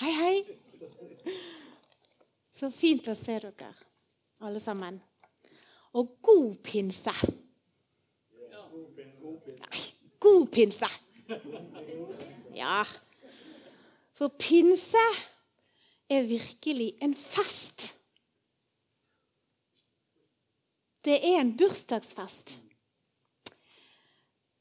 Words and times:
Hei, 0.00 0.12
hei. 0.16 0.36
Så 2.56 2.70
fint 2.72 3.04
å 3.10 3.14
se 3.16 3.34
dere, 3.42 3.68
alle 4.40 4.62
sammen. 4.62 4.96
Og 5.92 6.14
god 6.24 6.54
pinse. 6.64 7.12
Nei, 9.60 9.82
god 10.24 10.48
pinse. 10.54 10.88
Ja. 12.56 12.80
For 14.16 14.32
pinse 14.40 15.04
er 16.08 16.24
virkelig 16.32 16.94
en 17.04 17.12
fest. 17.12 17.90
Det 21.04 21.20
er 21.20 21.42
en 21.42 21.52
bursdagsfest. 21.60 22.56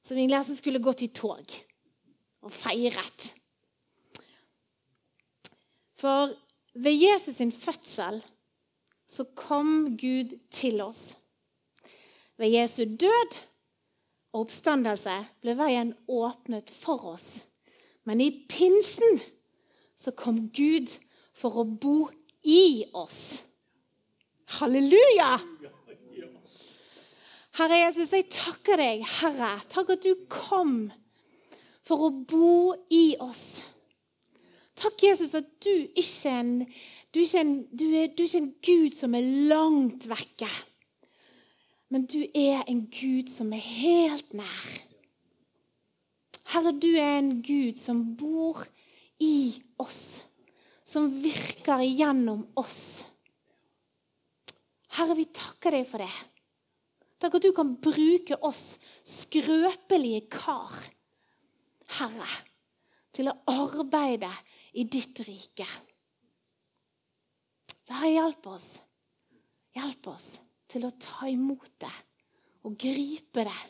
Som 0.04 0.20
Inglersen 0.20 0.60
skulle 0.60 0.84
gått 0.84 1.08
i 1.08 1.14
tog 1.16 1.60
og 2.44 2.52
feiret. 2.52 3.39
For 6.00 6.31
ved 6.80 6.95
Jesus 6.95 7.35
sin 7.35 7.52
fødsel 7.52 8.21
så 9.09 9.26
kom 9.35 9.98
Gud 9.98 10.38
til 10.52 10.81
oss. 10.81 11.17
Ved 12.38 12.53
Jesu 12.53 12.84
død 12.85 13.38
og 14.31 14.45
oppstandelse 14.45 15.16
ble 15.41 15.55
veien 15.59 15.91
åpnet 16.07 16.70
for 16.71 17.04
oss. 17.16 17.41
Men 18.07 18.21
i 18.21 18.30
pinsen 18.49 19.20
så 19.99 20.13
kom 20.16 20.48
Gud 20.55 20.91
for 21.35 21.59
å 21.59 21.66
bo 21.67 22.07
i 22.48 22.85
oss. 22.95 23.41
Halleluja! 24.59 25.35
Herre 27.59 27.81
Jesus, 27.81 28.13
jeg 28.16 28.29
takker 28.31 28.79
deg, 28.79 29.04
Herre. 29.20 29.57
Takk 29.68 29.91
at 29.98 30.05
du 30.05 30.13
kom 30.31 30.88
for 31.84 32.07
å 32.07 32.13
bo 32.13 32.71
i 32.93 33.18
oss. 33.20 33.59
Takk, 34.80 35.04
Jesus, 35.04 35.36
at 35.36 35.48
du 35.64 35.72
ikke 35.72 36.30
er 36.32 36.40
en, 36.40 36.54
du 37.12 37.20
er 37.20 37.26
ikke 37.26 37.42
en, 37.44 37.56
du 37.76 37.86
er, 37.92 38.12
du 38.16 38.24
er 38.24 38.36
en 38.40 38.52
Gud 38.63 38.94
som 38.96 39.16
er 39.18 39.32
langt 39.52 40.08
vekke. 40.08 40.49
Men 41.90 42.05
du 42.08 42.21
er 42.38 42.63
en 42.70 42.86
Gud 42.94 43.32
som 43.34 43.52
er 43.55 43.66
helt 43.66 44.32
nær. 44.38 44.70
Herre, 46.54 46.74
du 46.74 46.90
er 46.96 47.20
en 47.20 47.41
Gud 47.46 47.77
som 47.82 48.04
bor 48.18 48.62
i 49.21 49.60
oss. 49.82 50.24
Som 50.88 51.12
virker 51.21 51.84
gjennom 51.84 52.48
oss. 52.58 53.04
Herre, 54.98 55.18
vi 55.18 55.27
takker 55.34 55.76
deg 55.76 55.90
for 55.90 56.02
det. 56.02 56.14
Takk 57.20 57.36
at 57.36 57.46
du 57.46 57.52
kan 57.55 57.76
bruke 57.84 58.38
oss 58.48 58.77
skrøpelige 59.04 60.24
kar, 60.32 60.77
Herre, 61.98 62.30
til 63.15 63.32
å 63.32 63.38
arbeide 63.49 64.31
i 64.78 64.85
ditt 64.85 65.22
rike. 65.25 65.68
Så 67.88 67.97
Herre, 67.97 68.13
hjelp 68.13 68.47
oss. 68.52 68.69
Hjelp 69.74 70.12
oss 70.12 70.29
til 70.69 70.85
å 70.85 70.94
ta 71.02 71.30
imot 71.30 71.72
det 71.81 71.96
og 72.68 72.75
gripe 72.78 73.46
det 73.47 73.62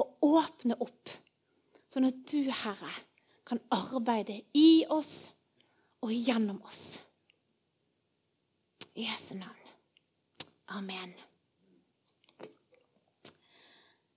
og 0.00 0.24
åpne 0.24 0.76
opp, 0.80 1.10
sånn 1.90 2.06
at 2.08 2.20
du, 2.30 2.46
Herre, 2.62 2.92
kan 3.46 3.60
arbeide 3.74 4.40
i 4.56 4.84
oss 4.90 5.30
og 6.00 6.12
gjennom 6.14 6.60
oss. 6.66 7.00
I 8.94 9.06
Jesu 9.06 9.34
navn. 9.38 9.66
Amen. 10.70 11.12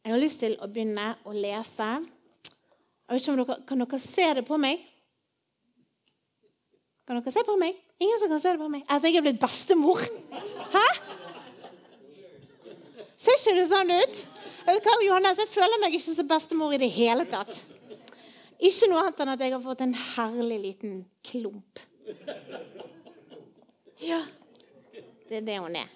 Jeg 0.03 0.11
har 0.11 0.19
lyst 0.21 0.41
til 0.43 0.57
å 0.61 0.67
begynne 0.69 1.13
å 1.25 1.33
lese. 1.33 1.89
Jeg 3.13 3.19
vet 3.19 3.27
ikke 3.27 3.33
om 3.33 3.45
dere, 3.45 3.55
Kan 3.69 3.81
dere 3.83 3.97
se 4.01 4.23
det 4.33 4.41
på 4.47 4.57
meg? 4.57 4.79
Kan 7.05 7.19
dere 7.19 7.33
se 7.35 7.43
på 7.45 7.57
meg? 7.61 7.77
Ingen 8.01 8.21
som 8.23 8.31
kan 8.31 8.41
se 8.41 8.53
det 8.55 8.61
på 8.63 8.69
meg? 8.73 8.81
At 8.89 9.05
jeg 9.05 9.19
er 9.19 9.25
blitt 9.27 9.37
bestemor? 9.37 10.01
Hæ? 10.73 10.81
Ser 13.13 13.37
ikke 13.37 13.53
det 13.59 13.67
sånn 13.69 13.93
ut? 13.93 14.23
Johannes, 15.05 15.43
jeg 15.43 15.51
føler 15.51 15.77
meg 15.83 15.93
ikke 15.93 16.15
som 16.17 16.31
bestemor 16.33 16.73
i 16.73 16.81
det 16.81 16.89
hele 16.95 17.27
tatt. 17.29 17.61
Ikke 18.57 18.89
noe 18.89 19.05
annet 19.05 19.21
enn 19.21 19.33
at 19.35 19.45
jeg 19.45 19.53
har 19.59 19.61
fått 19.61 19.85
en 19.85 19.95
herlig 20.15 20.59
liten 20.65 20.99
klump. 21.29 21.85
Ja, 24.01 24.23
det 25.29 25.43
er 25.43 25.47
det 25.53 25.61
hun 25.61 25.77
er. 25.77 25.93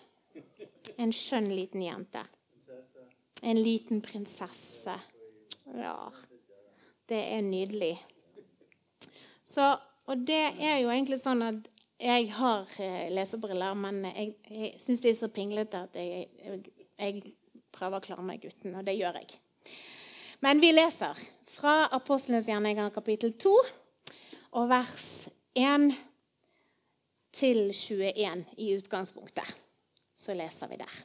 En 1.01 1.09
skjønn 1.09 1.49
liten 1.49 1.81
jente. 1.81 2.27
En 3.41 3.57
liten 3.57 4.05
prinsesse. 4.05 5.01
Ja, 5.73 5.97
det 7.09 7.19
er 7.33 7.41
nydelig. 7.45 7.95
Så, 9.43 9.75
og 10.07 10.27
det 10.27 10.43
er 10.59 10.79
jo 10.81 10.91
egentlig 10.91 11.19
sånn 11.21 11.43
at 11.45 11.69
jeg 11.97 12.29
har 12.37 12.69
eh, 12.83 13.07
lesebriller, 13.09 13.77
men 13.79 14.03
jeg, 14.05 14.35
jeg 14.51 14.73
syns 14.81 15.01
de 15.01 15.11
er 15.11 15.17
så 15.17 15.29
pinglete 15.33 15.81
at 15.87 15.97
jeg, 15.97 16.27
jeg, 16.43 16.73
jeg, 16.99 17.33
prøver 17.77 17.99
å 17.99 18.05
klare 18.05 18.25
meg 18.25 18.45
uten, 18.45 18.75
og 18.77 18.85
det 18.85 18.95
gjør 18.97 19.19
jeg. 19.19 19.37
Men 20.41 20.61
vi 20.61 20.71
leser 20.71 21.17
fra 21.49 21.87
Apostlenes 21.93 22.47
gjerninger 22.49 22.93
kapittel 22.93 23.33
2 23.37 23.51
og 24.57 24.69
vers 24.69 25.27
1 25.57 25.91
til 27.37 27.69
21 27.73 28.45
i 28.57 28.71
utgangspunktet. 28.77 29.51
Så 30.17 30.33
leser 30.37 30.71
vi 30.71 30.79
der. 30.81 30.97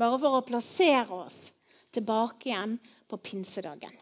Bare 0.00 0.20
for 0.20 0.36
å 0.36 0.44
plassere 0.44 1.22
oss 1.22 1.50
tilbake 1.92 2.50
igjen 2.50 2.76
på 3.08 3.20
pinsedagen. 3.24 3.92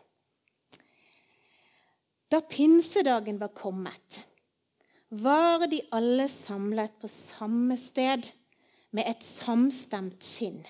Da 2.29 2.41
pinsedagen 2.41 3.39
var 3.39 3.49
kommet, 3.57 4.25
var 5.09 5.67
de 5.67 5.81
alle 5.91 6.29
samlet 6.29 6.99
på 7.01 7.09
samme 7.09 7.77
sted 7.81 8.29
med 8.93 9.09
et 9.09 9.25
samstemt 9.25 10.23
sinn. 10.25 10.61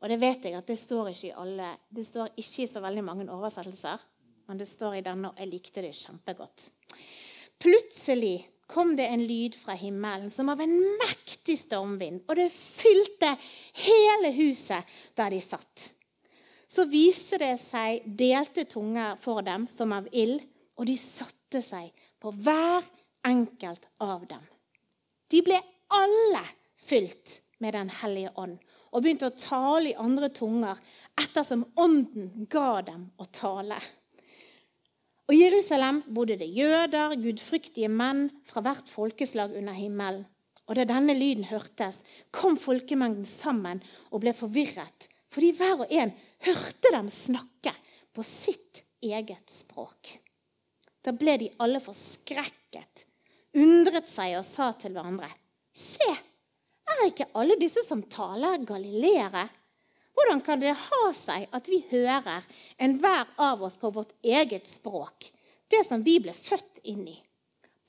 Og 0.00 0.08
det 0.12 0.18
vet 0.20 0.44
jeg 0.44 0.56
at 0.56 0.68
det 0.68 0.76
står 0.80 1.10
ikke 1.12 1.30
i 1.30 1.36
alle, 1.42 1.74
det 1.88 2.04
står 2.08 2.34
ikke 2.36 2.64
i 2.64 2.68
så 2.68 2.82
veldig 2.84 3.04
mange 3.04 3.26
oversettelser, 3.32 4.00
men 4.48 4.60
det 4.60 4.68
står 4.68 4.98
i 4.98 5.04
denne, 5.06 5.30
og 5.30 5.40
jeg 5.40 5.50
likte 5.50 5.84
det 5.84 5.92
kjempegodt. 5.96 6.66
Plutselig 7.60 8.36
kom 8.70 8.94
det 8.96 9.08
en 9.08 9.24
lyd 9.24 9.56
fra 9.56 9.76
himmelen 9.76 10.30
som 10.32 10.48
av 10.52 10.60
en 10.64 10.76
mektig 11.00 11.58
stormvind, 11.64 12.22
og 12.28 12.36
det 12.36 12.48
fylte 12.52 13.34
hele 13.86 14.32
huset 14.36 15.00
der 15.16 15.32
de 15.32 15.40
satt. 15.44 15.90
Så 16.70 16.86
viste 16.86 17.40
det 17.42 17.56
seg 17.58 18.04
delte 18.06 18.64
tunger 18.70 19.18
for 19.18 19.42
dem 19.42 19.66
som 19.70 19.90
av 19.96 20.06
ild, 20.14 20.42
og 20.78 20.86
de 20.86 20.96
satte 21.00 21.60
seg 21.64 21.90
på 22.22 22.30
hver 22.30 22.86
enkelt 23.26 23.88
av 24.00 24.22
dem. 24.30 24.42
De 25.30 25.42
ble 25.44 25.58
alle 25.90 26.44
fylt 26.78 27.40
med 27.60 27.74
Den 27.76 27.90
hellige 27.92 28.30
ånd 28.40 28.56
og 28.90 29.02
begynte 29.02 29.28
å 29.28 29.36
tale 29.36 29.90
i 29.90 29.98
andre 29.98 30.30
tunger 30.32 30.78
ettersom 31.20 31.66
ånden 31.78 32.46
ga 32.50 32.80
dem 32.86 33.10
å 33.20 33.26
tale. 33.28 33.76
Og 35.28 35.36
I 35.36 35.44
Jerusalem 35.44 36.00
bodde 36.10 36.38
det 36.40 36.48
jøder, 36.50 37.14
gudfryktige 37.20 37.90
menn 37.92 38.30
fra 38.48 38.64
hvert 38.64 38.88
folkeslag 38.90 39.52
under 39.60 39.76
himmelen. 39.76 40.24
Og 40.66 40.78
da 40.78 40.86
denne 40.86 41.14
lyden 41.14 41.46
hørtes, 41.50 42.00
kom 42.34 42.56
folkemengden 42.58 43.26
sammen 43.26 43.82
og 44.10 44.24
ble 44.24 44.32
forvirret, 44.34 45.06
fordi 45.30 45.52
hver 45.58 45.84
og 45.84 45.94
en 45.94 46.10
hørte 46.46 46.92
dem 46.94 47.10
snakke 47.12 47.74
på 48.14 48.24
sitt 48.26 48.82
eget 49.02 49.50
språk. 49.50 50.16
Da 51.00 51.12
ble 51.16 51.36
de 51.40 51.48
alle 51.62 51.80
forskrekket, 51.80 53.06
undret 53.56 54.08
seg 54.10 54.36
og 54.38 54.44
sa 54.44 54.72
til 54.76 54.96
hverandre.: 54.96 55.30
Se, 55.72 56.10
er 56.90 57.06
ikke 57.06 57.30
alle 57.38 57.56
disse 57.60 57.84
som 57.86 58.02
taler, 58.02 58.60
galileere? 58.66 59.48
Hvordan 60.14 60.42
kan 60.44 60.60
det 60.60 60.74
ha 60.76 61.04
seg 61.16 61.46
at 61.56 61.68
vi 61.70 61.80
hører 61.90 62.44
enhver 62.76 63.30
av 63.40 63.62
oss 63.64 63.78
på 63.80 63.92
vårt 63.94 64.12
eget 64.22 64.68
språk, 64.68 65.30
det 65.70 65.84
som 65.86 66.02
vi 66.04 66.18
ble 66.20 66.34
født 66.36 66.82
inn 66.92 67.06
i? 67.08 67.16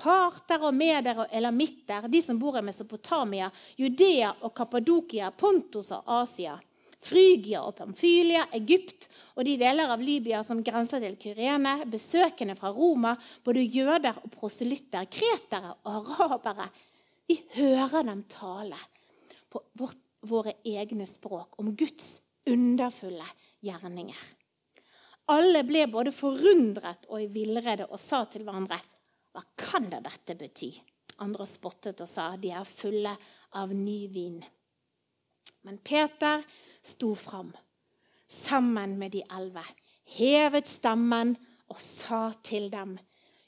Parter 0.01 0.63
og 0.65 0.73
meder 0.73 1.25
og 1.25 1.33
elamitter, 1.35 2.07
de 2.09 2.21
som 2.23 2.39
bor 2.39 2.55
i 2.57 2.63
Mesopotamia, 2.65 3.51
Judea 3.77 4.31
og 4.41 4.53
Kappadokia, 4.57 5.29
Pontus 5.31 5.91
og 5.93 6.07
Asia, 6.21 6.55
Frygia 7.01 7.63
og 7.65 7.75
Pamfylia, 7.79 8.45
Egypt 8.53 9.07
og 9.35 9.45
de 9.47 9.55
deler 9.59 9.89
av 9.89 10.03
Libya 10.05 10.43
som 10.45 10.61
grenser 10.63 11.01
til 11.01 11.17
Kyrene, 11.21 11.79
besøkende 11.89 12.55
fra 12.59 12.69
Roma, 12.75 13.15
både 13.43 13.65
jøder 13.65 14.21
og 14.21 14.29
proselytter, 14.35 15.09
kretere 15.09 15.73
og 15.89 16.13
arabere. 16.27 16.69
Vi 17.27 17.39
hører 17.55 18.05
dem 18.05 18.23
tale 18.29 18.77
på 19.51 19.63
vårt 19.79 19.99
våre 20.21 20.53
egne 20.67 21.05
språk 21.09 21.59
om 21.61 21.73
Guds 21.75 22.21
underfulle 22.49 23.25
gjerninger. 23.65 24.21
Alle 25.31 25.63
ble 25.65 25.85
både 25.89 26.13
forundret 26.13 27.07
og 27.09 27.21
i 27.21 27.29
villrede 27.31 27.87
og 27.89 27.99
sa 28.01 28.23
til 28.29 28.45
hverandre 28.45 28.79
Hva 29.31 29.43
kan 29.55 29.87
da 29.89 30.01
dette 30.03 30.35
bety? 30.35 30.71
Andre 31.23 31.45
spottet 31.47 32.01
og 32.03 32.09
sa 32.09 32.33
de 32.41 32.51
er 32.51 32.67
fulle 32.67 33.13
av 33.57 33.71
ny 33.73 33.99
vin. 34.11 34.41
Men 35.67 35.77
Peter 35.77 36.43
sto 36.83 37.13
fram 37.15 37.51
sammen 38.27 38.97
med 38.97 39.11
de 39.11 39.21
elleve, 39.29 39.63
hevet 40.15 40.67
stemmen 40.67 41.35
og 41.71 41.79
sa 41.79 42.31
til 42.43 42.69
dem 42.71 42.97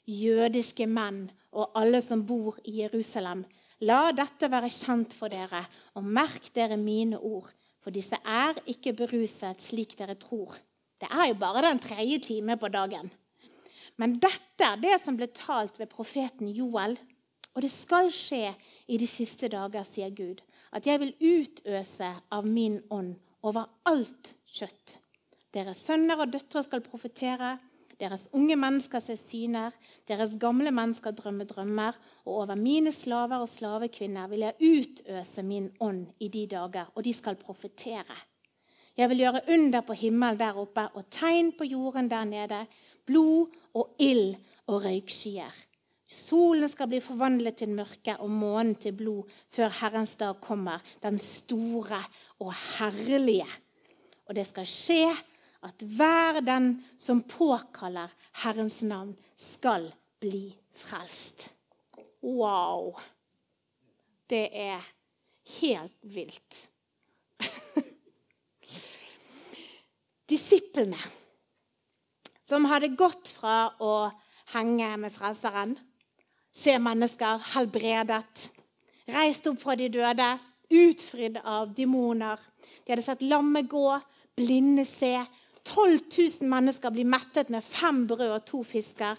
jødiske 0.08 0.86
menn 0.86 1.26
og 1.54 1.72
alle 1.78 2.00
som 2.04 2.24
bor 2.26 2.58
i 2.68 2.80
Jerusalem, 2.82 3.44
la 3.84 4.12
dette 4.16 4.50
være 4.50 4.70
kjent 4.72 5.16
for 5.16 5.32
dere, 5.32 5.64
og 5.96 6.04
merk 6.04 6.50
dere 6.56 6.76
mine 6.80 7.18
ord, 7.18 7.50
for 7.82 7.94
disse 7.94 8.16
er 8.24 8.58
ikke 8.70 8.94
beruset 8.96 9.60
slik 9.60 9.96
dere 9.98 10.16
tror. 10.20 10.56
Det 11.00 11.10
er 11.10 11.30
jo 11.30 11.38
bare 11.40 11.66
den 11.66 11.82
tredje 11.82 12.20
time 12.24 12.56
på 12.56 12.70
dagen. 12.72 13.10
Men 14.00 14.16
dette 14.18 14.66
er 14.66 14.80
det 14.80 14.96
som 15.02 15.18
ble 15.18 15.28
talt 15.36 15.76
ved 15.78 15.90
profeten 15.92 16.48
Joel. 16.50 16.96
Og 17.54 17.62
det 17.62 17.70
skal 17.70 18.10
skje 18.10 18.50
i 18.90 18.98
de 18.98 19.06
siste 19.06 19.48
dager, 19.48 19.86
sier 19.86 20.10
Gud, 20.10 20.42
at 20.74 20.86
jeg 20.86 21.00
vil 21.00 21.14
utøse 21.22 22.10
av 22.34 22.46
min 22.46 22.80
ånd 22.90 23.14
over 23.46 23.68
alt 23.86 24.34
kjøtt. 24.50 24.98
Deres 25.54 25.84
sønner 25.86 26.18
og 26.24 26.32
døtre 26.34 26.64
skal 26.66 26.82
profetere. 26.82 27.54
Deres 27.94 28.26
unge 28.34 28.56
mennesker 28.58 28.98
se 28.98 29.14
syner, 29.14 29.74
deres 30.08 30.32
gamle 30.42 30.72
mennesker 30.74 31.14
drømme 31.14 31.46
drømmer. 31.46 31.94
Og 32.24 32.40
over 32.42 32.58
mine 32.58 32.90
slaver 32.92 33.44
og 33.44 33.48
slavekvinner 33.48 34.26
vil 34.32 34.48
jeg 34.48 34.72
utøse 34.74 35.44
min 35.46 35.68
ånd 35.78 36.08
i 36.18 36.28
de 36.28 36.48
dager, 36.50 36.90
og 36.94 37.06
de 37.06 37.12
skal 37.14 37.38
profetere. 37.38 38.18
Jeg 38.98 39.10
vil 39.10 39.24
gjøre 39.24 39.44
under 39.50 39.82
på 39.82 39.94
himmelen 39.98 40.38
der 40.38 40.58
oppe 40.58 40.88
og 40.94 41.06
tegn 41.10 41.52
på 41.58 41.66
jorden 41.66 42.10
der 42.10 42.26
nede. 42.26 42.64
Blod 43.06 43.54
og 43.74 43.94
ild 43.98 44.34
og 44.66 44.84
røykskyer. 44.84 45.54
Solen 46.14 46.70
skal 46.70 46.88
bli 46.92 47.00
forvandlet 47.02 47.58
til 47.58 47.72
mørke 47.74 48.14
og 48.22 48.30
månen 48.30 48.76
til 48.78 48.94
blod 48.96 49.30
før 49.52 49.72
Herrens 49.80 50.14
dag 50.20 50.38
kommer, 50.42 50.82
den 51.02 51.18
store 51.18 52.00
og 52.38 52.52
herlige. 52.54 53.48
Og 54.28 54.36
det 54.38 54.46
skal 54.46 54.68
skje 54.68 55.08
at 55.64 55.82
hver 55.96 56.40
den 56.44 56.84
som 57.00 57.22
påkaller 57.26 58.12
Herrens 58.44 58.82
navn, 58.86 59.14
skal 59.34 59.88
bli 60.20 60.52
frelst. 60.70 61.48
Wow! 62.22 62.94
Det 64.30 64.48
er 64.52 64.84
helt 65.60 65.98
vilt. 66.02 66.60
Disiplene 70.30 71.00
som 72.44 72.68
hadde 72.68 72.92
gått 72.96 73.32
fra 73.32 73.72
å 73.80 74.10
henge 74.54 74.90
med 75.00 75.12
Frelseren, 75.12 75.74
se 76.54 76.76
mennesker 76.78 77.40
helbredet, 77.54 78.48
reist 79.10 79.46
opp 79.50 79.60
fra 79.62 79.74
de 79.78 79.88
døde, 79.92 80.28
utfridd 80.74 81.40
av 81.42 81.74
demoner. 81.74 82.40
De 82.84 82.94
hadde 82.94 83.04
sett 83.04 83.24
lamme 83.26 83.64
gå, 83.68 83.88
blinde 84.38 84.86
se, 84.88 85.16
12 85.64 86.00
000 86.40 86.50
mennesker 86.50 86.92
blir 86.92 87.08
mettet 87.08 87.50
med 87.52 87.64
fem 87.64 88.04
brød 88.06 88.30
og 88.30 88.44
to 88.46 88.60
fisker. 88.66 89.18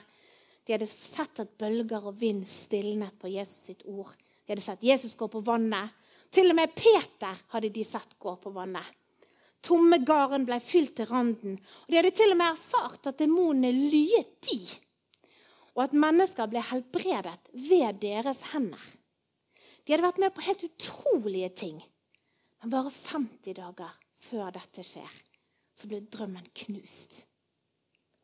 De 0.66 0.74
hadde 0.76 0.88
sett 0.90 1.42
at 1.42 1.56
bølger 1.60 2.06
og 2.06 2.20
vind 2.20 2.46
stilnet 2.50 3.18
på 3.22 3.32
Jesus 3.34 3.66
sitt 3.70 3.86
ord. 3.90 4.14
De 4.46 4.54
hadde 4.54 4.66
sett 4.66 4.86
Jesus 4.86 5.18
gå 5.18 5.28
på 5.31 5.42
vannet. 5.46 5.94
Til 6.34 6.52
og 6.52 6.58
med 6.58 6.74
Peter 6.78 7.34
hadde 7.54 7.74
de 7.74 7.84
sett 7.86 8.18
gå 8.22 8.36
på 8.42 8.54
vannet. 8.54 8.86
Tomme 9.66 9.98
garn 10.06 10.46
ble 10.46 10.60
fylt 10.62 10.94
til 11.00 11.10
randen. 11.10 11.58
Og 11.58 11.90
De 11.90 11.98
hadde 11.98 12.14
til 12.14 12.34
og 12.34 12.38
med 12.38 12.52
erfart 12.54 13.10
at 13.10 13.22
demonene 13.22 13.72
lyet 13.74 14.36
de, 14.46 14.60
og 15.75 15.83
at 15.83 15.98
mennesker 15.98 16.48
ble 16.50 16.63
helbredet 16.63 17.51
ved 17.51 18.00
deres 18.04 18.42
hender. 18.54 18.81
De 19.86 19.94
hadde 19.94 20.06
vært 20.07 20.22
med 20.24 20.33
på 20.33 20.45
helt 20.48 20.63
utrolige 20.66 21.51
ting. 21.62 21.81
Men 22.63 22.72
bare 22.74 22.94
50 22.94 23.57
dager 23.60 23.98
før 24.25 24.54
dette 24.56 24.86
skjer, 24.88 25.18
så 25.75 25.89
ble 25.92 26.00
drømmen 26.10 26.48
knust. 26.63 27.19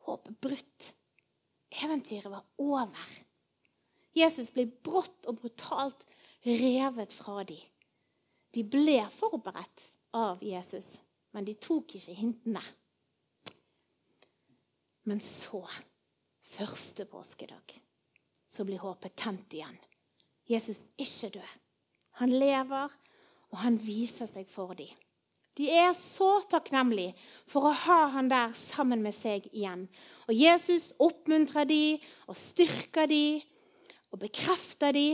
Håpet 0.08 0.40
brutt. 0.42 0.88
Eventyret 1.84 2.32
var 2.32 2.44
over. 2.60 3.12
Jesus 4.16 4.50
ble 4.52 4.66
brått 4.66 5.28
og 5.30 5.38
brutalt 5.40 6.02
revet 6.44 7.14
fra 7.14 7.44
dem. 7.48 7.62
De 8.52 8.64
ble 8.68 8.98
forberedt 9.14 9.86
av 10.18 10.42
Jesus, 10.44 10.96
men 11.32 11.46
de 11.46 11.54
tok 11.56 11.94
ikke 11.96 12.16
hintene. 12.18 12.64
Men 15.08 15.22
så, 15.24 15.62
første 16.52 17.06
påskedag, 17.08 17.76
så 18.46 18.66
blir 18.68 18.82
håpet 18.82 19.16
tent 19.16 19.54
igjen. 19.56 19.78
Jesus 20.48 20.82
er 20.82 21.04
ikke 21.04 21.30
død. 21.38 21.54
Han 22.20 22.34
lever, 22.36 22.92
og 23.52 23.58
han 23.62 23.78
viser 23.80 24.28
seg 24.28 24.48
for 24.50 24.74
dem. 24.76 24.92
De 25.56 25.68
er 25.68 25.90
så 25.96 26.40
takknemlige 26.48 27.12
for 27.50 27.68
å 27.68 27.74
ha 27.84 27.98
han 28.14 28.30
der 28.32 28.54
sammen 28.56 29.02
med 29.04 29.12
seg 29.12 29.44
igjen. 29.52 29.84
Og 30.24 30.32
Jesus 30.36 30.94
oppmuntrer 31.02 31.68
de 31.68 31.98
og 32.24 32.38
styrker 32.40 33.10
de 33.10 33.42
og 34.12 34.20
bekrefter 34.24 34.96
de, 34.96 35.10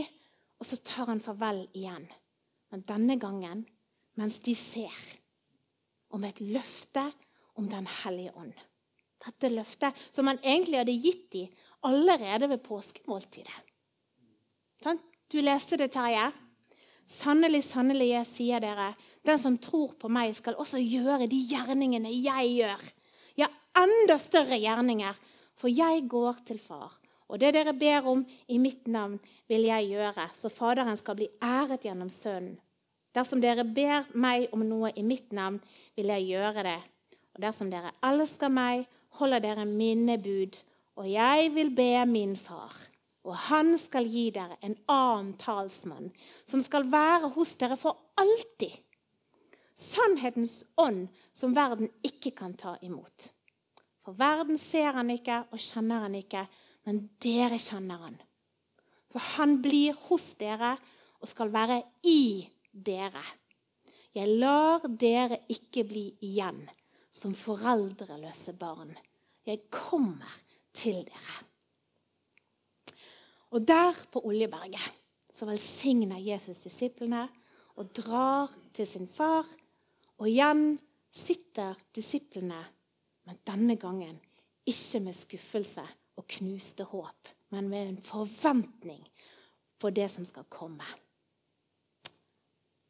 og 0.59 0.67
så 0.67 0.79
tar 0.83 1.11
han 1.11 1.23
farvel 1.23 1.65
igjen. 1.75 2.07
Men 2.71 2.85
denne 2.87 3.19
gangen 3.19 3.65
mens 4.19 4.39
de 4.43 4.55
ser 4.55 4.95
og 6.09 6.21
med 6.21 6.33
et 6.33 6.41
løfte 6.55 7.03
om 7.59 7.67
Den 7.67 7.87
hellige 8.03 8.31
ånd. 8.39 8.53
Dette 9.19 9.51
løftet 9.51 9.97
som 10.09 10.29
han 10.31 10.39
egentlig 10.43 10.79
hadde 10.79 10.95
gitt 10.95 11.25
dem 11.35 11.49
allerede 11.87 12.49
ved 12.51 12.63
påskemåltidet. 12.63 13.65
Sånn? 14.83 14.99
Du 15.29 15.37
leste 15.43 15.77
det, 15.77 15.91
Terje? 15.93 16.29
Sannelig, 17.09 17.63
sannelig, 17.67 18.07
jeg 18.13 18.27
sier 18.29 18.63
dere, 18.63 18.91
den 19.25 19.39
som 19.41 19.57
tror 19.61 19.95
på 19.99 20.09
meg, 20.13 20.31
skal 20.37 20.57
også 20.61 20.79
gjøre 20.81 21.27
de 21.29 21.39
gjerningene 21.49 22.11
jeg 22.13 22.53
gjør. 22.55 22.83
Ja, 23.37 23.49
enda 23.77 24.17
større 24.21 24.57
gjerninger, 24.61 25.17
for 25.59 25.73
jeg 25.73 26.05
går 26.09 26.41
til 26.47 26.61
far. 26.61 26.95
Og 27.29 27.41
det 27.41 27.51
dere 27.53 27.75
ber 27.77 28.07
om 28.09 28.23
i 28.49 28.57
mitt 28.61 28.87
navn, 28.89 29.19
vil 29.49 29.67
jeg 29.67 29.91
gjøre, 29.91 30.29
så 30.33 30.49
Faderen 30.53 30.97
skal 30.97 31.17
bli 31.19 31.29
æret 31.45 31.85
gjennom 31.85 32.09
Sønnen. 32.13 32.57
Dersom 33.13 33.41
dere 33.41 33.65
ber 33.65 34.05
meg 34.13 34.51
om 34.53 34.61
noe 34.65 34.91
i 34.93 35.03
mitt 35.05 35.33
navn, 35.33 35.57
vil 35.97 36.11
jeg 36.13 36.27
gjøre 36.29 36.65
det. 36.65 36.79
Og 37.33 37.41
dersom 37.41 37.71
dere 37.73 37.95
elsker 38.05 38.53
meg, 38.53 38.85
holder 39.17 39.41
dere 39.43 39.65
mine 39.65 40.19
bud. 40.21 40.59
Og 40.99 41.07
jeg 41.09 41.51
vil 41.55 41.73
be 41.75 41.93
min 42.05 42.35
far 42.37 42.75
og 43.29 43.35
han 43.49 43.73
skal 43.77 44.07
gi 44.09 44.29
dere 44.33 44.57
en 44.65 44.75
annen 44.89 45.33
talsmann, 45.39 46.09
som 46.47 46.63
skal 46.65 46.87
være 46.89 47.31
hos 47.35 47.55
dere 47.59 47.77
for 47.79 47.99
alltid. 48.19 48.73
Sannhetens 49.79 50.63
ånd 50.81 51.07
som 51.31 51.53
verden 51.55 51.91
ikke 52.05 52.33
kan 52.35 52.55
ta 52.57 52.75
imot. 52.83 53.29
For 54.03 54.17
verden 54.17 54.57
ser 54.59 54.95
han 54.97 55.11
ikke 55.13 55.43
og 55.51 55.61
kjenner 55.61 56.07
han 56.07 56.17
ikke, 56.19 56.45
men 56.87 57.03
dere 57.21 57.59
kjenner 57.61 58.01
han. 58.07 58.17
For 59.09 59.23
han 59.35 59.59
blir 59.61 59.97
hos 60.07 60.31
dere 60.39 60.73
og 61.19 61.29
skal 61.29 61.51
være 61.53 61.81
i 62.07 62.47
dere. 62.71 63.23
Jeg 64.15 64.39
lar 64.41 64.87
dere 64.89 65.43
ikke 65.51 65.85
bli 65.87 66.05
igjen 66.25 66.63
som 67.19 67.35
foreldreløse 67.35 68.53
barn. 68.59 68.93
Jeg 69.45 69.67
kommer 69.71 70.31
til 70.73 71.03
dere. 71.07 71.37
Og 73.51 73.65
der 73.67 73.97
på 74.11 74.21
Oljeberget 74.29 74.91
så 75.29 75.47
velsigner 75.49 76.19
Jesus 76.21 76.61
disiplene 76.63 77.27
og 77.79 77.91
drar 77.95 78.53
til 78.73 78.87
sin 78.87 79.07
far. 79.07 79.47
Og 80.19 80.29
igjen 80.29 80.77
sitter 81.11 81.77
disiplene, 81.95 82.59
men 83.25 83.39
denne 83.47 83.75
gangen 83.79 84.19
ikke 84.67 85.01
med 85.03 85.15
skuffelse 85.17 85.85
og 86.19 86.27
knuste 86.27 86.85
håp, 86.91 87.29
men 87.49 87.69
med 87.71 87.87
en 87.87 88.01
forventning 88.03 89.01
for 89.79 89.95
det 89.95 90.09
som 90.11 90.25
skal 90.27 90.45
komme. 90.51 90.85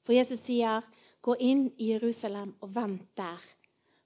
For 0.03 0.13
Jesus 0.13 0.39
sier, 0.39 0.81
'Gå 1.21 1.35
inn 1.39 1.71
i 1.77 1.91
Jerusalem 1.91 2.55
og 2.61 2.75
vent 2.75 3.15
der', 3.17 3.58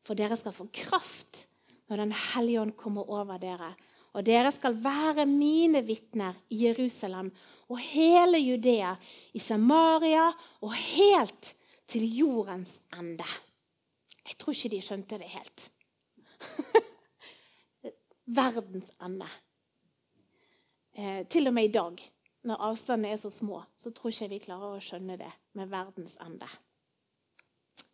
for 0.03 0.19
dere 0.19 0.38
skal 0.39 0.55
få 0.55 0.67
kraft 0.74 1.48
når 1.91 2.00
Den 2.00 2.13
hellige 2.15 2.62
ånd 2.62 2.72
kommer 2.79 3.10
over 3.12 3.38
dere. 3.38 3.74
Og 4.13 4.25
dere 4.25 4.51
skal 4.53 4.75
være 4.77 5.25
mine 5.29 5.81
vitner 5.86 6.38
i 6.53 6.63
Jerusalem 6.67 7.31
og 7.69 7.79
hele 7.81 8.39
Judea, 8.39 8.93
i 9.33 9.39
Samaria 9.39 10.29
og 10.62 10.74
helt 10.74 11.53
til 11.89 12.05
jordens 12.17 12.79
ende. 12.98 13.27
Jeg 14.24 14.38
tror 14.39 14.55
ikke 14.55 14.72
de 14.75 14.81
skjønte 14.81 15.19
det 15.19 15.29
helt. 15.33 15.65
Verdens 18.39 18.93
ende. 19.03 19.27
Eh, 20.93 21.25
til 21.27 21.50
og 21.50 21.53
med 21.53 21.67
i 21.67 21.74
dag, 21.74 21.98
når 22.43 22.63
avstandene 22.69 23.12
er 23.13 23.19
så 23.19 23.29
små, 23.33 23.63
så 23.75 23.91
tror 23.91 24.13
ikke 24.13 24.29
vi 24.36 24.41
klarer 24.45 24.77
å 24.77 24.83
skjønne 24.83 25.17
det 25.19 25.31
med 25.57 25.72
verdens 25.72 26.15
ende. 26.22 26.48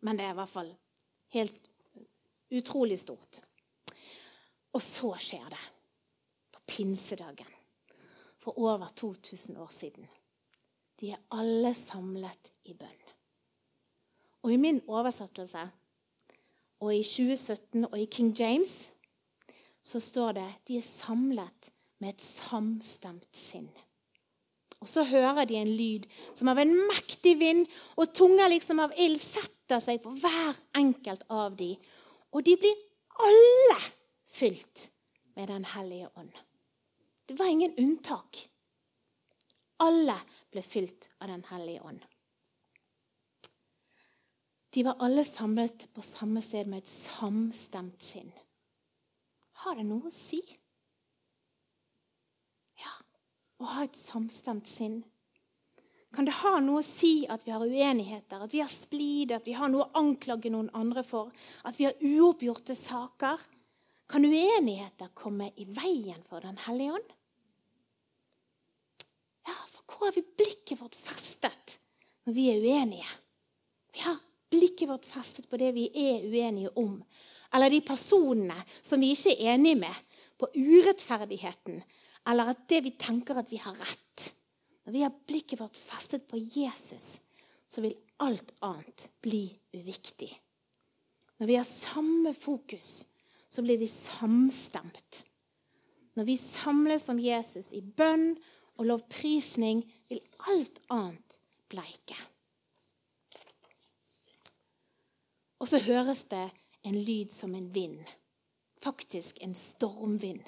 Men 0.04 0.18
det 0.18 0.26
er 0.26 0.34
i 0.34 0.38
hvert 0.38 0.52
fall 0.52 0.72
helt 1.34 1.69
utrolig 2.50 2.98
stort. 2.98 3.40
Og 4.72 4.82
så 4.82 5.14
skjer 5.18 5.48
det 5.50 5.62
På 6.52 6.60
pinsedagen 6.66 7.56
for 8.40 8.58
over 8.58 8.88
2000 8.96 9.56
år 9.56 9.68
siden. 9.70 10.06
De 11.00 11.10
er 11.10 11.20
alle 11.30 11.74
samlet 11.74 12.52
i 12.64 12.74
bønn. 12.74 13.02
Og 14.42 14.52
i 14.52 14.56
min 14.56 14.80
oversettelse, 14.88 15.68
og 16.80 16.94
i 16.94 17.02
2017 17.02 17.84
og 17.84 17.98
i 18.00 18.08
King 18.08 18.32
James, 18.40 18.90
så 19.82 20.00
står 20.00 20.32
det 20.32 20.48
de 20.68 20.78
er 20.78 20.86
samlet 20.86 21.70
med 22.00 22.14
et 22.14 22.24
samstemt 22.24 23.36
sinn. 23.36 23.68
Og 24.80 24.88
så 24.88 25.04
hører 25.04 25.44
de 25.44 25.58
en 25.60 25.72
lyd 25.76 26.06
som 26.32 26.48
av 26.48 26.60
en 26.62 26.72
mektig 26.88 27.36
vind, 27.40 27.66
og 28.00 28.14
tunger 28.16 28.48
liksom 28.48 28.80
av 28.80 28.94
ild 28.96 29.20
setter 29.20 29.80
seg 29.84 30.00
på 30.00 30.14
hver 30.22 30.56
enkelt 30.80 31.26
av 31.28 31.56
de. 31.56 31.74
Og 32.30 32.44
de 32.46 32.56
blir 32.56 32.76
alle 33.20 33.80
fylt 34.30 34.90
med 35.34 35.48
Den 35.48 35.64
hellige 35.64 36.08
ånd. 36.18 36.32
Det 37.28 37.38
var 37.38 37.46
ingen 37.46 37.74
unntak. 37.78 38.50
Alle 39.78 40.20
ble 40.50 40.62
fylt 40.62 41.08
av 41.20 41.28
Den 41.28 41.44
hellige 41.50 41.82
ånd. 41.82 42.00
De 44.70 44.84
var 44.84 44.96
alle 45.02 45.24
samlet 45.24 45.88
på 45.94 46.02
samme 46.02 46.42
sted 46.42 46.68
med 46.70 46.84
et 46.84 46.88
samstemt 46.88 48.02
sinn. 48.02 48.30
Har 49.64 49.74
det 49.74 49.84
noe 49.88 50.06
å 50.06 50.14
si? 50.14 50.38
Ja, 52.78 52.92
å 53.58 53.72
ha 53.74 53.84
et 53.84 53.98
samstemt 53.98 54.70
sinn. 54.70 55.02
Kan 56.10 56.26
det 56.26 56.34
ha 56.40 56.56
noe 56.58 56.80
å 56.82 56.86
si 56.86 57.22
at 57.30 57.44
vi 57.46 57.52
har 57.54 57.62
uenigheter, 57.62 58.42
at 58.42 58.50
vi 58.50 58.62
har 58.62 58.70
splid, 58.70 59.30
at 59.36 59.46
vi 59.46 59.54
har 59.54 59.70
noe 59.70 59.86
å 59.86 60.00
anklage 60.00 60.50
noen 60.50 60.70
andre 60.74 61.04
for, 61.06 61.30
at 61.62 61.78
vi 61.78 61.86
har 61.86 62.00
uoppgjorte 62.02 62.74
saker? 62.74 63.44
Kan 64.10 64.26
uenigheter 64.26 65.12
komme 65.14 65.52
i 65.54 65.68
veien 65.70 66.18
for 66.26 66.42
Den 66.42 66.58
hellige 66.66 66.96
ånd? 66.98 67.12
Ja, 69.46 69.54
for 69.70 69.86
hvor 69.86 70.08
har 70.08 70.16
vi 70.16 70.26
blikket 70.26 70.80
vårt 70.80 70.98
festet 70.98 71.78
når 72.26 72.34
vi 72.34 72.48
er 72.50 72.66
uenige? 72.66 73.14
Vi 73.94 74.02
har 74.02 74.18
blikket 74.50 74.90
vårt 74.90 75.06
festet 75.06 75.46
på 75.50 75.60
det 75.62 75.70
vi 75.78 75.86
er 75.94 76.26
uenige 76.26 76.74
om. 76.74 76.98
Eller 77.54 77.70
de 77.70 77.80
personene 77.86 78.58
som 78.82 78.98
vi 79.02 79.12
ikke 79.14 79.36
er 79.36 79.54
enige 79.54 79.78
med, 79.86 80.02
på 80.38 80.50
urettferdigheten. 80.58 81.78
Eller 82.30 82.50
at 82.50 82.66
det 82.70 82.82
vi 82.82 82.96
tenker 82.98 83.38
at 83.38 83.50
vi 83.50 83.62
har 83.62 83.78
rett. 83.78 84.30
Når 84.84 84.92
vi 84.92 85.02
har 85.04 85.18
blikket 85.26 85.60
vårt 85.60 85.76
festet 85.76 86.26
på 86.28 86.38
Jesus, 86.40 87.20
så 87.66 87.82
vil 87.84 87.98
alt 88.22 88.52
annet 88.64 89.08
bli 89.22 89.44
uviktig. 89.76 90.30
Når 91.40 91.46
vi 91.46 91.56
har 91.56 91.64
samme 91.64 92.34
fokus, 92.34 93.04
så 93.48 93.62
blir 93.62 93.78
vi 93.78 93.88
samstemt. 93.88 95.22
Når 96.14 96.24
vi 96.24 96.36
samles 96.36 97.08
om 97.08 97.20
Jesus 97.22 97.70
i 97.72 97.80
bønn 97.80 98.34
og 98.76 98.88
lovprisning, 98.90 99.84
vil 100.08 100.20
alt 100.50 100.82
annet 100.90 101.38
bleike. 101.70 102.18
Og 105.60 105.68
så 105.68 105.80
høres 105.84 106.24
det 106.32 106.46
en 106.88 106.96
lyd 106.96 107.32
som 107.32 107.54
en 107.54 107.68
vind. 107.74 108.00
Faktisk 108.80 109.38
en 109.44 109.54
stormvind. 109.54 110.40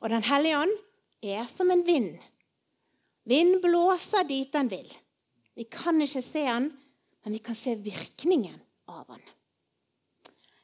Og 0.00 0.10
Den 0.10 0.24
hellige 0.24 0.58
ånd 0.58 0.76
er 1.22 1.44
som 1.48 1.70
en 1.70 1.86
vind. 1.86 2.14
Vind 3.28 3.60
blåser 3.62 4.24
dit 4.28 4.52
den 4.52 4.70
vil. 4.70 4.88
Vi 5.56 5.66
kan 5.68 6.00
ikke 6.00 6.22
se 6.24 6.44
den, 6.46 6.70
men 7.24 7.36
vi 7.36 7.42
kan 7.44 7.58
se 7.58 7.74
virkningen 7.76 8.60
av 8.88 9.04
den. 9.10 9.22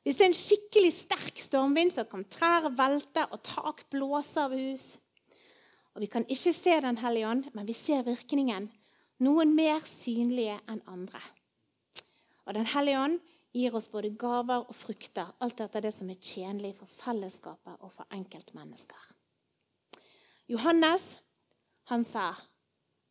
Hvis 0.06 0.20
det 0.20 0.25
er 0.25 0.30
en 0.30 0.38
skikkelig 0.38 0.92
sterk 0.94 1.40
stormvind, 1.42 1.90
så 1.92 2.04
kan 2.06 2.22
trær 2.30 2.68
velte 2.78 3.25
og 3.34 3.42
tak 3.42 3.82
blåse 3.90 4.38
av 4.38 4.54
hus. 4.54 4.96
Og 5.96 6.00
Vi 6.00 6.06
kan 6.06 6.26
ikke 6.28 6.52
se 6.52 6.80
Den 6.80 6.98
hellige 6.98 7.28
ånd, 7.28 7.44
men 7.54 7.66
vi 7.66 7.72
ser 7.72 8.02
virkningen. 8.02 8.70
Noen 9.18 9.54
mer 9.56 9.80
synlige 9.80 10.60
enn 10.68 10.82
andre. 10.86 11.20
Og 12.44 12.54
Den 12.54 12.66
hellige 12.66 13.00
ånd 13.00 13.20
gir 13.52 13.75
oss 13.75 13.88
både 13.88 14.10
gaver 14.10 14.68
og 14.68 14.75
frukter, 14.76 15.32
alt 15.40 15.60
etter 15.60 15.80
det 15.80 15.94
som 15.94 16.10
er 16.10 16.20
tjenlig 16.20 16.75
for 16.76 16.86
fellesskapet 16.86 17.80
og 17.80 17.92
for 17.92 18.06
enkeltmennesker. 18.12 19.00
Johannes 20.48 21.16
han 21.90 22.05
sa 22.07 22.33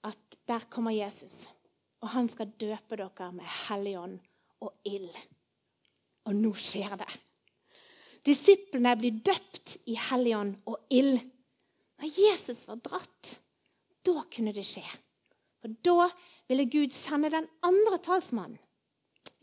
at 0.05 0.37
der 0.47 0.65
kommer 0.69 0.93
Jesus, 0.93 1.45
og 2.03 2.11
han 2.13 2.27
skal 2.29 2.53
døpe 2.59 2.99
dere 2.99 3.31
med 3.33 3.47
hellig 3.67 3.95
ånd 3.99 4.17
og 4.61 4.75
ild. 4.85 5.15
Og 6.25 6.35
nå 6.37 6.51
skjer 6.57 6.97
det. 6.99 7.09
Disiplene 8.25 8.95
blir 8.97 9.21
døpt 9.25 9.77
i 9.89 9.97
hellig 10.09 10.35
ånd 10.37 10.53
og 10.69 10.93
ild. 10.93 11.19
Når 12.01 12.19
Jesus 12.19 12.65
var 12.67 12.81
dratt, 12.83 13.35
da 14.05 14.25
kunne 14.33 14.53
det 14.53 14.65
skje. 14.67 14.85
For 15.61 15.73
da 15.85 16.09
ville 16.49 16.67
Gud 16.69 16.93
sende 16.93 17.31
den 17.33 17.47
andre 17.65 18.01
talsmannen 18.03 18.59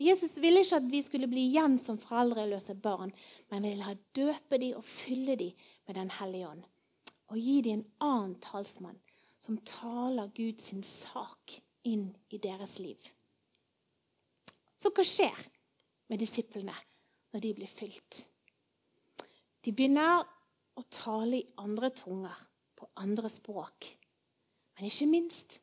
Jesus 0.01 0.37
ville 0.41 0.63
ikke 0.63 0.79
at 0.81 0.87
vi 0.89 1.01
skulle 1.05 1.29
bli 1.31 1.45
igjen 1.51 1.77
som 1.79 1.99
foreldreløse 2.01 2.75
barn, 2.81 3.13
men 3.51 3.67
ville 3.67 3.85
ha 3.85 3.93
døpe 4.15 4.59
dem 4.59 4.79
og 4.79 4.85
fylle 4.87 5.37
dem 5.39 5.53
med 5.87 5.95
Den 5.95 6.11
hellige 6.19 6.49
ånd. 6.49 6.63
Og 7.29 7.37
gi 7.37 7.61
dem 7.61 7.79
en 7.79 7.85
annen 8.03 8.35
talsmann 8.41 8.99
som 9.43 9.57
taler 9.67 10.31
Guds 10.35 10.71
sak 10.87 11.57
inn 11.83 12.07
i 12.31 12.39
deres 12.39 12.77
liv. 12.79 12.99
Så 14.79 14.91
hva 14.95 15.03
skjer 15.03 15.41
med 16.11 16.21
disiplene 16.21 16.75
når 17.33 17.43
de 17.43 17.51
blir 17.57 17.71
fylt? 17.71 18.21
De 19.63 19.71
begynner 19.71 20.23
å 20.79 20.83
tale 20.91 21.41
i 21.41 21.49
andre 21.63 21.91
tunger, 21.95 22.35
på 22.73 22.87
andre 22.99 23.29
språk. 23.31 23.87
Men 24.75 24.87
ikke 24.89 25.07
minst 25.11 25.57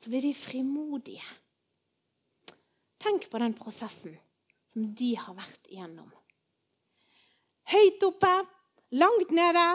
så 0.00 0.12
blir 0.12 0.24
de 0.24 0.34
frimodige. 0.36 1.24
Tenk 3.02 3.26
på 3.32 3.40
den 3.42 3.56
prosessen 3.56 4.14
som 4.70 4.92
de 4.96 5.10
har 5.18 5.36
vært 5.36 5.72
igjennom. 5.72 6.08
Høyt 7.72 8.04
oppe, 8.06 8.30
langt 9.00 9.32
nede, 9.34 9.66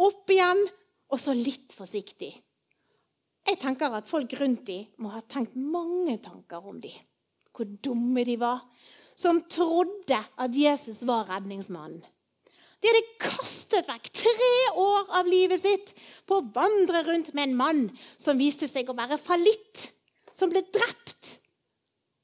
opp 0.00 0.32
igjen, 0.32 0.62
og 1.10 1.18
så 1.20 1.34
litt 1.36 1.74
forsiktig. 1.76 2.32
Jeg 3.50 3.58
tenker 3.58 3.90
at 3.98 4.06
folk 4.06 4.30
rundt 4.38 4.62
dem 4.68 4.86
må 5.02 5.10
ha 5.10 5.20
tenkt 5.26 5.56
mange 5.58 6.14
tanker 6.22 6.62
om 6.70 6.78
dem. 6.78 6.94
Hvor 7.50 7.66
dumme 7.82 8.22
de 8.24 8.36
var, 8.38 8.62
som 9.18 9.42
trodde 9.50 10.16
at 10.16 10.54
Jesus 10.54 11.02
var 11.08 11.26
redningsmannen. 11.32 12.04
De 12.80 12.88
hadde 12.88 13.18
kastet 13.20 13.88
vekk 13.90 14.06
tre 14.22 14.52
år 14.80 15.10
av 15.18 15.26
livet 15.28 15.60
sitt 15.60 15.90
på 16.24 16.38
å 16.38 16.46
vandre 16.54 17.02
rundt 17.04 17.34
med 17.34 17.50
en 17.50 17.58
mann 17.58 17.82
som 18.14 18.38
viste 18.40 18.70
seg 18.70 18.88
å 18.88 18.96
være 18.96 19.18
fallitt, 19.20 19.90
som 20.32 20.48
ble 20.48 20.62
drept 20.72 21.34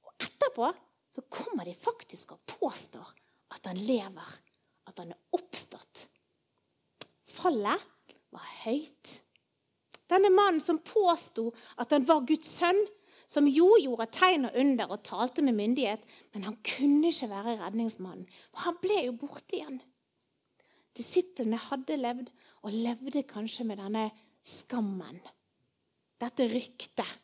Og 0.06 0.14
etterpå 0.25 0.71
så 1.12 1.26
kommer 1.28 1.68
de 1.68 1.75
faktisk 1.76 2.33
og 2.33 2.54
påstår 2.54 3.11
at 3.52 3.68
han 3.68 3.83
lever, 3.85 4.30
at 4.88 5.02
han 5.02 5.12
er 5.12 5.37
oppstått. 5.37 6.06
Fallet 7.37 7.85
var 8.33 8.49
høyt. 8.62 9.12
Denne 10.10 10.30
mannen 10.34 10.62
som 10.62 10.78
påsto 10.84 11.50
at 11.80 11.92
han 11.94 12.06
var 12.06 12.26
Guds 12.28 12.52
sønn, 12.60 12.78
som 13.26 13.48
jo 13.50 13.72
gjorde 13.82 14.06
tegn 14.14 14.46
og 14.46 14.58
under 14.62 14.92
og 14.94 15.02
talte 15.06 15.42
med 15.42 15.56
myndighet, 15.58 16.04
men 16.34 16.46
han 16.46 16.58
kunne 16.62 17.10
ikke 17.10 17.30
være 17.32 17.56
redningsmannen. 17.64 18.28
For 18.54 18.68
han 18.68 18.78
ble 18.82 19.00
jo 19.08 19.16
borte 19.18 19.58
igjen. 19.58 19.80
Disiplene 20.96 21.58
hadde 21.60 21.98
levd, 21.98 22.30
og 22.64 22.75
levde 22.75 23.26
kanskje 23.28 23.66
med 23.66 23.82
denne 23.82 24.08
skammen. 24.46 25.18
Dette 26.22 26.46
ryktet 26.48 27.18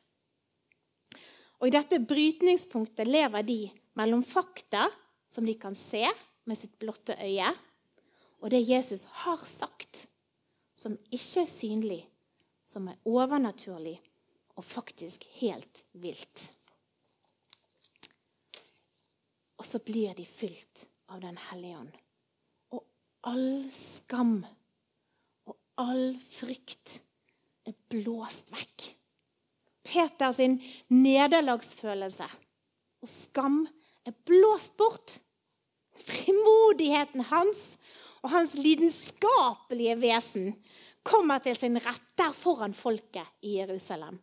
og 1.63 1.69
I 1.71 1.77
dette 1.77 2.01
brytningspunktet 2.03 3.07
lever 3.07 3.45
de 3.47 3.61
mellom 3.95 4.25
fakta, 4.27 4.89
som 5.31 5.47
de 5.47 5.55
kan 5.55 5.77
se 5.79 6.03
med 6.51 6.59
sitt 6.59 6.75
blotte 6.83 7.15
øye, 7.15 7.53
og 8.43 8.51
det 8.51 8.65
Jesus 8.67 9.05
har 9.23 9.39
sagt, 9.47 10.09
som 10.75 10.97
ikke 11.15 11.45
er 11.45 11.47
synlig, 11.47 12.01
som 12.73 12.89
er 12.89 13.01
overnaturlig 13.09 13.99
og 14.57 14.65
faktisk 14.65 15.27
helt 15.41 15.85
vilt. 15.93 16.47
Og 19.61 19.67
så 19.69 19.81
blir 19.85 20.17
de 20.17 20.25
fylt 20.27 20.87
av 21.13 21.21
Den 21.21 21.37
hellige 21.51 21.79
ånd. 21.79 21.93
Og 22.73 22.83
all 23.29 23.69
skam 23.77 24.41
og 25.47 25.57
all 25.81 26.17
frykt 26.25 26.99
er 27.69 27.77
blåst 27.93 28.51
vekk. 28.55 28.89
Peters 29.87 30.41
nederlagsfølelse 30.89 32.29
og 33.03 33.11
skam 33.11 33.63
er 34.09 34.17
blåst 34.27 34.77
bort. 34.81 35.19
Frimodigheten 35.93 37.27
hans 37.29 37.77
og 38.23 38.33
hans 38.33 38.55
lidenskapelige 38.57 39.99
vesen 40.01 40.55
kommer 41.03 41.43
til 41.43 41.57
sin 41.59 41.79
rett 41.83 42.09
der 42.19 42.35
foran 42.37 42.75
folket 42.77 43.45
i 43.47 43.57
Jerusalem. 43.59 44.19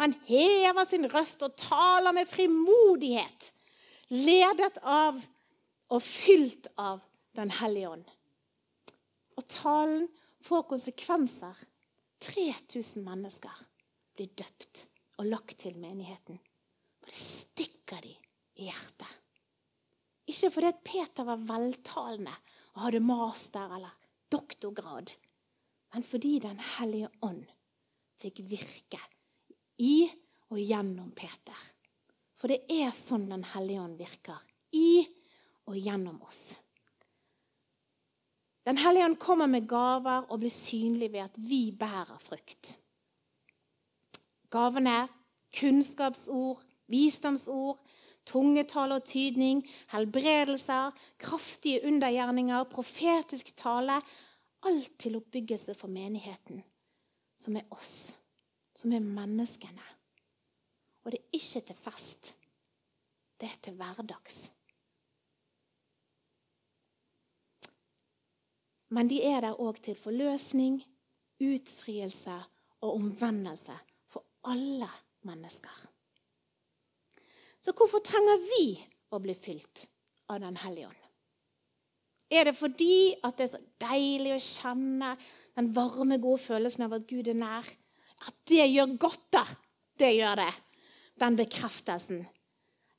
Han 0.00 0.14
hever 0.26 0.86
sin 0.88 1.06
røst 1.12 1.42
og 1.46 1.56
taler 1.60 2.14
med 2.16 2.28
frimodighet, 2.30 3.50
ledet 4.10 4.80
av 4.82 5.20
og 5.92 6.02
fylt 6.02 6.70
av 6.80 7.02
Den 7.32 7.48
hellige 7.48 7.88
ånd. 7.88 8.08
Og 9.40 9.44
talen 9.48 10.02
får 10.44 10.66
konsekvenser. 10.68 11.56
3000 12.20 13.00
mennesker 13.06 13.62
blir 14.12 14.28
døpt 14.36 14.82
og 15.16 15.30
lagt 15.30 15.56
til 15.64 15.78
menigheten. 15.80 16.36
Og 17.00 17.08
det 17.08 17.16
stikker 17.16 18.04
de 18.04 18.12
i 18.60 18.68
hjertet. 18.68 19.08
Ikke 20.28 20.52
fordi 20.52 20.74
Peter 20.84 21.26
var 21.26 21.40
veltalende 21.48 22.34
og 22.74 22.84
hadde 22.84 23.00
master 23.04 23.72
eller 23.78 23.96
doktorgrad, 24.28 25.14
men 25.92 26.04
fordi 26.06 26.38
Den 26.40 26.58
hellige 26.78 27.10
ånd 27.22 27.44
fikk 28.22 28.42
virke 28.48 29.00
i 29.82 30.08
og 30.52 30.58
gjennom 30.60 31.10
Peter. 31.16 31.58
For 32.38 32.50
det 32.50 32.64
er 32.70 32.92
sånn 32.96 33.28
Den 33.30 33.44
hellige 33.52 33.82
ånd 33.82 33.98
virker. 34.00 34.40
I 34.72 35.04
og 35.68 35.76
gjennom 35.76 36.20
oss. 36.24 36.56
Den 38.66 38.78
hellige 38.78 39.08
ånd 39.08 39.18
kommer 39.18 39.50
med 39.50 39.66
gaver 39.68 40.28
og 40.30 40.40
blir 40.42 40.52
synlig 40.54 41.10
ved 41.12 41.26
at 41.26 41.38
vi 41.38 41.72
bærer 41.74 42.18
frukt. 42.22 42.76
Gavene 44.52 45.08
kunnskapsord, 45.52 46.62
visdomsord, 46.88 47.80
tungetale 48.28 48.96
og 49.00 49.04
tydning, 49.04 49.62
helbredelser, 49.92 50.92
kraftige 51.18 51.82
undergjerninger, 51.88 52.64
profetisk 52.70 53.50
tale 53.58 53.98
Alt 54.62 54.98
til 54.98 55.16
oppbyggelse 55.18 55.74
for 55.74 55.90
menigheten, 55.90 56.62
som 57.34 57.56
er 57.58 57.66
oss, 57.74 58.14
som 58.74 58.92
er 58.94 59.02
menneskene. 59.02 59.86
Og 61.02 61.12
det 61.12 61.18
er 61.18 61.38
ikke 61.38 61.62
til 61.66 61.78
fest. 61.78 62.34
Det 63.40 63.48
er 63.50 63.58
til 63.62 63.74
hverdags. 63.74 64.44
Men 68.92 69.08
de 69.08 69.22
er 69.24 69.40
der 69.40 69.58
òg 69.58 69.80
til 69.82 69.96
forløsning, 69.96 70.76
utfrielse 71.42 72.34
og 72.82 72.94
omvendelse 72.94 73.76
for 74.12 74.24
alle 74.44 74.88
mennesker. 75.26 75.86
Så 77.62 77.72
hvorfor 77.78 78.02
trenger 78.04 78.42
vi 78.42 78.66
å 79.14 79.20
bli 79.22 79.34
fylt 79.38 79.86
av 80.28 80.42
Den 80.42 80.58
hellige 80.60 80.90
ånd? 80.90 81.01
Er 82.32 82.48
det 82.48 82.56
fordi 82.56 83.12
at 83.20 83.36
det 83.36 83.44
er 83.44 83.52
så 83.52 83.62
deilig 83.82 84.34
å 84.34 84.42
kjenne 84.42 85.14
den 85.58 85.72
varme, 85.76 86.16
gode 86.22 86.40
følelsen 86.40 86.86
av 86.86 86.96
at 86.96 87.08
Gud 87.10 87.28
er 87.28 87.36
nær? 87.36 87.66
At 88.24 88.36
det 88.48 88.68
gjør 88.70 88.94
godt, 89.02 89.26
da. 89.34 89.42
Det 89.98 90.14
gjør 90.16 90.40
det. 90.40 90.52
Den 91.20 91.36
bekreftelsen. 91.36 92.22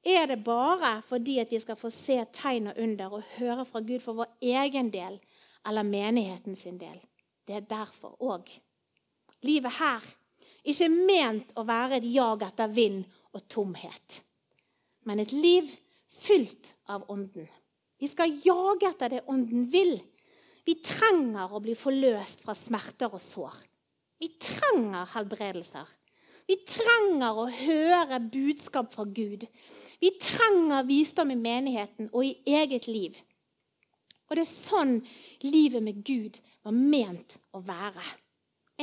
Er 0.04 0.28
det 0.28 0.44
bare 0.44 0.98
fordi 1.08 1.40
at 1.40 1.52
vi 1.52 1.62
skal 1.64 1.80
få 1.80 1.90
se 1.94 2.20
tegn 2.36 2.70
og 2.70 2.80
under 2.84 3.16
og 3.18 3.32
høre 3.38 3.66
fra 3.66 3.82
Gud 3.82 4.04
for 4.04 4.20
vår 4.20 4.36
egen 4.44 4.92
del 4.94 5.18
eller 5.66 5.88
menigheten 5.88 6.60
sin 6.60 6.78
del? 6.78 7.00
Det 7.48 7.56
er 7.56 7.68
derfor 7.68 8.20
òg. 8.22 8.52
Livet 9.48 9.80
her 9.80 10.06
ikke 10.64 10.90
ment 10.92 11.56
å 11.60 11.66
være 11.68 11.98
et 11.98 12.08
jag 12.08 12.44
etter 12.46 12.72
vind 12.72 13.02
og 13.34 13.48
tomhet, 13.52 14.22
men 15.08 15.20
et 15.20 15.34
liv 15.36 15.72
fylt 16.22 16.76
av 16.88 17.08
Ånden. 17.12 17.48
Vi 18.04 18.10
skal 18.12 18.34
jage 18.44 18.90
etter 18.90 19.14
det 19.14 19.22
Ånden 19.32 19.70
vil. 19.72 19.94
Vi 20.68 20.76
trenger 20.84 21.54
å 21.56 21.62
bli 21.64 21.72
forløst 21.76 22.42
fra 22.44 22.56
smerter 22.58 23.14
og 23.16 23.22
sår. 23.24 23.56
Vi 24.20 24.28
trenger 24.44 25.08
helbredelser. 25.14 25.88
Vi 26.44 26.58
trenger 26.68 27.40
å 27.40 27.46
høre 27.48 28.20
budskap 28.28 28.92
fra 28.92 29.06
Gud. 29.08 29.46
Vi 30.04 30.12
trenger 30.20 30.84
visdom 30.84 31.32
i 31.32 31.40
menigheten 31.40 32.12
og 32.12 32.28
i 32.28 32.36
eget 32.60 32.90
liv. 32.92 33.16
Og 34.28 34.36
det 34.36 34.44
er 34.44 34.52
sånn 34.52 34.98
livet 35.46 35.84
med 35.86 36.04
Gud 36.04 36.42
var 36.66 36.76
ment 36.76 37.38
å 37.56 37.64
være. 37.64 38.04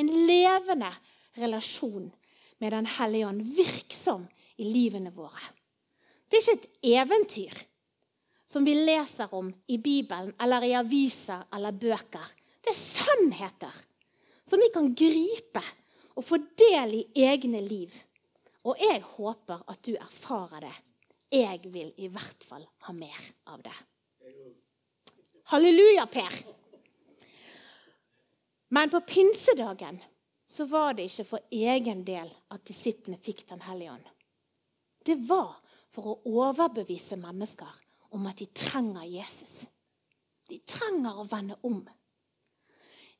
En 0.00 0.08
levende 0.30 0.94
relasjon 1.36 2.08
med 2.60 2.72
Den 2.72 2.88
hellige 2.96 3.28
ånd, 3.28 3.44
virksom 3.56 4.24
i 4.56 4.64
livene 4.68 5.12
våre. 5.12 5.44
Det 6.28 6.40
er 6.40 6.46
ikke 6.46 6.56
et 6.60 6.88
eventyr 6.96 7.66
som 8.50 8.64
vi 8.64 8.74
leser 8.74 9.34
om 9.34 9.52
i 9.66 9.78
Bibelen 9.78 10.32
eller 10.42 10.64
i 10.66 10.72
aviser 10.74 11.44
eller 11.54 11.72
bøker. 11.72 12.32
Det 12.58 12.72
er 12.72 12.78
sannheter 12.78 13.76
som 14.42 14.58
vi 14.58 14.66
kan 14.74 14.88
gripe 14.94 15.62
og 16.18 16.24
få 16.26 16.40
del 16.58 16.96
i 16.98 17.04
egne 17.22 17.60
liv. 17.62 17.94
Og 18.66 18.80
jeg 18.82 19.04
håper 19.06 19.62
at 19.70 19.78
du 19.86 19.92
erfarer 19.94 20.66
det. 20.66 20.72
Jeg 21.30 21.60
vil 21.70 21.92
i 22.02 22.08
hvert 22.10 22.42
fall 22.42 22.64
ha 22.88 22.92
mer 22.92 23.28
av 23.54 23.62
det. 23.62 23.76
Halleluja, 25.52 26.08
Per. 26.10 26.38
Men 28.74 28.90
på 28.90 29.00
pinsedagen 29.06 30.00
så 30.46 30.66
var 30.66 30.98
det 30.98 31.06
ikke 31.06 31.28
for 31.28 31.54
egen 31.54 32.02
del 32.06 32.32
at 32.50 32.66
disiplene 32.66 33.22
fikk 33.22 33.44
Den 33.52 33.62
hellige 33.62 33.94
ånd. 33.94 34.10
Det 35.06 35.14
var 35.30 35.54
for 35.94 36.10
å 36.10 36.18
overbevise 36.42 37.14
mennesker 37.18 37.78
om 38.10 38.26
at 38.26 38.40
de 38.40 38.46
trenger 38.46 39.06
Jesus. 39.06 39.64
De 40.50 40.58
trenger 40.66 41.20
å 41.20 41.26
vende 41.30 41.56
om. 41.66 41.80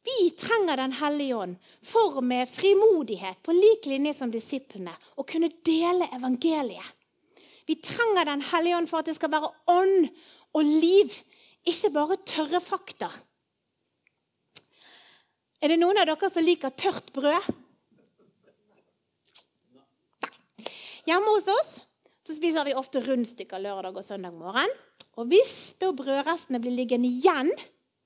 Vi 0.05 0.31
trenger 0.31 0.77
Den 0.77 0.93
hellige 0.97 1.37
ånd 1.37 1.57
for 1.83 2.21
med 2.25 2.49
frimodighet, 2.49 3.43
på 3.43 3.53
lik 3.53 3.87
linje 3.87 4.15
som 4.17 4.31
disiplene, 4.33 4.95
å 5.17 5.27
kunne 5.29 5.51
dele 5.67 6.09
evangeliet. 6.17 6.97
Vi 7.67 7.77
trenger 7.77 8.25
Den 8.25 8.43
hellige 8.43 8.77
ånd 8.77 8.89
for 8.91 9.01
at 9.01 9.11
det 9.11 9.17
skal 9.19 9.33
være 9.33 9.53
ånd 9.69 10.09
og 10.57 10.65
liv, 10.65 11.13
ikke 11.69 11.93
bare 11.95 12.17
tørre 12.27 12.61
fakta. 12.65 13.11
Er 15.61 15.69
det 15.69 15.77
noen 15.77 16.01
av 16.01 16.09
dere 16.09 16.31
som 16.33 16.45
liker 16.45 16.73
tørt 16.73 17.13
brød? 17.13 17.51
Hjemme 21.05 21.37
hos 21.37 21.49
oss 21.53 21.71
så 22.31 22.37
spiser 22.37 22.63
vi 22.69 22.77
ofte 22.79 23.01
rundstykker 23.03 23.59
lørdag 23.59 23.97
og 23.99 24.05
søndag 24.07 24.35
morgen. 24.39 24.71
Og 25.19 25.27
hvis 25.33 25.73
da 25.83 25.89
brødrestene 25.91 26.61
blir 26.63 26.77
liggende 26.79 27.09
igjen 27.11 27.49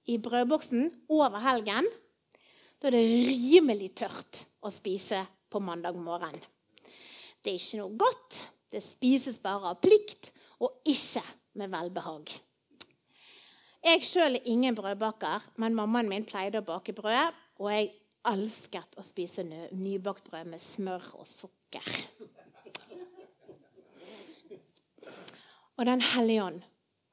i 0.09 0.17
brødboksen 0.17 0.87
over 1.13 1.43
helgen, 1.45 1.85
da 2.81 2.89
er 2.89 2.97
det 2.97 3.03
rimelig 3.29 3.91
tørt 4.01 4.41
å 4.65 4.73
spise 4.73 5.21
på 5.53 5.61
mandag 5.61 5.99
morgen. 6.01 6.33
Det 7.45 7.53
er 7.53 7.61
ikke 7.61 7.83
noe 7.83 7.99
godt. 8.01 8.39
Det 8.73 8.81
spises 8.81 9.37
bare 9.45 9.75
av 9.75 9.83
plikt 9.85 10.31
og 10.65 10.81
ikke 10.89 11.21
med 11.61 11.75
velbehag. 11.77 12.33
Jeg 13.85 14.07
sjøl 14.09 14.39
er 14.39 14.49
ingen 14.49 14.79
brødbaker, 14.79 15.45
men 15.61 15.77
mammaen 15.77 16.09
min 16.09 16.25
pleide 16.25 16.65
å 16.65 16.65
bake 16.65 16.97
brød. 16.97 17.37
Og 17.61 17.69
jeg 17.75 17.93
elsket 18.33 18.97
å 18.97 19.05
spise 19.05 19.45
nybakt 19.45 20.33
brød 20.33 20.49
med 20.57 20.65
smør 20.65 21.13
og 21.21 21.29
sukker. 21.29 21.93
Og 25.77 25.87
Den 25.87 26.01
hellige 26.01 26.45
ånd 26.45 26.63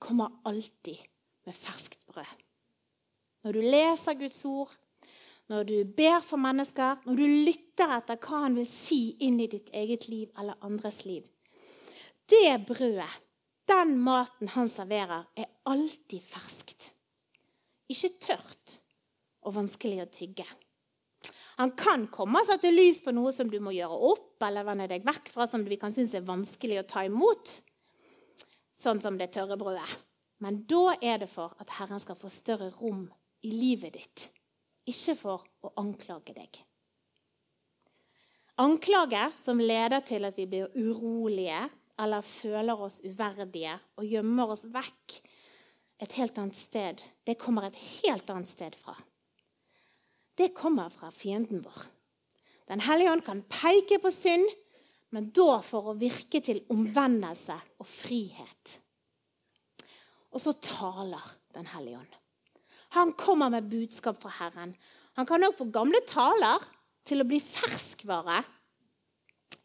kommer 0.02 0.38
alltid 0.45 0.97
med 1.45 1.56
ferskt 1.56 2.06
brød. 2.08 2.38
Når 3.43 3.52
du 3.58 3.62
leser 3.62 4.17
Guds 4.19 4.45
ord, 4.45 4.74
når 5.50 5.63
du 5.63 5.78
ber 5.97 6.21
for 6.24 6.38
mennesker, 6.38 7.02
når 7.06 7.17
du 7.17 7.26
lytter 7.26 7.95
etter 7.97 8.19
hva 8.21 8.43
han 8.45 8.56
vil 8.56 8.67
si 8.69 9.17
inn 9.26 9.39
i 9.41 9.50
ditt 9.50 9.71
eget 9.74 10.08
liv 10.08 10.30
eller 10.39 10.60
andres 10.62 11.04
liv 11.06 11.26
Det 12.30 12.62
brødet, 12.67 13.10
den 13.67 13.97
maten 14.00 14.47
han 14.54 14.69
serverer, 14.69 15.26
er 15.36 15.50
alltid 15.65 16.21
ferskt. 16.21 16.91
Ikke 17.91 18.13
tørt 18.24 18.78
og 19.41 19.58
vanskelig 19.58 20.04
å 20.04 20.12
tygge. 20.13 20.45
Han 21.60 21.74
kan 21.76 22.06
komme 22.13 22.39
og 22.39 22.47
sette 22.47 22.71
lys 22.71 23.02
på 23.04 23.12
noe 23.12 23.34
som 23.36 23.50
du 23.52 23.60
må 23.60 23.74
gjøre 23.76 23.97
opp 24.12 24.45
eller 24.47 24.65
vende 24.65 24.88
deg 24.89 25.04
vekk 25.06 25.34
fra, 25.34 25.50
som 25.50 25.65
vi 25.67 25.78
kan 25.82 25.91
synes 25.93 26.15
er 26.15 26.26
vanskelig 26.26 26.80
å 26.80 26.88
ta 26.88 27.04
imot 27.10 27.58
sånn 28.82 29.02
som 29.04 29.17
det 29.20 29.32
tørre 29.36 29.58
brødet. 29.60 29.89
Men 30.41 30.63
da 30.70 30.96
er 30.98 31.22
det 31.22 31.30
for 31.30 31.54
at 31.62 31.76
Herren 31.78 32.02
skal 32.02 32.17
få 32.17 32.32
større 32.34 32.72
rom 32.80 33.06
i 33.46 33.52
livet 33.54 33.94
ditt, 33.98 34.26
ikke 34.89 35.15
for 35.17 35.46
å 35.65 35.74
anklage 35.82 36.34
deg. 36.34 36.62
Anklage 38.62 39.28
som 39.41 39.62
leder 39.62 40.02
til 40.06 40.26
at 40.28 40.38
vi 40.38 40.48
blir 40.50 40.74
urolige 40.76 41.63
eller 42.02 42.26
føler 42.26 42.82
oss 42.82 43.00
uverdige 43.06 43.78
og 43.98 44.06
gjemmer 44.10 44.54
oss 44.54 44.65
vekk 44.70 45.22
et 46.02 46.17
helt 46.17 46.38
annet 46.41 46.58
sted, 46.58 47.02
det 47.30 47.38
kommer 47.38 47.67
et 47.67 47.78
helt 48.02 48.30
annet 48.34 48.50
sted 48.50 48.76
fra. 48.78 48.96
Det 50.38 50.50
kommer 50.58 50.89
fra 50.89 51.12
fienden 51.13 51.62
vår. 51.62 51.84
Den 52.72 52.82
hellige 52.82 53.12
ånd 53.13 53.26
kan 53.26 53.44
peke 53.52 54.00
på 54.02 54.10
synd, 54.13 54.48
men 55.12 55.30
da 55.36 55.60
for 55.65 55.91
å 55.91 55.97
virke 56.00 56.39
til 56.43 56.62
omvendelse 56.71 57.58
og 57.82 57.88
frihet. 57.88 58.78
Og 60.32 60.39
så 60.39 60.56
taler 60.63 61.38
Den 61.52 61.65
hellige 61.67 61.97
ånd. 62.00 62.13
Han 62.95 63.10
kommer 63.19 63.50
med 63.52 63.65
budskap 63.67 64.21
fra 64.21 64.30
Herren. 64.38 64.71
Han 65.19 65.28
kan 65.28 65.43
òg 65.43 65.58
få 65.58 65.65
gamle 65.67 66.00
taler 66.08 66.63
til 67.04 67.19
å 67.19 67.28
bli 67.28 67.41
ferskvare. 67.43 68.38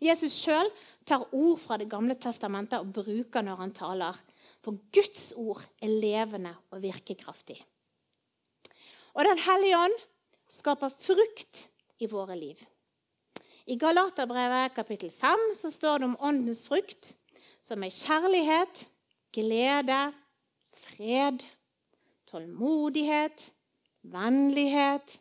Jesus 0.02 0.34
sjøl 0.34 0.66
tar 1.06 1.28
ord 1.30 1.60
fra 1.62 1.78
Det 1.78 1.86
gamle 1.90 2.18
testamentet 2.18 2.82
og 2.82 2.90
bruker 2.98 3.46
når 3.46 3.62
han 3.62 3.74
taler. 3.76 4.18
For 4.66 4.74
Guds 4.90 5.30
ord 5.38 5.62
er 5.78 5.94
levende 5.94 6.56
og 6.74 6.82
virkekraftig. 6.82 7.60
Og 9.14 9.24
Den 9.24 9.38
hellige 9.46 9.78
ånd 9.78 9.98
skaper 10.50 10.90
frukt 10.90 11.68
i 12.02 12.10
våre 12.10 12.34
liv. 12.34 12.58
I 13.66 13.74
Galaterbrevet 13.74 14.74
kapittel 14.76 15.10
5 15.10 15.40
så 15.58 15.70
står 15.74 15.98
det 15.98 16.06
om 16.06 16.18
åndens 16.22 16.62
frukt, 16.68 17.16
som 17.58 17.82
er 17.82 17.90
kjærlighet, 17.90 18.82
glede, 19.34 20.12
fred, 20.70 21.42
tålmodighet, 22.30 23.48
vennlighet, 24.06 25.16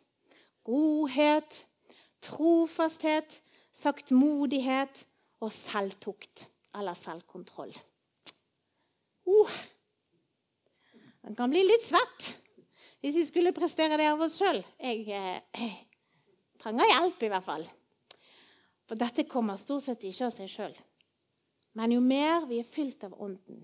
godhet, 0.62 1.66
trofasthet, 2.22 3.40
saktmodighet 3.74 5.02
og 5.42 5.50
selvtukt 5.52 6.44
eller 6.78 6.94
selvkontroll. 6.94 7.74
Uh, 9.26 9.56
den 11.26 11.34
kan 11.34 11.50
bli 11.50 11.64
litt 11.66 11.82
svett 11.82 12.28
hvis 13.02 13.18
vi 13.18 13.26
skulle 13.26 13.54
prestere 13.54 13.98
det 13.98 14.06
av 14.12 14.22
oss 14.22 14.38
sjøl. 14.38 14.62
Jeg, 14.78 15.02
jeg, 15.10 15.42
eh, 15.58 15.74
trenger 16.62 16.88
hjelp, 16.92 17.26
i 17.26 17.32
hvert 17.34 17.46
fall. 17.46 17.66
For 18.86 18.98
dette 18.98 19.26
kommer 19.28 19.58
stort 19.58 19.86
sett 19.86 20.06
ikke 20.06 20.28
av 20.28 20.34
seg 20.34 20.50
sjøl. 20.50 20.76
Men 21.76 21.92
jo 21.92 22.00
mer 22.00 22.46
vi 22.48 22.60
er 22.62 22.68
fylt 22.68 23.04
av 23.04 23.16
Ånden, 23.20 23.60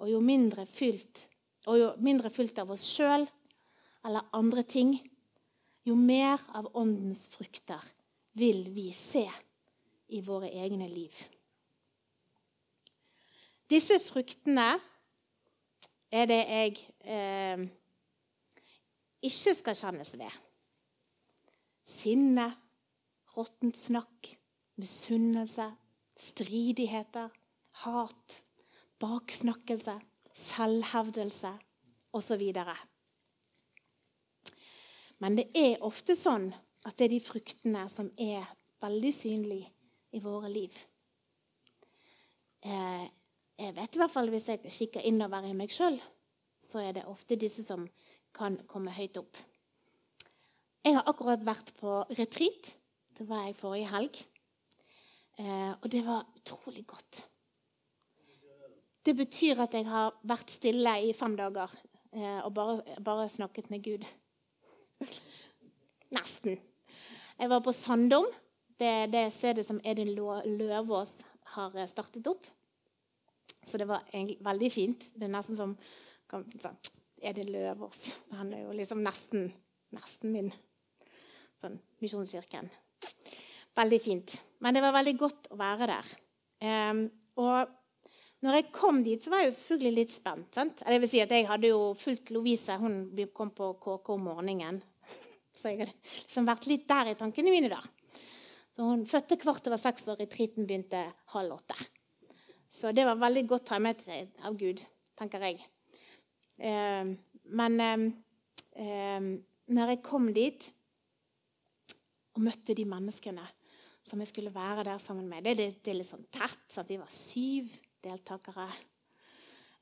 og 0.00 0.08
jo 0.08 0.20
mindre 0.24 0.64
fylt, 0.68 1.26
og 1.68 1.76
jo 1.76 1.88
mindre 2.00 2.30
fylt 2.32 2.58
av 2.62 2.70
oss 2.72 2.86
sjøl 2.88 3.26
eller 4.06 4.30
andre 4.36 4.64
ting, 4.64 4.94
jo 5.84 5.96
mer 5.96 6.40
av 6.56 6.70
Åndens 6.78 7.26
frukter 7.32 7.84
vil 8.38 8.62
vi 8.72 8.88
se 8.96 9.26
i 10.14 10.22
våre 10.24 10.48
egne 10.48 10.88
liv. 10.88 11.12
Disse 13.70 14.00
fruktene 14.02 14.72
er 16.10 16.26
det 16.26 16.40
jeg 16.40 16.78
eh, 17.06 17.62
ikke 19.22 19.54
skal 19.60 19.78
kjennes 19.78 20.10
ved. 20.18 20.40
Sinne, 21.86 22.48
råttent 23.36 23.78
snakk, 23.78 24.32
misunnelse, 24.80 25.66
stridigheter, 26.18 27.30
hat, 27.84 28.40
baksnakkelse, 29.00 29.96
selvhevdelse 30.34 31.52
osv. 32.16 32.44
Men 35.20 35.36
det 35.36 35.50
er 35.56 35.84
ofte 35.84 36.16
sånn 36.16 36.50
at 36.88 36.96
det 36.96 37.06
er 37.06 37.14
de 37.14 37.22
fruktene 37.22 37.84
som 37.92 38.08
er 38.16 38.48
veldig 38.80 39.12
synlige 39.14 39.68
i 40.16 40.22
våre 40.24 40.48
liv. 40.52 40.74
Eh, 42.64 43.06
jeg 43.60 43.76
vet 43.76 43.96
i 43.96 44.00
hvert 44.00 44.12
fall 44.12 44.28
Hvis 44.32 44.48
jeg 44.50 44.72
kikker 44.72 45.04
innover 45.08 45.46
i 45.48 45.54
meg 45.56 45.72
sjøl, 45.72 45.96
så 46.60 46.82
er 46.84 46.96
det 46.96 47.06
ofte 47.08 47.38
disse 47.40 47.64
som 47.64 47.86
kan 48.36 48.58
komme 48.68 48.92
høyt 48.94 49.16
opp. 49.20 49.38
Jeg 50.84 50.96
har 50.96 51.08
akkurat 51.08 51.42
vært 51.44 51.72
på 51.76 52.00
retreat. 52.16 52.72
Det 53.16 53.26
var 53.28 53.44
jeg 53.46 53.58
forrige 53.58 53.90
helg. 53.92 54.20
Eh, 55.40 55.72
og 55.72 55.88
det 55.92 56.02
var 56.04 56.26
utrolig 56.36 56.84
godt. 56.86 57.22
Det 59.06 59.14
betyr 59.16 59.62
at 59.64 59.74
jeg 59.74 59.86
har 59.88 60.12
vært 60.28 60.52
stille 60.52 60.92
i 61.08 61.14
fem 61.16 61.32
dager 61.38 61.72
eh, 62.12 62.40
og 62.44 62.52
bare, 62.54 62.98
bare 63.00 63.28
snakket 63.32 63.70
med 63.72 63.84
Gud. 63.84 64.04
Nesten. 66.16 66.58
Jeg 67.38 67.48
var 67.48 67.62
på 67.64 67.72
Sandom. 67.72 68.26
Det 68.80 69.12
det 69.12 69.26
stedet 69.32 69.64
som 69.64 69.80
Edin 69.84 70.12
Løvaas 70.14 71.14
har 71.56 71.76
eh, 71.76 71.88
startet 71.88 72.28
opp. 72.28 72.44
Så 73.64 73.80
det 73.80 73.88
var 73.88 74.04
egentlig 74.12 74.38
veldig 74.44 74.72
fint. 74.72 75.08
Det 75.14 75.24
er 75.28 75.32
nesten 75.32 75.56
som 75.56 75.74
sånn, 76.28 76.76
Edin 77.20 77.52
Løvaas. 77.52 78.12
Han 78.36 78.52
er 78.56 78.66
jo 78.66 78.76
liksom 78.76 79.00
nesten, 79.04 79.50
nesten 79.96 80.32
min 80.32 80.52
sånn 81.60 81.80
Misjonskirken. 82.00 82.70
Veldig 83.76 84.00
fint. 84.00 84.38
Men 84.60 84.76
det 84.76 84.82
var 84.84 84.96
veldig 84.96 85.16
godt 85.20 85.50
å 85.54 85.58
være 85.60 85.88
der. 85.88 86.08
Um, 86.60 87.04
og 87.40 87.70
når 88.44 88.56
jeg 88.56 88.72
kom 88.72 89.02
dit, 89.04 89.20
så 89.20 89.32
var 89.32 89.42
jeg 89.42 89.50
jo 89.50 89.56
selvfølgelig 89.56 89.94
litt 89.96 90.12
spent. 90.12 90.48
Sant? 90.56 90.82
Det 90.86 91.00
vil 91.02 91.10
si 91.10 91.20
at 91.20 91.32
Jeg 91.32 91.48
hadde 91.48 91.72
jo 91.72 91.80
fulgt 91.98 92.32
Lovise. 92.32 92.76
Hun 92.80 93.02
kom 93.36 93.52
på 93.56 93.74
KK 93.80 94.12
om 94.14 94.28
morgenen. 94.30 94.80
Så 95.52 95.72
jeg 95.72 95.82
hadde 95.82 95.96
liksom 96.22 96.48
vært 96.48 96.68
litt 96.70 96.86
der 96.88 97.12
i 97.12 97.18
tankene 97.20 97.52
mine. 97.52 97.68
da. 97.72 97.80
Så 98.72 98.86
Hun 98.86 99.04
fødte 99.08 99.36
kvart 99.40 99.66
over 99.68 99.80
seks, 99.80 100.08
og 100.08 100.20
retreaten 100.20 100.68
begynte 100.68 101.02
halv 101.34 101.58
åtte. 101.58 101.76
Så 102.70 102.94
det 102.96 103.04
var 103.04 103.18
veldig 103.20 103.44
godt 103.50 103.66
timet 103.72 104.06
av 104.46 104.56
Gud, 104.56 104.80
tenker 105.18 105.44
jeg. 105.44 105.60
Eh, 106.56 107.12
men 107.60 107.80
eh, 107.80 108.04
eh, 108.78 109.30
når 109.74 109.94
jeg 109.94 110.04
kom 110.06 110.30
dit 110.32 110.68
og 112.36 112.44
møtte 112.46 112.76
de 112.78 112.86
menneskene 112.88 113.44
som 114.02 114.20
jeg 114.22 114.30
skulle 114.30 114.54
være 114.54 114.84
der 114.84 114.98
sammen 114.98 115.28
med 115.28 115.44
Det, 115.44 115.56
det, 115.58 115.68
det 115.84 115.92
er 115.92 116.00
litt 116.00 116.08
sånn 116.08 116.26
tett. 116.32 116.64
Sant? 116.68 116.88
Vi 116.88 116.98
var 117.00 117.10
syv 117.12 117.70
deltakere. 118.04 118.68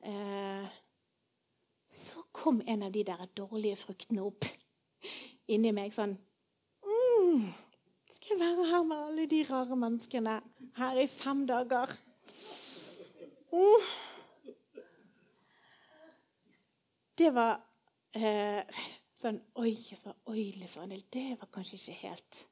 Eh, 0.00 0.78
så 1.88 2.22
kom 2.32 2.60
en 2.66 2.82
av 2.82 2.92
de 2.92 3.04
der 3.06 3.24
dårlige 3.36 3.78
fruktene 3.80 4.22
opp 4.26 4.46
inni 5.48 5.72
meg 5.74 5.94
sånn 5.96 6.12
mm, 6.84 7.46
Skal 8.12 8.34
jeg 8.34 8.40
være 8.42 8.66
her 8.68 8.84
med 8.86 9.06
alle 9.08 9.24
de 9.30 9.40
rare 9.48 9.78
menneskene 9.78 10.36
her 10.78 11.00
i 11.00 11.06
fem 11.10 11.46
dager? 11.48 11.94
Oh. 13.50 13.88
Det 17.18 17.32
var 17.34 17.56
eh, 18.14 18.62
sånn 19.18 19.40
Oi, 19.58 19.72
oi 20.30 20.44
liksom, 20.60 20.92
det 21.10 21.26
var 21.40 21.50
kanskje 21.54 21.80
ikke 21.80 21.98
helt 22.04 22.44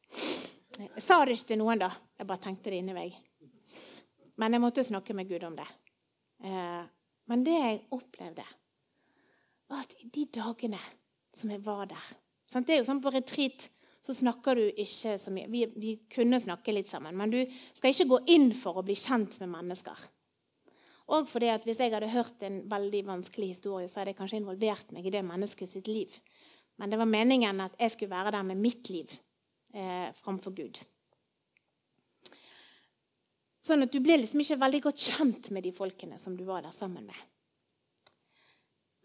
Jeg 0.76 1.02
sa 1.02 1.22
det 1.24 1.36
ikke 1.36 1.50
til 1.52 1.60
noen, 1.62 1.80
da. 1.80 1.90
Jeg 2.18 2.28
bare 2.28 2.42
tenkte 2.42 2.72
det 2.72 2.80
inni 2.82 2.94
meg. 2.96 3.16
Men 4.36 4.56
jeg 4.56 4.62
måtte 4.62 4.84
snakke 4.84 5.16
med 5.16 5.28
Gud 5.30 5.46
om 5.48 5.56
det. 5.56 5.66
Eh, 6.44 6.82
men 7.30 7.44
det 7.46 7.54
jeg 7.56 7.80
opplevde, 7.96 8.44
var 9.66 9.82
at 9.82 9.96
de 10.14 10.26
dagene 10.36 10.80
som 11.34 11.50
jeg 11.50 11.62
var 11.64 11.88
der? 11.90 12.12
Det 12.46 12.76
er 12.76 12.78
jo 12.78 12.86
sånn 12.86 13.02
På 13.02 13.10
retreat 13.10 13.66
så 14.04 14.14
snakker 14.14 14.54
du 14.54 14.66
ikke 14.68 15.16
så 15.18 15.32
mye. 15.34 15.48
Vi, 15.50 15.64
vi, 15.74 15.94
kunne 16.12 16.38
snakke 16.38 16.74
litt 16.74 16.90
sammen, 16.90 17.16
men 17.18 17.32
du 17.32 17.40
skal 17.74 17.90
ikke 17.90 18.10
gå 18.12 18.20
inn 18.36 18.52
for 18.54 18.78
å 18.78 18.84
bli 18.86 18.94
kjent 18.94 19.40
med 19.42 19.50
mennesker. 19.50 20.04
Og 21.10 21.26
fordi 21.30 21.50
at 21.50 21.66
Hvis 21.66 21.80
jeg 21.82 21.94
hadde 21.94 22.10
hørt 22.10 22.42
en 22.46 22.60
veldig 22.70 23.02
vanskelig 23.06 23.54
historie, 23.56 23.88
så 23.88 24.00
hadde 24.00 24.14
jeg 24.14 24.20
kanskje 24.20 24.40
involvert 24.42 24.92
meg 24.94 25.06
i 25.06 25.14
det 25.14 25.24
mennesket 25.26 25.72
sitt 25.72 25.90
liv. 25.90 26.14
Men 26.78 26.92
det 26.92 26.98
var 27.00 27.10
meningen 27.10 27.60
at 27.64 27.74
jeg 27.80 27.94
skulle 27.94 28.14
være 28.14 28.34
der 28.36 28.46
med 28.46 28.62
mitt 28.62 28.90
liv 28.90 29.10
eh, 29.76 30.10
framfor 30.16 30.54
Gud. 30.56 30.80
Sånn 33.66 33.82
at 33.82 33.92
du 33.92 33.98
ble 34.02 34.18
liksom 34.20 34.42
ikke 34.42 34.60
veldig 34.62 34.82
godt 34.84 35.06
kjent 35.08 35.50
med 35.54 35.66
de 35.66 35.72
folkene 35.74 36.18
som 36.22 36.36
du 36.38 36.44
var 36.46 36.62
der 36.62 36.74
sammen 36.74 37.08
med. 37.08 37.24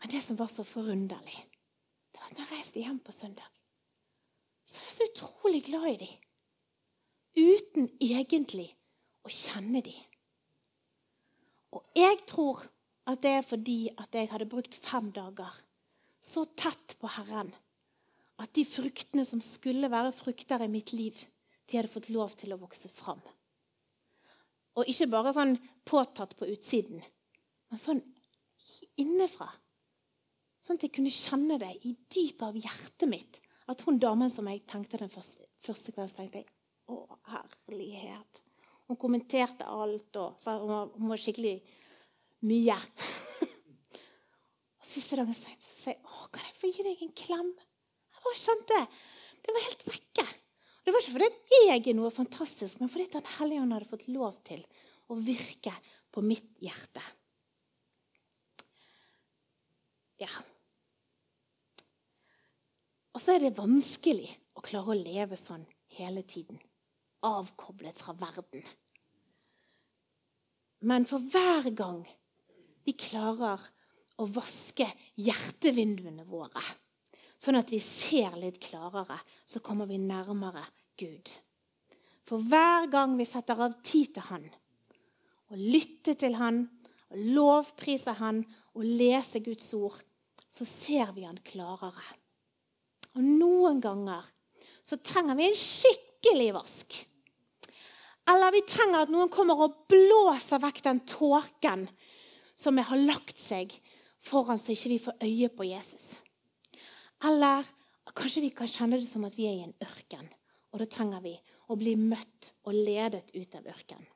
Men 0.01 0.13
det 0.13 0.21
som 0.25 0.37
var 0.37 0.49
så 0.49 0.65
forunderlig, 0.65 1.39
det 2.13 2.21
var 2.21 2.29
at 2.29 2.37
når 2.37 2.45
jeg 2.45 2.57
reiste 2.57 2.83
hjem 2.83 2.99
på 3.01 3.15
søndag, 3.15 3.47
så 4.65 4.81
var 4.81 4.91
jeg 4.91 4.97
så 4.97 5.09
utrolig 5.09 5.63
glad 5.65 5.87
i 5.89 5.97
dem. 6.03 6.13
Uten 7.41 7.89
egentlig 8.03 8.67
å 9.25 9.31
kjenne 9.33 9.81
dem. 9.85 9.97
Og 11.71 11.85
jeg 11.95 12.17
tror 12.29 12.63
at 13.09 13.21
det 13.23 13.33
er 13.39 13.45
fordi 13.45 13.79
at 13.97 14.13
jeg 14.13 14.29
hadde 14.31 14.49
brukt 14.49 14.75
fem 14.77 15.09
dager 15.15 15.53
så 16.21 16.45
tett 16.59 16.97
på 17.01 17.09
Herren 17.15 17.49
at 18.41 18.53
de 18.57 18.63
fruktene 18.65 19.25
som 19.27 19.41
skulle 19.43 19.89
være 19.91 20.13
frukter 20.15 20.65
i 20.65 20.71
mitt 20.71 20.93
liv, 20.95 21.17
de 21.69 21.77
hadde 21.77 21.91
fått 21.91 22.09
lov 22.11 22.33
til 22.39 22.53
å 22.53 22.59
vokse 22.61 22.89
fram. 22.91 23.21
Og 24.79 24.87
ikke 24.87 25.09
bare 25.11 25.33
sånn 25.35 25.57
påtatt 25.87 26.35
på 26.39 26.47
utsiden, 26.49 27.01
men 27.71 27.79
sånn 27.79 28.01
innenfra. 29.01 29.49
Sånn 30.61 30.77
at 30.77 30.85
jeg 30.85 30.93
kunne 30.95 31.13
kjenne 31.13 31.57
det 31.61 31.71
i 31.87 31.95
dypet 32.13 32.45
av 32.45 32.59
hjertet 32.59 33.09
mitt. 33.09 33.39
At 33.71 33.81
hun 33.87 33.99
damen 34.01 34.31
som 34.31 34.47
jeg 34.49 34.63
tenkte 34.69 34.99
den 35.01 35.11
første, 35.11 35.47
første 35.63 35.93
kvelden, 35.95 36.15
tenkte 36.17 36.43
jeg 36.43 36.49
Å, 36.91 36.97
herlighet. 37.31 38.41
Hun 38.89 38.97
kommenterte 38.99 39.67
alt 39.69 40.17
og 40.19 40.41
sa 40.41 40.57
hun 40.59 40.67
var, 40.67 40.89
hun 40.97 41.11
var 41.13 41.21
skikkelig 41.21 41.53
mye. 42.49 42.75
og 44.81 44.89
Siste 44.91 45.19
dagen 45.19 45.37
sa 45.37 45.53
jeg 45.53 46.01
Å, 46.03 46.25
kan 46.33 46.49
jeg 46.49 46.57
få 46.59 46.73
gi 46.73 46.87
deg 46.89 47.05
en 47.05 47.13
klem? 47.15 47.53
Skjønte 48.31 48.77
jeg, 48.77 48.87
Det 49.41 49.53
var 49.53 49.65
helt 49.65 49.83
vekke. 49.87 50.23
Det 50.85 50.93
var 50.93 51.03
ikke 51.03 51.13
fordi 51.17 51.59
jeg 51.67 51.81
er 51.81 51.97
noe 51.97 52.11
fantastisk, 52.13 52.79
men 52.79 52.89
fordi 52.89 53.09
Den 53.13 53.27
hellige 53.37 53.61
ånd 53.61 53.73
hadde 53.73 53.89
fått 53.89 54.07
lov 54.07 54.37
til 54.45 54.61
å 55.11 55.17
virke 55.17 55.73
på 56.11 56.23
mitt 56.25 56.47
hjerte. 56.63 57.03
Ja. 60.21 60.31
Og 63.11 63.21
så 63.21 63.35
er 63.35 63.43
det 63.43 63.57
vanskelig 63.57 64.29
å 64.55 64.63
klare 64.63 64.93
å 64.93 64.97
leve 64.97 65.37
sånn 65.39 65.65
hele 65.97 66.23
tiden. 66.23 66.61
Avkoblet 67.25 67.97
fra 67.97 68.15
verden. 68.17 68.63
Men 70.81 71.05
for 71.09 71.21
hver 71.21 71.69
gang 71.77 72.01
vi 72.85 72.95
klarer 72.97 73.61
å 74.21 74.25
vaske 74.29 74.87
hjertevinduene 75.21 76.25
våre 76.29 76.63
sånn 77.41 77.57
at 77.57 77.71
vi 77.73 77.79
ser 77.81 78.35
litt 78.37 78.59
klarere, 78.61 79.17
så 79.45 79.61
kommer 79.65 79.89
vi 79.89 79.97
nærmere 80.01 80.63
Gud. 80.99 81.31
For 82.27 82.41
hver 82.45 82.87
gang 82.91 83.15
vi 83.17 83.25
setter 83.25 83.59
av 83.65 83.79
tid 83.83 84.13
til 84.15 84.27
Han, 84.29 84.45
og 85.51 85.57
lytter 85.57 86.15
til 86.21 86.37
Han, 86.37 86.63
og 87.11 87.23
lovpriser 87.35 88.19
Han 88.21 88.43
og 88.77 88.85
leser 88.85 89.43
Guds 89.43 89.73
ord, 89.75 89.97
så 90.51 90.67
ser 90.67 91.15
vi 91.15 91.25
Han 91.25 91.41
klarere. 91.43 92.05
Og 93.17 93.25
noen 93.25 93.81
ganger 93.83 94.27
så 94.81 94.97
trenger 95.03 95.35
vi 95.37 95.49
en 95.49 95.57
skikkelig 95.57 96.51
vask. 96.55 97.01
Eller 98.31 98.53
vi 98.53 98.61
trenger 98.69 99.03
at 99.03 99.11
noen 99.11 99.31
kommer 99.33 99.65
og 99.65 99.81
blåser 99.91 100.61
vekk 100.61 100.83
den 100.85 101.01
tåken 101.09 101.87
som 102.55 102.77
har 102.77 103.01
lagt 103.01 103.41
seg 103.41 103.73
foran 104.21 104.59
så 104.61 104.75
ikke 104.75 104.91
vi 104.93 105.01
får 105.01 105.25
øye 105.25 105.49
på 105.49 105.65
Jesus. 105.65 106.11
Eller 107.27 107.67
kanskje 108.15 108.45
vi 108.45 108.53
kan 108.55 108.69
kjenne 108.69 108.99
det 108.99 109.09
som 109.09 109.25
at 109.27 109.35
vi 109.37 109.47
er 109.49 109.59
i 109.59 109.67
en 109.67 109.77
ørken. 109.85 110.29
Og 110.71 110.81
da 110.81 110.87
trenger 110.87 111.21
vi 111.23 111.35
å 111.71 111.77
bli 111.79 111.95
møtt 111.99 112.51
og 112.65 112.75
ledet 112.75 113.33
ut 113.35 113.55
av 113.59 113.67
ørkenen. 113.67 114.07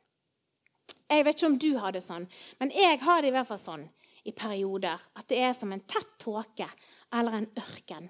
Jeg 1.05 1.25
vet 1.25 1.37
ikke 1.37 1.49
om 1.51 1.57
du 1.61 1.71
har 1.77 1.93
det 1.93 2.01
sånn, 2.01 2.25
men 2.57 2.71
jeg 2.73 2.97
har 3.03 3.21
det 3.21 3.29
i 3.29 3.33
hvert 3.35 3.49
fall 3.49 3.61
sånn 3.61 3.83
i 4.25 4.33
perioder. 4.33 5.01
At 5.13 5.27
det 5.29 5.41
er 5.45 5.53
som 5.53 5.73
en 5.73 5.83
tett 5.85 6.15
tåke 6.21 6.67
eller 7.13 7.37
en 7.37 7.49
ørken. 7.61 8.09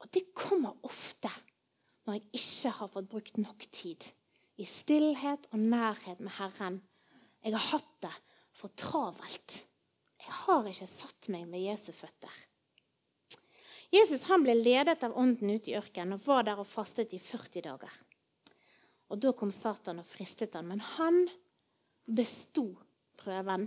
Og 0.00 0.06
det 0.14 0.30
kommer 0.36 0.78
ofte 0.86 1.32
når 2.06 2.16
jeg 2.16 2.40
ikke 2.40 2.74
har 2.78 2.92
fått 2.94 3.10
brukt 3.10 3.40
nok 3.42 3.66
tid 3.74 4.06
i 4.60 4.66
stillhet 4.68 5.48
og 5.50 5.66
nærhet 5.72 6.22
med 6.22 6.34
Herren. 6.38 6.78
Jeg 7.42 7.56
har 7.56 7.66
hatt 7.72 7.92
det 8.04 8.14
for 8.56 8.72
travelt. 8.78 9.58
Jeg 10.20 10.38
har 10.44 10.66
ikke 10.68 10.88
satt 10.88 11.30
meg 11.32 11.46
med 11.48 11.64
Jesu 11.64 11.90
føtter. 11.96 12.32
Jesus 13.90 14.28
han 14.30 14.44
ble 14.46 14.54
ledet 14.54 15.02
av 15.02 15.16
ånden 15.18 15.50
ut 15.50 15.68
i 15.68 15.74
ørkenen 15.78 16.14
og 16.14 16.22
var 16.28 16.46
der 16.46 16.62
og 16.62 16.68
fastet 16.68 17.14
i 17.16 17.18
40 17.18 17.64
dager. 17.66 17.96
Og 19.10 19.18
Da 19.18 19.32
kom 19.34 19.50
Satan 19.50 19.98
og 19.98 20.06
fristet 20.06 20.54
han, 20.54 20.68
men 20.70 20.80
han 20.94 21.24
besto 22.06 22.68
prøven 23.18 23.66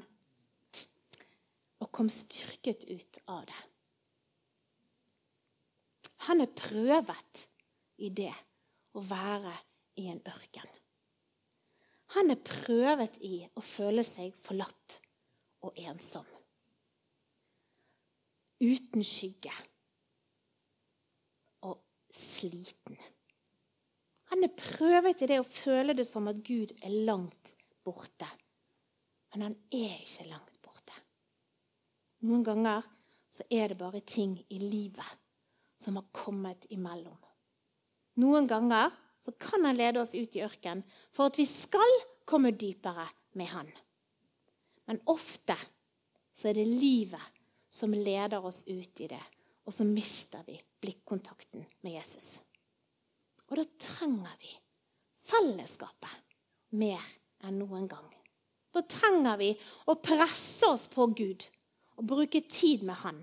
og 1.84 1.92
kom 1.92 2.08
styrket 2.12 2.86
ut 2.88 3.20
av 3.28 3.44
det. 3.50 3.62
Han 6.30 6.40
er 6.40 6.56
prøvet 6.56 7.44
i 8.00 8.08
det 8.16 8.32
å 8.96 9.04
være 9.04 9.52
i 10.00 10.08
en 10.14 10.22
ørken. 10.24 10.70
Han 12.16 12.32
er 12.32 12.40
prøvet 12.40 13.18
i 13.26 13.42
å 13.58 13.64
føle 13.66 14.06
seg 14.08 14.36
forlatt 14.40 15.00
og 15.66 15.76
ensom. 15.84 16.26
Uten 18.64 19.04
skygge. 19.04 19.52
Sliten. 22.14 22.98
Han 24.34 24.46
er 24.46 24.54
prøvet 24.58 25.22
i 25.22 25.30
det 25.30 25.40
å 25.42 25.48
føle 25.48 25.96
det 25.98 26.06
som 26.08 26.30
at 26.30 26.42
Gud 26.46 26.74
er 26.82 26.94
langt 27.08 27.54
borte. 27.86 28.30
Men 29.34 29.48
han 29.48 29.56
er 29.74 30.00
ikke 30.02 30.30
langt 30.30 30.58
borte. 30.62 30.96
Noen 32.26 32.46
ganger 32.46 32.86
så 33.34 33.46
er 33.50 33.72
det 33.72 33.80
bare 33.82 34.04
ting 34.06 34.38
i 34.54 34.60
livet 34.62 35.20
som 35.80 35.98
har 35.98 36.10
kommet 36.14 36.68
imellom. 36.74 37.18
Noen 38.22 38.48
ganger 38.48 38.94
så 39.18 39.34
kan 39.40 39.66
han 39.66 39.78
lede 39.78 40.02
oss 40.02 40.14
ut 40.14 40.36
i 40.38 40.44
ørkenen 40.46 40.84
for 41.14 41.32
at 41.32 41.40
vi 41.40 41.46
skal 41.50 41.98
komme 42.30 42.54
dypere 42.54 43.08
med 43.40 43.50
han. 43.50 43.70
Men 44.86 45.02
ofte 45.10 45.56
så 46.34 46.50
er 46.52 46.60
det 46.60 46.68
livet 46.70 47.42
som 47.74 47.94
leder 47.94 48.44
oss 48.46 48.62
ut 48.68 49.02
i 49.02 49.10
det, 49.10 49.24
og 49.64 49.74
så 49.74 49.86
mister 49.88 50.44
vi 50.48 50.58
blikkontakten 50.84 51.64
med 51.86 51.96
Jesus. 51.96 52.36
Og 53.50 53.60
da 53.60 53.66
trenger 53.80 54.34
vi 54.42 54.52
fellesskapet 55.24 56.36
mer 56.80 57.04
enn 57.44 57.60
noen 57.62 57.88
gang. 57.92 58.10
Da 58.74 58.82
trenger 58.90 59.38
vi 59.40 59.52
å 59.88 59.96
presse 60.02 60.68
oss 60.74 60.88
på 60.92 61.08
Gud 61.14 61.46
og 62.00 62.08
bruke 62.10 62.42
tid 62.50 62.84
med 62.88 62.98
Han. 63.04 63.22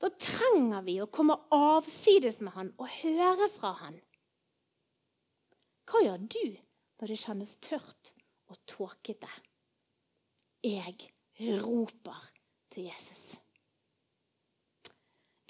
Da 0.00 0.10
trenger 0.10 0.82
vi 0.82 0.96
å 1.00 1.10
komme 1.12 1.36
avsides 1.54 2.40
med 2.40 2.56
Han 2.56 2.72
og 2.80 2.90
høre 3.00 3.48
fra 3.52 3.74
Han. 3.84 4.00
Hva 5.90 6.02
gjør 6.04 6.26
du 6.26 6.42
når 7.00 7.12
det 7.12 7.20
kjennes 7.22 7.54
tørt 7.62 8.12
og 8.50 8.58
tåkete? 8.70 9.30
Jeg 10.66 10.96
roper 11.62 12.26
til 12.74 12.90
Jesus. 12.90 13.32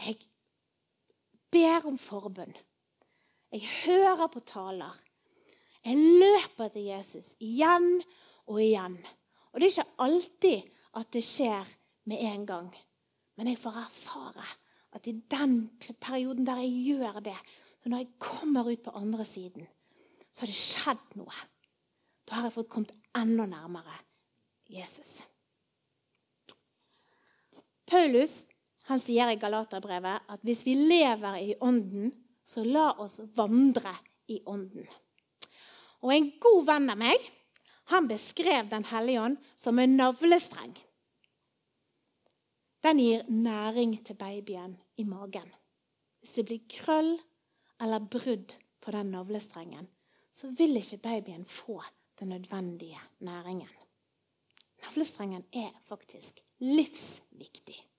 Jeg 0.01 0.17
ber 1.53 1.87
om 1.91 1.99
forbønn. 2.01 2.55
Jeg 3.53 3.67
hører 3.85 4.29
på 4.31 4.41
taler. 4.47 4.97
Jeg 5.85 5.97
løper 5.97 6.71
til 6.73 6.87
Jesus 6.91 7.35
igjen 7.43 8.03
og 8.47 8.61
igjen. 8.63 8.99
Og 9.51 9.61
det 9.61 9.67
er 9.69 9.75
ikke 9.75 10.05
alltid 10.05 10.69
at 11.01 11.11
det 11.15 11.25
skjer 11.27 11.69
med 12.11 12.23
en 12.31 12.47
gang. 12.47 12.71
Men 13.37 13.51
jeg 13.51 13.61
får 13.61 13.79
erfare 13.83 14.47
at 14.93 15.07
i 15.07 15.15
den 15.31 15.71
perioden 16.03 16.47
der 16.47 16.63
jeg 16.63 16.85
gjør 16.91 17.21
det, 17.25 17.37
så 17.79 17.89
når 17.89 18.03
jeg 18.03 18.19
kommer 18.19 18.69
ut 18.69 18.83
på 18.85 18.95
andre 18.99 19.25
siden, 19.25 19.67
så 20.31 20.45
har 20.45 20.51
det 20.51 20.59
skjedd 20.59 21.17
noe. 21.19 21.43
Da 22.29 22.39
har 22.39 22.49
jeg 22.49 22.57
fått 22.59 22.71
kommet 22.71 22.95
enda 23.17 23.47
nærmere 23.51 23.97
Jesus. 24.71 25.21
Paulus 27.91 28.45
han 28.91 28.99
sier 28.99 29.31
i 29.31 29.39
Galaterbrevet 29.39 30.31
at 30.35 30.43
hvis 30.47 30.65
vi 30.67 30.75
lever 30.75 31.39
i 31.39 31.55
Ånden, 31.63 32.11
så 32.43 32.65
la 32.67 32.91
oss 32.99 33.21
vandre 33.37 33.93
i 34.31 34.41
Ånden. 34.51 34.87
Og 36.03 36.15
En 36.15 36.31
god 36.41 36.65
venn 36.67 36.91
av 36.91 36.99
meg 36.99 37.31
han 37.91 38.07
beskrev 38.11 38.69
Den 38.71 38.87
hellige 38.87 39.21
ånd 39.21 39.37
som 39.59 39.79
en 39.79 39.97
navlestreng. 39.99 40.73
Den 42.81 42.99
gir 43.03 43.27
næring 43.29 43.97
til 44.05 44.17
babyen 44.17 44.79
i 44.97 45.05
magen. 45.05 45.51
Hvis 46.21 46.39
det 46.39 46.47
blir 46.49 46.63
krøll 46.71 47.13
eller 47.81 48.07
brudd 48.13 48.55
på 48.81 48.95
den 48.95 49.11
navlestrengen, 49.13 49.89
så 50.33 50.49
vil 50.57 50.79
ikke 50.81 51.03
babyen 51.03 51.45
få 51.45 51.83
den 52.21 52.29
nødvendige 52.29 53.01
næringen. 53.21 53.69
Navlestrengen 54.83 55.45
er 55.53 55.71
faktisk 55.85 56.41
livsviktig. 56.59 57.90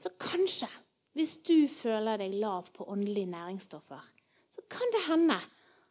Så 0.00 0.12
kanskje, 0.16 0.68
hvis 1.12 1.36
du 1.44 1.68
føler 1.68 2.20
deg 2.22 2.38
lav 2.40 2.70
på 2.72 2.86
åndelige 2.88 3.28
næringsstoffer, 3.28 4.00
så 4.48 4.64
kan 4.70 4.94
det 4.94 5.02
hende 5.10 5.36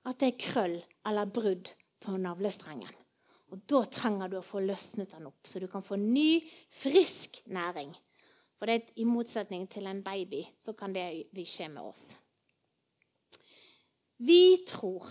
at 0.09 0.17
det 0.19 0.31
er 0.31 0.41
krøll 0.41 0.77
eller 1.05 1.29
brudd 1.29 1.69
på 2.01 2.17
navlestrengen. 2.17 2.95
Og 3.49 3.61
Da 3.69 3.83
trenger 3.89 4.29
du 4.29 4.37
å 4.39 4.45
få 4.45 4.61
løsnet 4.61 5.11
den 5.13 5.27
opp, 5.29 5.45
så 5.45 5.59
du 5.59 5.67
kan 5.67 5.85
få 5.85 5.97
ny, 5.97 6.41
frisk 6.69 7.41
næring. 7.49 7.93
For 8.57 8.69
det 8.69 8.75
er 8.75 9.01
I 9.01 9.05
motsetning 9.07 9.67
til 9.71 9.87
en 9.87 10.03
baby 10.03 10.43
så 10.59 10.73
kan 10.77 10.93
det 10.93 11.45
skje 11.47 11.69
med 11.69 11.81
oss. 11.81 12.03
Vi 14.17 14.65
tror 14.67 15.05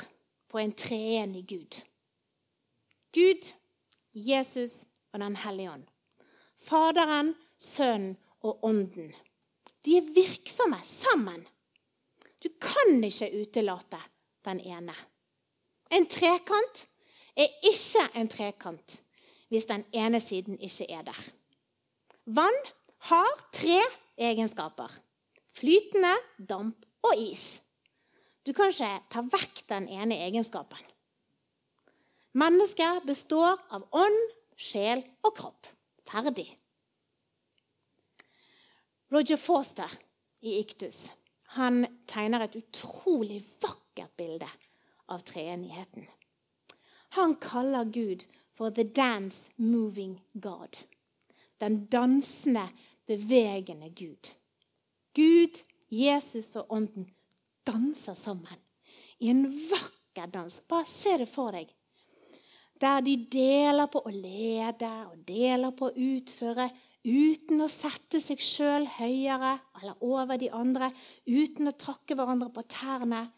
på 0.49 0.61
en 0.61 0.73
treenig 0.73 1.47
Gud. 1.49 1.79
Gud, 3.13 3.53
Jesus 4.13 4.85
og 5.13 5.21
Den 5.21 5.37
hellige 5.37 5.73
ånd. 5.73 5.87
Faderen, 6.59 7.35
Sønnen 7.57 8.17
og 8.43 8.65
Ånden. 8.65 9.13
De 9.85 9.97
er 9.99 10.11
virksomme 10.15 10.79
sammen. 10.85 11.45
Du 12.43 12.49
kan 12.61 13.05
ikke 13.05 13.31
utelate 13.41 14.01
den 14.45 14.61
ene. 14.61 14.95
En 15.91 16.07
trekant 16.07 16.85
er 17.37 17.49
ikke 17.67 18.09
en 18.15 18.29
trekant 18.29 18.99
hvis 19.49 19.65
den 19.65 19.85
ene 19.97 20.21
siden 20.21 20.59
ikke 20.61 20.91
er 20.93 21.03
der. 21.03 21.23
Vann 22.27 22.59
har 23.09 23.49
tre 23.53 23.81
egenskaper. 24.19 24.93
Flytende, 25.57 26.13
damp 26.39 26.85
og 27.03 27.17
is. 27.17 27.63
Du 28.47 28.53
kan 28.53 28.71
ikke 28.73 28.91
ta 29.11 29.25
vekk 29.25 29.65
den 29.69 29.89
ene 29.89 30.19
egenskapen. 30.29 30.83
Mennesket 32.39 33.07
består 33.09 33.57
av 33.73 33.87
ånd, 33.97 34.19
sjel 34.57 35.03
og 35.25 35.35
kropp. 35.39 35.69
Ferdig. 36.09 36.51
Roger 39.11 39.37
Forster 39.37 39.93
i 40.41 40.59
Iktus 40.61 41.11
han 41.57 41.87
tegner 42.07 42.45
et 42.45 42.57
utrolig 42.57 43.41
vakkert 43.63 44.17
bilde 44.21 44.49
av 45.09 45.23
treenigheten. 45.25 46.05
Han 47.17 47.37
kaller 47.41 47.85
Gud 47.85 48.27
for 48.53 48.71
'the 48.71 48.85
dance 48.85 49.51
moving 49.57 50.21
God'. 50.33 50.85
Den 51.59 51.87
dansende, 51.87 52.69
bevegende 53.07 53.89
Gud. 53.89 54.35
Gud, 55.15 55.65
Jesus 55.89 56.57
og 56.57 56.67
Ånden 56.69 57.09
danser 57.67 58.15
sammen 58.15 58.61
i 59.19 59.31
en 59.31 59.69
vakker 59.71 60.27
dans. 60.27 60.61
Bare 60.69 60.87
se 60.87 61.17
det 61.19 61.29
for 61.29 61.51
deg. 61.51 61.73
Der 62.81 63.01
de 63.01 63.17
deler 63.33 63.87
på 63.87 64.05
å 64.05 64.13
lede 64.15 64.91
og 65.09 65.25
deler 65.27 65.71
på 65.71 65.89
å 65.89 65.97
utføre 65.97 66.69
uten 67.09 67.63
å 67.65 67.69
sette 67.73 68.21
seg 68.23 68.43
sjøl 68.43 68.87
høyere 68.99 69.57
eller 69.81 70.05
over 70.05 70.39
de 70.41 70.51
andre, 70.55 70.91
uten 71.25 71.71
å 71.71 71.77
tråkke 71.79 72.17
hverandre 72.19 72.51
på 72.55 72.65
tærne. 72.69 73.29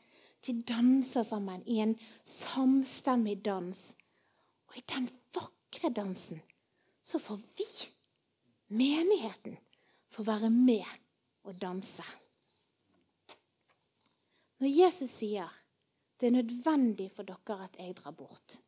De 0.40 0.54
danser 0.66 1.24
sammen 1.26 1.62
i 1.68 1.80
en 1.84 1.94
samstemmig 2.26 3.38
dans. 3.44 3.80
Og 4.70 4.78
i 4.80 4.84
den 4.94 5.08
vakre 5.36 5.90
dansen 5.92 6.40
så 7.04 7.20
får 7.20 7.40
vi, 7.58 7.68
menigheten, 8.76 9.56
få 10.10 10.24
være 10.26 10.50
med 10.52 10.86
og 11.46 11.56
danse. 11.60 12.04
Når 14.60 14.74
Jesus 14.74 15.12
sier 15.22 15.48
det 16.20 16.28
er 16.28 16.36
nødvendig 16.36 17.08
for 17.14 17.24
dere 17.24 17.64
at 17.64 17.78
jeg 17.80 17.94
drar 17.96 18.12
bort, 18.12 18.58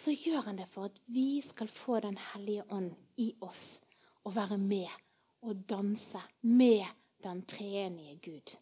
så 0.00 0.14
gjør 0.16 0.46
han 0.48 0.58
det 0.60 0.68
for 0.72 0.88
at 0.88 1.00
vi 1.12 1.42
skal 1.44 1.68
få 1.68 2.00
Den 2.00 2.16
hellige 2.32 2.64
ånd 2.72 2.94
i 3.20 3.34
oss 3.44 3.80
og 4.24 4.34
være 4.36 4.58
med 4.58 4.88
og 5.44 5.64
danse 5.68 6.20
med 6.42 6.84
den 7.24 7.42
treenige 7.48 8.16
Gud. 8.24 8.56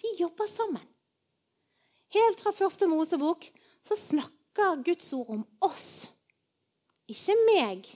De 0.00 0.08
jobber 0.20 0.46
sammen. 0.46 0.84
Helt 2.12 2.40
fra 2.40 2.52
første 2.56 2.86
Mosebok 2.88 3.44
så 3.80 3.96
snakker 3.96 4.82
Guds 4.84 5.12
ord 5.12 5.30
om 5.30 5.46
oss. 5.60 6.08
Ikke 7.08 7.36
meg. 7.48 7.88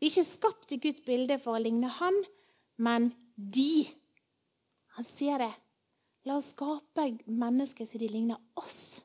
Vi 0.00 0.08
er 0.08 0.12
ikke 0.12 0.24
skapt 0.28 0.72
i 0.72 0.80
Guds 0.80 1.04
bilde 1.04 1.38
for 1.40 1.56
å 1.56 1.62
ligne 1.62 1.88
Han, 2.00 2.16
men 2.76 3.12
de. 3.36 3.86
Han 4.96 5.08
sier 5.08 5.40
det. 5.40 5.52
La 6.24 6.38
oss 6.40 6.52
skape 6.52 7.10
mennesker 7.28 7.88
så 7.88 8.00
de 8.00 8.08
ligner 8.08 8.40
oss. 8.60 9.03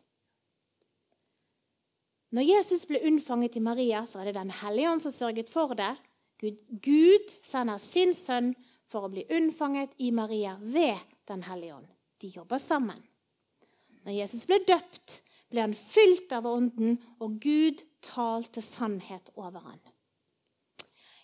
Når 2.31 2.45
Jesus 2.45 2.85
ble 2.85 3.01
unnfanget 3.07 3.55
i 3.57 3.63
Maria, 3.63 4.03
så 4.05 4.19
er 4.19 4.29
det 4.29 4.37
Den 4.37 4.51
hellige 4.53 4.91
ånd 4.91 5.01
som 5.01 5.11
sørget 5.11 5.49
for 5.49 5.73
det. 5.73 5.95
Gud, 6.39 6.59
Gud 6.81 7.31
sender 7.43 7.77
sin 7.81 8.13
sønn 8.13 8.53
for 8.89 9.05
å 9.05 9.11
bli 9.11 9.25
unnfanget 9.33 9.95
i 9.97 10.11
Maria 10.11 10.55
ved 10.61 10.97
Den 11.27 11.43
hellige 11.43 11.75
ånd. 11.75 11.87
De 12.21 12.27
jobber 12.27 12.57
sammen. 12.57 13.01
Når 14.05 14.13
Jesus 14.13 14.45
ble 14.45 14.59
døpt, 14.67 15.21
ble 15.49 15.63
han 15.65 15.73
fylt 15.73 16.31
av 16.35 16.47
Ånden, 16.47 16.99
og 17.19 17.39
Gud 17.41 17.81
talte 18.05 18.61
sannhet 18.61 19.31
over 19.35 19.63
han. 19.65 19.79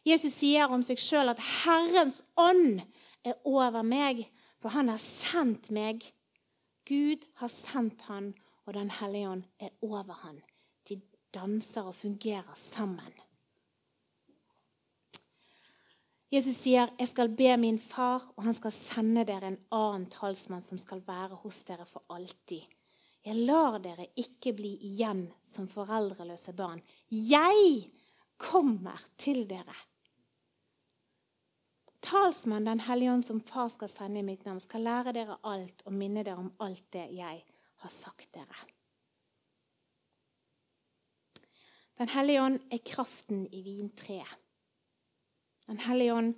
Jesus 0.06 0.36
sier 0.38 0.70
om 0.70 0.84
seg 0.86 1.02
sjøl 1.02 1.32
at 1.32 1.42
'Herrens 1.42 2.22
ånd 2.38 2.82
er 3.26 3.34
over 3.46 3.82
meg', 3.82 4.28
for 4.62 4.70
han 4.70 4.90
har 4.90 5.02
sendt 5.02 5.72
meg. 5.72 6.04
Gud 6.86 7.26
har 7.42 7.50
sendt 7.50 8.02
han, 8.02 8.34
og 8.66 8.74
Den 8.74 8.90
hellige 8.90 9.30
ånd 9.30 9.44
er 9.60 9.70
over 9.82 10.14
han. 10.14 10.42
Danser 11.36 11.90
og 11.90 11.96
fungerer 11.96 12.56
sammen. 12.56 13.14
Jesus 16.32 16.56
sier, 16.58 16.90
'Jeg 17.00 17.08
skal 17.08 17.30
be 17.30 17.58
min 17.58 17.80
far, 17.80 18.34
og 18.36 18.44
han 18.44 18.54
skal 18.54 18.72
sende 18.72 19.24
dere 19.26 19.48
en 19.48 19.60
annen 19.72 20.06
talsmann 20.10 20.64
som 20.66 20.78
skal 20.78 21.04
være 21.08 21.36
hos 21.36 21.64
dere 21.64 21.86
for 21.86 22.04
alltid.' 22.10 22.66
'Jeg 23.26 23.36
lar 23.36 23.78
dere 23.80 24.08
ikke 24.16 24.54
bli 24.54 24.78
igjen 24.82 25.34
som 25.48 25.68
foreldreløse 25.68 26.54
barn.' 26.54 26.84
'Jeg 27.10 27.92
kommer 28.38 29.06
til 29.18 29.50
dere.' 29.50 29.86
Talsmann 32.02 32.66
Den 32.66 32.80
hellige 32.80 33.14
ånd, 33.14 33.24
som 33.24 33.42
far 33.42 33.68
skal 33.68 33.90
sende 33.90 34.20
i 34.20 34.22
mitt 34.22 34.46
navn, 34.46 34.60
skal 34.60 34.82
lære 34.82 35.14
dere 35.14 35.38
alt 35.44 35.82
og 35.86 35.94
minne 35.94 36.24
dere 36.24 36.38
om 36.38 36.54
alt 36.60 36.84
det 36.94 37.08
jeg 37.16 37.44
har 37.82 37.90
sagt 37.90 38.34
dere. 38.34 38.75
Den 41.98 42.12
hellige 42.12 42.42
ånd 42.44 42.60
er 42.72 42.84
kraften 42.86 43.46
i 43.54 43.62
vintreet. 43.64 44.36
Den 45.68 45.80
hellige 45.82 46.14
ånd 46.14 46.34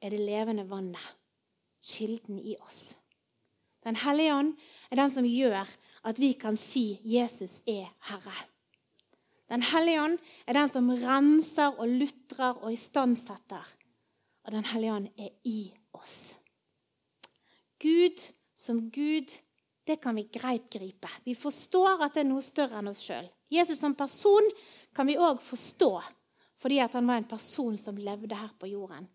er 0.00 0.12
det 0.14 0.20
levende 0.20 0.66
vannet, 0.68 1.16
kilden 1.82 2.38
i 2.38 2.54
oss. 2.60 2.94
Den 3.84 3.96
hellige 3.96 4.34
ånd 4.34 4.52
er 4.90 5.00
den 5.00 5.10
som 5.10 5.26
gjør 5.26 5.66
at 6.04 6.20
vi 6.20 6.32
kan 6.32 6.56
si 6.56 7.00
'Jesus 7.02 7.62
er 7.66 7.88
Herre'. 8.10 8.46
Den 9.48 9.62
hellige 9.62 10.02
ånd 10.02 10.18
er 10.46 10.52
den 10.52 10.68
som 10.68 10.90
renser 10.90 11.78
og 11.80 11.88
lutrer 11.88 12.60
og 12.62 12.72
istandsetter. 12.72 13.64
Og 14.44 14.52
Den 14.52 14.64
hellige 14.64 14.92
ånd 14.92 15.08
er 15.18 15.28
i 15.44 15.72
oss. 15.92 16.38
Gud 17.80 18.32
som 18.54 18.90
Gud, 18.90 19.32
det 19.86 20.00
kan 20.00 20.16
vi 20.16 20.28
greit 20.32 20.70
gripe. 20.70 21.08
Vi 21.24 21.34
forstår 21.34 22.04
at 22.04 22.14
det 22.14 22.20
er 22.20 22.28
noe 22.28 22.42
større 22.42 22.78
enn 22.78 22.88
oss 22.88 23.04
sjøl. 23.06 23.28
Jesus 23.50 23.78
som 23.78 23.94
person 23.94 24.50
kan 24.94 25.08
vi 25.08 25.18
òg 25.18 25.42
forstå 25.44 25.92
fordi 26.58 26.80
han 26.82 27.06
var 27.06 27.20
en 27.20 27.28
person 27.30 27.76
som 27.78 27.98
levde 28.02 28.34
her 28.34 28.50
på 28.58 28.66
jorden. 28.66 29.06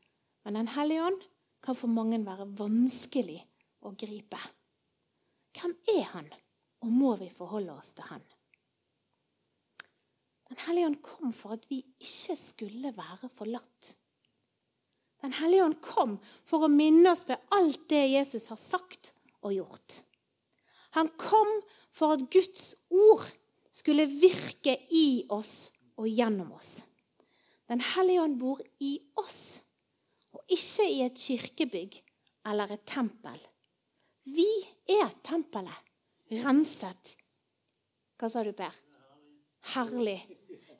Men 0.44 0.54
Den 0.54 0.68
hellige 0.68 1.04
ånd 1.04 1.24
kan 1.64 1.76
for 1.76 1.92
mange 1.92 2.20
være 2.24 2.48
vanskelig 2.60 3.42
å 3.84 3.92
gripe. 4.00 4.40
Hvem 5.54 5.76
er 5.92 6.06
han, 6.14 6.30
og 6.84 6.92
må 6.92 7.16
vi 7.20 7.30
forholde 7.32 7.76
oss 7.76 7.92
til 7.96 8.08
han? 8.08 8.24
Den 10.50 10.60
hellige 10.68 10.88
ånd 10.88 11.02
kom 11.04 11.34
for 11.36 11.56
at 11.56 11.68
vi 11.70 11.82
ikke 11.82 12.36
skulle 12.40 12.94
være 12.96 13.30
forlatt. 13.36 13.94
Den 15.24 15.36
hellige 15.40 15.66
ånd 15.66 15.80
kom 15.84 16.18
for 16.48 16.66
å 16.66 16.72
minne 16.72 17.14
oss 17.14 17.24
ved 17.28 17.42
alt 17.56 17.86
det 17.92 18.04
Jesus 18.12 18.50
har 18.52 18.60
sagt 18.60 19.14
og 19.42 19.56
gjort. 19.56 20.02
Han 20.98 21.10
kom 21.18 21.50
for 21.96 22.16
at 22.16 22.28
Guds 22.34 22.74
ord 22.92 23.24
skulle 23.74 24.06
virke 24.06 24.76
i 24.94 25.24
oss 25.34 25.72
og 25.98 26.10
gjennom 26.10 26.52
oss. 26.54 26.84
Den 27.70 27.82
hellige 27.94 28.22
ånd 28.22 28.38
bor 28.38 28.62
i 28.84 28.98
oss, 29.18 29.64
og 30.34 30.44
ikke 30.52 30.86
i 30.90 31.02
et 31.06 31.18
kirkebygg 31.18 31.98
eller 32.50 32.76
et 32.76 32.86
tempel. 32.86 33.40
Vi 34.30 34.50
er 35.00 35.10
tempelet, 35.26 35.92
renset 36.44 37.16
Hva 38.20 38.30
sa 38.32 38.44
du, 38.46 38.54
Per? 38.56 38.72
Herlig. 39.74 40.20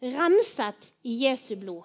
Renset 0.04 0.92
i 1.10 1.18
Jesu 1.26 1.58
blod. 1.60 1.84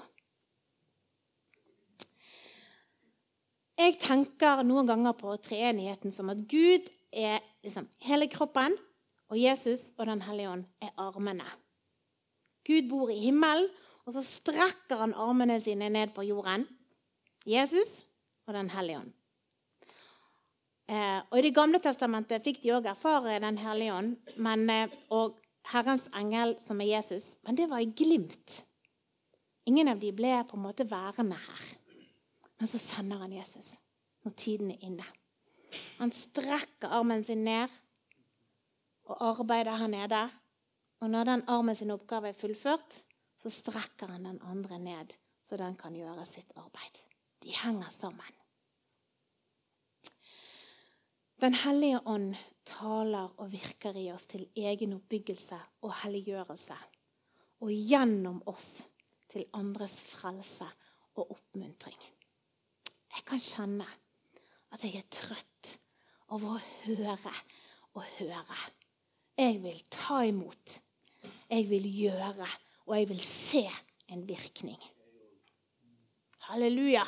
Jeg 3.79 3.97
tenker 4.03 4.63
noen 4.67 4.87
ganger 4.87 5.17
på 5.19 5.35
treenigheten 5.43 6.15
som 6.15 6.31
at 6.31 6.45
Gud 6.51 6.87
er 7.15 7.43
liksom 7.63 7.87
hele 8.07 8.27
kroppen, 8.31 8.75
og 9.29 9.41
Jesus 9.41 9.91
og 9.99 10.07
Den 10.07 10.23
hellige 10.23 10.51
ånd 10.51 10.65
er 10.81 10.95
armene. 10.97 11.47
Gud 12.67 12.89
bor 12.89 13.11
i 13.13 13.19
himmelen, 13.21 13.69
og 14.07 14.13
så 14.17 14.23
strekker 14.25 15.03
han 15.03 15.15
armene 15.15 15.59
sine 15.61 15.89
ned 15.93 16.15
på 16.17 16.25
jorden. 16.25 16.67
Jesus 17.47 18.05
og 18.47 18.55
Den 18.55 18.71
hellige 18.71 18.99
ånd. 18.99 19.13
Eh, 20.89 21.21
og 21.31 21.39
I 21.39 21.43
Det 21.43 21.55
gamle 21.55 21.81
testamentet 21.85 22.45
fikk 22.45 22.63
de 22.63 22.73
òg 22.73 22.89
erfare 22.89 23.41
Den 23.41 23.59
hellige 23.61 23.93
ånd 23.93 24.17
men, 24.37 24.71
eh, 24.71 24.89
og 25.11 25.37
Herrens 25.69 26.09
engel, 26.17 26.57
som 26.61 26.81
er 26.81 26.97
Jesus. 26.97 27.37
Men 27.45 27.57
det 27.57 27.69
var 27.69 27.79
i 27.79 27.93
glimt. 27.93 28.65
Ingen 29.67 29.89
av 29.89 30.01
de 30.01 30.13
ble 30.13 30.45
på 30.49 30.57
en 30.57 30.65
måte 30.65 30.91
værende 30.91 31.37
her. 31.37 31.65
Men 32.59 32.67
så 32.67 32.79
sender 32.79 33.19
han 33.19 33.33
Jesus 33.33 33.77
når 34.25 34.33
tiden 34.33 34.71
er 34.71 34.81
inne. 34.81 35.05
Han 35.99 36.11
strekker 36.11 36.89
armen 36.89 37.25
sin 37.25 37.45
ned 37.45 37.69
og 39.09 39.23
arbeider 39.33 39.77
her 39.81 39.91
nede. 39.93 40.23
Og 41.01 41.11
når 41.11 41.25
den 41.25 41.45
armen 41.49 41.77
sin 41.77 41.91
oppgave 41.95 42.29
er 42.29 42.37
fullført, 42.37 43.01
så 43.39 43.51
strekker 43.51 44.11
han 44.11 44.27
den 44.27 44.41
andre 44.43 44.79
ned, 44.79 45.15
så 45.43 45.57
den 45.57 45.77
kan 45.79 45.95
gjøre 45.95 46.27
sitt 46.27 46.51
arbeid. 46.57 47.03
De 47.43 47.55
henger 47.55 47.89
sammen. 47.95 48.35
Den 51.39 51.55
hellige 51.55 52.01
ånd 52.11 52.33
taler 52.67 53.31
og 53.39 53.53
virker 53.53 53.95
i 53.95 54.09
oss 54.11 54.27
til 54.27 54.49
egen 54.59 54.97
oppbyggelse 54.97 55.59
og 55.87 55.93
helliggjørelse. 56.01 56.75
Og 57.63 57.71
gjennom 57.71 58.41
oss 58.51 58.83
til 59.31 59.47
andres 59.55 60.01
frelse 60.03 60.67
og 61.15 61.31
oppmuntring. 61.37 61.99
Jeg 63.15 63.25
kan 63.27 63.43
kjenne 63.43 63.87
at 64.75 64.83
jeg 64.83 64.99
er 64.99 65.07
trøtt 65.15 65.77
av 66.35 66.43
å 66.43 66.59
høre 66.59 67.35
og 67.95 68.03
høre. 68.19 68.59
Jeg 69.39 69.61
vil 69.63 69.79
ta 69.91 70.23
imot. 70.27 70.79
Jeg 71.49 71.69
vil 71.71 71.87
gjøre 71.87 72.49
og 72.89 72.97
jeg 72.97 73.09
vil 73.11 73.21
se 73.23 73.63
en 74.09 74.25
virkning. 74.29 74.79
Halleluja. 76.49 77.05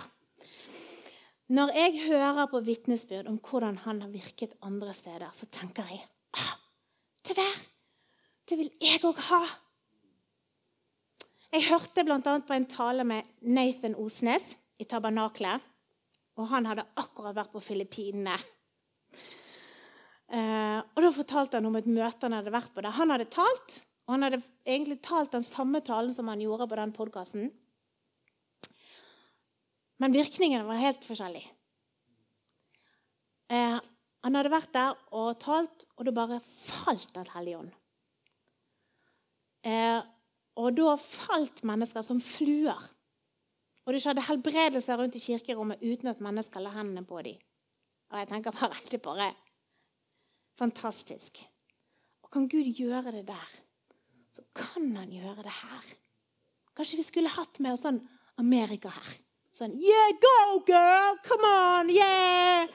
Når 1.51 1.73
jeg 1.75 2.03
hører 2.07 2.47
på 2.47 2.61
vitnesbyrd 2.63 3.27
om 3.27 3.41
hvordan 3.43 3.81
han 3.87 4.03
har 4.05 4.13
virket 4.13 4.55
andre 4.63 4.93
steder, 4.95 5.33
så 5.33 5.49
tenker 5.51 5.89
jeg 5.89 6.05
ah, 6.39 6.55
det 7.27 7.37
der 7.37 7.59
det 8.51 8.59
vil 8.59 8.71
jeg 8.83 8.99
òg 9.07 9.19
ha. 9.29 9.45
Jeg 11.55 11.69
hørte 11.69 12.03
bl.a. 12.07 12.19
på 12.19 12.55
en 12.55 12.67
tale 12.67 13.05
med 13.07 13.27
Nathan 13.47 13.95
Osnes 13.95 14.57
i 14.83 14.87
Tabernaklet. 14.91 15.63
Og 16.39 16.49
han 16.51 16.67
hadde 16.67 16.87
akkurat 16.99 17.37
vært 17.37 17.53
på 17.55 17.63
Filippinene. 17.63 18.35
Da 21.11 21.17
fortalte 21.17 21.59
han 21.59 21.67
om 21.67 21.75
et 21.75 21.89
møte 21.91 22.29
han 22.29 22.37
hadde 22.37 22.53
vært 22.55 22.71
på 22.71 22.83
der 22.87 22.95
han 22.95 23.11
hadde 23.11 23.27
talt 23.35 23.81
og 24.11 24.17
han 24.17 24.25
hadde 24.27 24.41
egentlig 24.67 24.97
talt 25.07 25.31
den 25.31 25.45
samme 25.47 25.79
talen 25.87 26.11
som 26.11 26.27
han 26.27 26.41
gjorde 26.43 26.67
på 26.67 26.79
den 26.81 26.93
podkasten. 26.95 27.51
Men 30.03 30.15
virkningen 30.17 30.65
var 30.67 30.81
helt 30.83 31.05
forskjellig. 31.07 31.45
Eh, 33.55 33.77
han 34.27 34.39
hadde 34.39 34.51
vært 34.51 34.73
der 34.75 34.97
og 35.15 35.37
talt, 35.39 35.85
og 35.95 36.09
det 36.09 36.15
bare 36.17 36.41
falt 36.43 37.15
Den 37.15 37.31
hellige 37.37 37.61
ånd. 37.61 37.77
Eh, 39.63 40.01
og 40.59 40.75
da 40.75 40.97
falt 40.99 41.63
mennesker 41.63 42.03
som 42.03 42.19
fluer. 42.19 42.83
Og 43.87 43.95
det 43.95 44.03
skjedde 44.03 44.27
helbredelser 44.27 44.99
rundt 44.99 45.15
i 45.15 45.23
kirkerommet 45.23 45.87
uten 45.87 46.11
at 46.11 46.25
mennesker 46.25 46.67
la 46.67 46.75
hendene 46.75 47.07
på 47.07 47.23
dem. 47.23 47.39
Og 48.11 48.19
jeg 48.19 48.33
tenker 48.33 48.59
bare 48.59 48.83
det 48.91 49.03
bare 49.03 49.31
fantastisk. 50.59 51.43
Og 52.25 52.31
kan 52.33 52.49
Gud 52.51 52.69
gjøre 52.77 53.13
det 53.15 53.27
der, 53.29 53.59
så 54.31 54.45
kan 54.55 54.95
han 54.97 55.11
gjøre 55.13 55.43
det 55.47 55.57
her. 55.63 55.91
Kanskje 56.77 57.01
vi 57.01 57.07
skulle 57.07 57.33
hatt 57.35 57.59
med 57.61 57.75
oss 57.75 57.85
sånn 57.85 58.01
Amerika 58.41 58.93
her. 58.95 59.15
Sånn 59.57 59.75
Yeah, 59.77 60.13
go, 60.23 60.61
girl! 60.67 61.19
Come 61.27 61.49
on! 61.51 61.91
Yeah! 61.93 62.71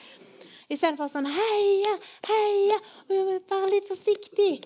Istedenfor 0.69 1.09
sånn 1.09 1.29
Heia, 1.29 1.93
heia! 2.27 2.79
Vær 3.09 3.69
litt 3.71 3.87
forsiktig. 3.89 4.59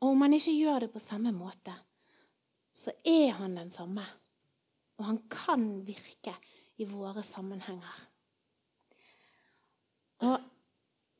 Og 0.00 0.14
om 0.14 0.24
han 0.24 0.36
ikke 0.36 0.54
gjør 0.56 0.86
det 0.86 0.92
på 0.94 1.02
samme 1.02 1.32
måte, 1.36 1.74
så 2.72 2.94
er 3.04 3.34
han 3.36 3.58
den 3.58 3.72
samme. 3.74 4.06
Og 4.96 5.04
han 5.08 5.20
kan 5.32 5.66
virke 5.84 6.32
i 6.80 6.86
våre 6.88 7.24
sammenhenger. 7.24 8.06
Og 10.26 10.40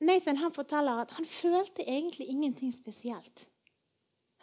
Nathan 0.01 0.41
han 0.41 0.53
forteller 0.53 1.03
at 1.03 1.15
han 1.17 1.27
følte 1.29 1.85
egentlig 1.85 2.29
ingenting 2.29 2.73
spesielt. 2.75 3.49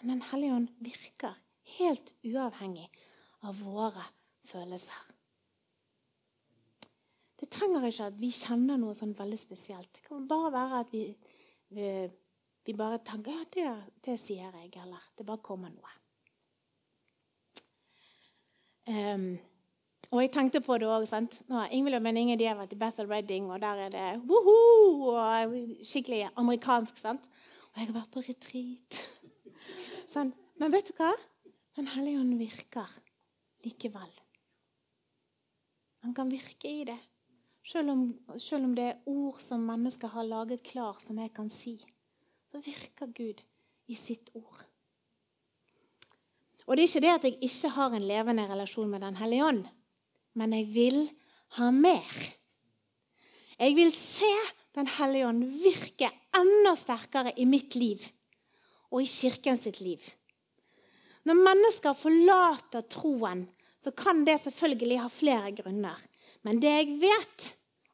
Men 0.01 0.09
Den 0.09 0.21
hellige 0.21 0.55
ånd 0.55 0.67
virker 0.79 1.37
helt 1.77 2.13
uavhengig 2.23 2.89
av 3.41 3.57
våre 3.61 4.05
følelser. 4.45 5.03
Det 7.37 7.49
trenger 7.53 7.85
ikke 7.85 8.09
at 8.09 8.17
vi 8.17 8.29
kjenner 8.33 8.79
noe 8.81 8.95
sånn 8.97 9.13
veldig 9.17 9.37
spesielt. 9.37 9.89
Det 9.93 10.05
kan 10.07 10.25
bare 10.29 10.53
være 10.53 10.79
at 10.81 10.93
vi, 10.93 11.03
vi, 11.73 11.89
vi 12.65 12.73
bare 12.77 13.01
tenker 13.05 13.35
ja, 13.35 13.43
det, 13.53 13.67
det, 14.05 14.17
sier 14.21 14.53
jeg, 14.53 14.71
eller 14.81 15.03
det 15.17 15.25
bare 15.25 15.45
kommer 15.45 15.73
noe. 15.73 15.93
Um, 18.87 19.35
og 20.11 20.21
jeg 20.21 20.31
tenkte 20.31 20.61
på 20.63 20.77
det 20.79 20.87
òg. 20.87 21.05
Ingvild 21.75 21.97
og 21.97 22.03
Meninge 22.05 22.37
de 22.39 22.47
har 22.47 22.55
vært 22.55 22.75
i 22.75 22.79
Bethel 22.79 23.09
Redding, 23.11 23.49
og 23.51 23.59
der 23.61 23.87
er 23.87 23.89
det 23.91 24.05
woho, 24.29 25.11
og 25.11 25.57
skikkelig 25.83 26.29
amerikansk. 26.35 26.97
sant? 26.97 27.27
Og 27.73 27.81
jeg 27.81 27.89
har 27.89 27.97
vært 27.99 28.13
på 28.13 28.23
retreat. 28.23 29.01
Sånn. 30.13 30.31
Men 30.57 30.71
vet 30.73 30.87
du 30.89 30.95
hva? 30.97 31.11
Den 31.77 31.91
hellige 31.93 32.21
ånd 32.23 32.37
virker 32.39 32.95
likevel. 33.65 34.15
Han 36.05 36.15
kan 36.17 36.31
virke 36.31 36.71
i 36.71 36.87
det. 36.87 36.97
Selv 37.67 37.91
om, 37.91 38.01
selv 38.39 38.63
om, 38.63 38.73
det 38.77 38.85
er 38.87 39.11
ord 39.11 39.41
som 39.43 39.65
mennesker 39.67 40.09
har 40.13 40.23
laget 40.23 40.63
klar, 40.63 40.95
som 41.03 41.19
jeg 41.19 41.33
kan 41.35 41.49
si, 41.51 41.75
så 42.47 42.61
virker 42.63 43.11
Gud 43.11 43.43
i 43.91 43.95
sitt 43.99 44.31
ord. 44.39 44.63
Og 46.65 46.75
det 46.75 46.83
er 46.83 46.87
ikke 46.87 47.03
det 47.03 47.11
at 47.11 47.27
jeg 47.27 47.37
ikke 47.49 47.73
har 47.75 47.95
en 47.95 48.07
levende 48.07 48.47
relasjon 48.47 48.89
med 48.89 49.03
Den 49.03 49.19
hellige 49.19 49.45
ånd, 49.45 49.65
men 50.37 50.53
jeg 50.53 50.69
vil 50.73 51.01
ha 51.57 51.71
mer. 51.73 52.13
Jeg 53.57 53.75
vil 53.77 53.91
se 53.95 54.31
Den 54.77 54.85
hellige 54.93 55.25
ånd 55.25 55.41
virke 55.57 56.11
enda 56.37 56.75
sterkere 56.77 57.31
i 57.41 57.47
mitt 57.49 57.73
liv 57.73 58.03
og 58.91 58.99
i 59.01 59.07
kirken 59.09 59.57
sitt 59.57 59.79
liv. 59.81 60.03
Når 61.25 61.39
mennesker 61.41 61.95
forlater 61.97 62.85
troen, 62.85 63.47
så 63.81 63.89
kan 63.97 64.21
det 64.27 64.35
selvfølgelig 64.43 64.99
ha 65.01 65.09
flere 65.09 65.49
grunner. 65.57 65.97
Men 66.45 66.61
det 66.61 66.75
jeg 66.75 66.99
vet, 67.01 67.47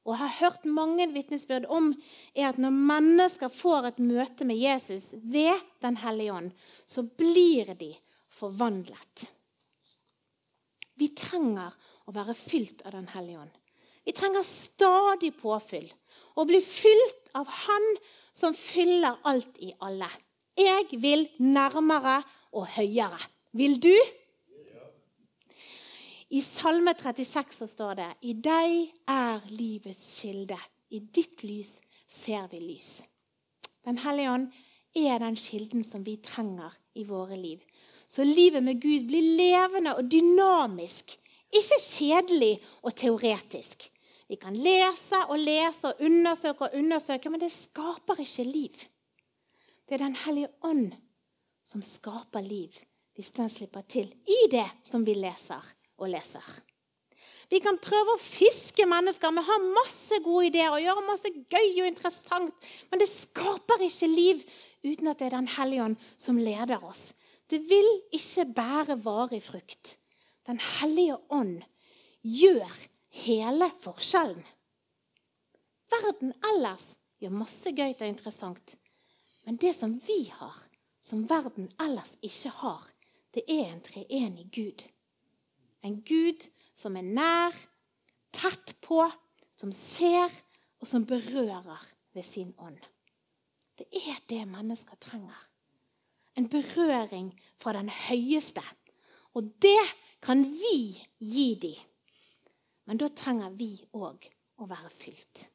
og 0.04 0.20
har 0.20 0.36
hørt 0.42 0.68
mange 0.68 1.08
vitnesbyrd 1.16 1.70
om, 1.72 1.94
er 2.36 2.50
at 2.50 2.60
når 2.60 2.76
mennesker 2.92 3.54
får 3.54 3.88
et 3.94 4.04
møte 4.04 4.44
med 4.44 4.60
Jesus 4.60 5.14
ved 5.16 5.56
Den 5.82 5.98
hellige 6.04 6.36
ånd, 6.36 6.52
så 6.86 7.06
blir 7.08 7.72
de 7.80 7.94
forvandlet. 8.28 9.30
Vi 11.00 11.10
trenger 11.18 11.74
å 12.08 12.16
være 12.16 12.36
fylt 12.38 12.84
av 12.86 12.96
Den 12.96 13.08
hellige 13.14 13.44
ånd. 13.46 13.54
Vi 14.04 14.12
trenger 14.12 14.44
stadig 14.44 15.32
påfyll. 15.40 15.88
Å 16.36 16.44
bli 16.46 16.60
fylt 16.64 17.32
av 17.40 17.48
Han 17.48 17.86
som 18.36 18.56
fyller 18.58 19.22
alt 19.24 19.60
i 19.64 19.72
alle. 19.80 20.10
Jeg 20.60 21.00
vil 21.02 21.28
nærmere 21.40 22.20
og 22.54 22.68
høyere. 22.76 23.22
Vil 23.54 23.80
du? 23.82 23.96
I 26.34 26.42
Salme 26.42 26.96
36 26.98 27.60
så 27.62 27.70
står 27.70 27.98
det 28.00 28.12
I 28.26 28.34
deg 28.34 28.94
er 29.10 29.44
livets 29.54 30.04
kilde. 30.20 30.58
I 30.90 31.00
ditt 31.00 31.44
lys 31.46 31.78
ser 32.10 32.48
vi 32.52 32.62
lys. 32.62 33.04
Den 33.86 34.00
hellige 34.02 34.32
ånd 34.34 34.48
er 34.98 35.22
den 35.22 35.38
kilden 35.38 35.84
som 35.86 36.04
vi 36.06 36.18
trenger 36.22 36.74
i 36.98 37.06
våre 37.06 37.38
liv. 37.38 37.62
Så 38.08 38.26
livet 38.26 38.64
med 38.64 38.82
Gud 38.82 39.08
blir 39.10 39.26
levende 39.38 39.96
og 39.98 40.10
dynamisk. 40.10 41.16
Ikke 41.54 41.80
kjedelig 41.82 42.54
og 42.82 42.96
teoretisk. 42.98 43.90
Vi 44.30 44.40
kan 44.42 44.56
lese 44.58 45.20
og 45.30 45.38
lese 45.38 45.92
og 45.92 46.02
undersøke 46.02 46.66
og 46.66 46.78
undersøke, 46.80 47.30
men 47.30 47.42
det 47.44 47.52
skaper 47.54 48.22
ikke 48.24 48.48
liv. 48.48 48.84
Det 49.86 49.96
er 49.96 50.06
Den 50.06 50.16
hellige 50.16 50.50
ånd 50.64 50.94
som 51.64 51.82
skaper 51.82 52.42
liv, 52.42 52.74
hvis 53.16 53.32
den 53.32 53.50
slipper 53.50 53.82
til 53.82 54.10
i 54.26 54.40
det 54.52 54.68
som 54.84 55.06
vi 55.06 55.14
leser 55.14 55.62
og 55.98 56.10
leser. 56.10 56.48
Vi 57.52 57.60
kan 57.62 57.78
prøve 57.78 58.16
å 58.16 58.22
fiske 58.22 58.86
mennesker. 58.90 59.34
Vi 59.36 59.44
har 59.46 59.66
masse 59.76 60.18
gode 60.26 60.48
ideer 60.48 60.74
og 60.74 60.82
gjøre 60.82 61.06
masse 61.06 61.30
gøy 61.30 61.82
og 61.84 61.90
interessant. 61.90 62.70
Men 62.90 63.02
det 63.02 63.10
skaper 63.12 63.84
ikke 63.86 64.10
liv 64.10 64.42
uten 64.82 65.12
at 65.12 65.20
det 65.20 65.28
er 65.28 65.38
Den 65.38 65.52
hellige 65.60 65.84
ånd 65.84 66.00
som 66.18 66.40
leder 66.40 66.82
oss. 66.84 67.12
Det 67.50 67.60
vil 67.70 67.90
ikke 68.16 68.48
bære 68.56 68.98
varig 69.04 69.44
frukt. 69.46 69.98
Den 70.48 70.60
hellige 70.60 71.18
ånd 71.30 71.62
gjør 72.22 72.72
hele 73.24 73.70
forskjellen. 73.84 74.44
Verden 75.94 76.34
ellers 76.52 76.94
gjør 77.22 77.36
masse 77.44 77.72
gøy 77.72 77.94
og 77.94 78.08
interessant. 78.08 78.76
Men 79.46 79.60
det 79.60 79.74
som 79.76 79.96
vi 80.08 80.26
har, 80.34 80.58
som 81.00 81.26
verden 81.30 81.70
ellers 81.82 82.14
ikke 82.24 82.52
har, 82.62 82.84
det 83.34 83.44
er 83.50 83.70
en 83.70 83.84
treenig 83.84 84.48
Gud. 84.56 84.86
En 85.84 86.00
Gud 86.08 86.48
som 86.74 86.96
er 86.98 87.06
nær, 87.06 87.56
tett 88.34 88.76
på, 88.82 89.04
som 89.58 89.72
ser, 89.76 90.32
og 90.84 90.90
som 90.90 91.06
berører 91.08 91.84
ved 92.14 92.26
sin 92.28 92.52
ånd. 92.60 92.80
Det 93.80 93.88
er 93.96 94.20
det 94.30 94.44
mennesker 94.48 94.98
trenger. 95.00 95.38
En 96.36 96.50
berøring 96.50 97.32
fra 97.62 97.74
den 97.78 97.90
høyeste. 97.90 98.64
Og 99.34 99.48
det 99.62 99.80
kan 100.24 100.44
vi 100.44 101.08
gi 101.18 101.56
dem. 101.56 101.80
Men 102.84 103.00
da 103.00 103.10
trenger 103.10 103.52
vi 103.60 103.74
òg 103.96 104.28
å 104.64 104.68
være 104.68 104.92
fylt. 104.92 105.46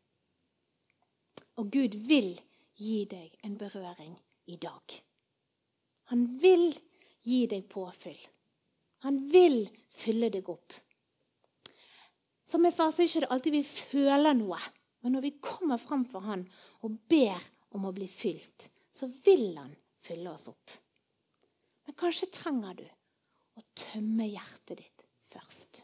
Og 1.61 1.71
Gud 1.73 1.97
vil 2.09 2.35
gi 2.79 3.03
deg 3.11 3.35
en 3.45 3.57
berøring 3.61 4.13
i 4.53 4.57
dag. 4.61 4.97
Han 6.13 6.27
vil 6.41 6.71
gi 7.25 7.47
deg 7.51 7.67
påfyll. 7.69 8.21
Han 9.05 9.23
vil 9.33 9.65
fylle 9.93 10.31
deg 10.33 10.49
opp. 10.49 10.77
Som 12.45 12.65
jeg 12.65 12.75
sa, 12.75 12.89
så 12.89 13.03
er 13.03 13.07
det 13.07 13.13
ikke 13.23 13.33
alltid 13.35 13.57
vi 13.59 13.65
føler 13.65 14.37
noe. 14.37 14.61
Men 15.05 15.15
når 15.15 15.27
vi 15.27 15.35
kommer 15.45 15.81
fram 15.81 16.05
for 16.09 16.25
han 16.27 16.47
og 16.85 16.97
ber 17.11 17.41
om 17.77 17.85
å 17.89 17.95
bli 17.95 18.09
fylt, 18.09 18.71
så 18.91 19.09
vil 19.25 19.53
han 19.59 19.75
fylle 20.01 20.33
oss 20.33 20.49
opp. 20.51 20.77
Men 21.87 21.97
kanskje 21.99 22.31
trenger 22.33 22.81
du 22.81 22.87
å 23.59 23.67
tømme 23.79 24.29
hjertet 24.29 24.81
ditt 24.81 25.07
først. 25.33 25.83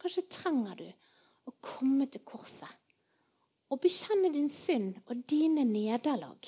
Kanskje 0.00 0.28
trenger 0.32 0.78
du 0.80 0.86
å 1.48 1.56
komme 1.60 2.08
til 2.08 2.24
korset 2.24 2.76
og 3.70 3.82
bekjenne 3.84 4.32
din 4.34 4.48
synd 4.50 4.96
og 5.06 5.22
dine 5.30 5.64
nederlag. 5.68 6.40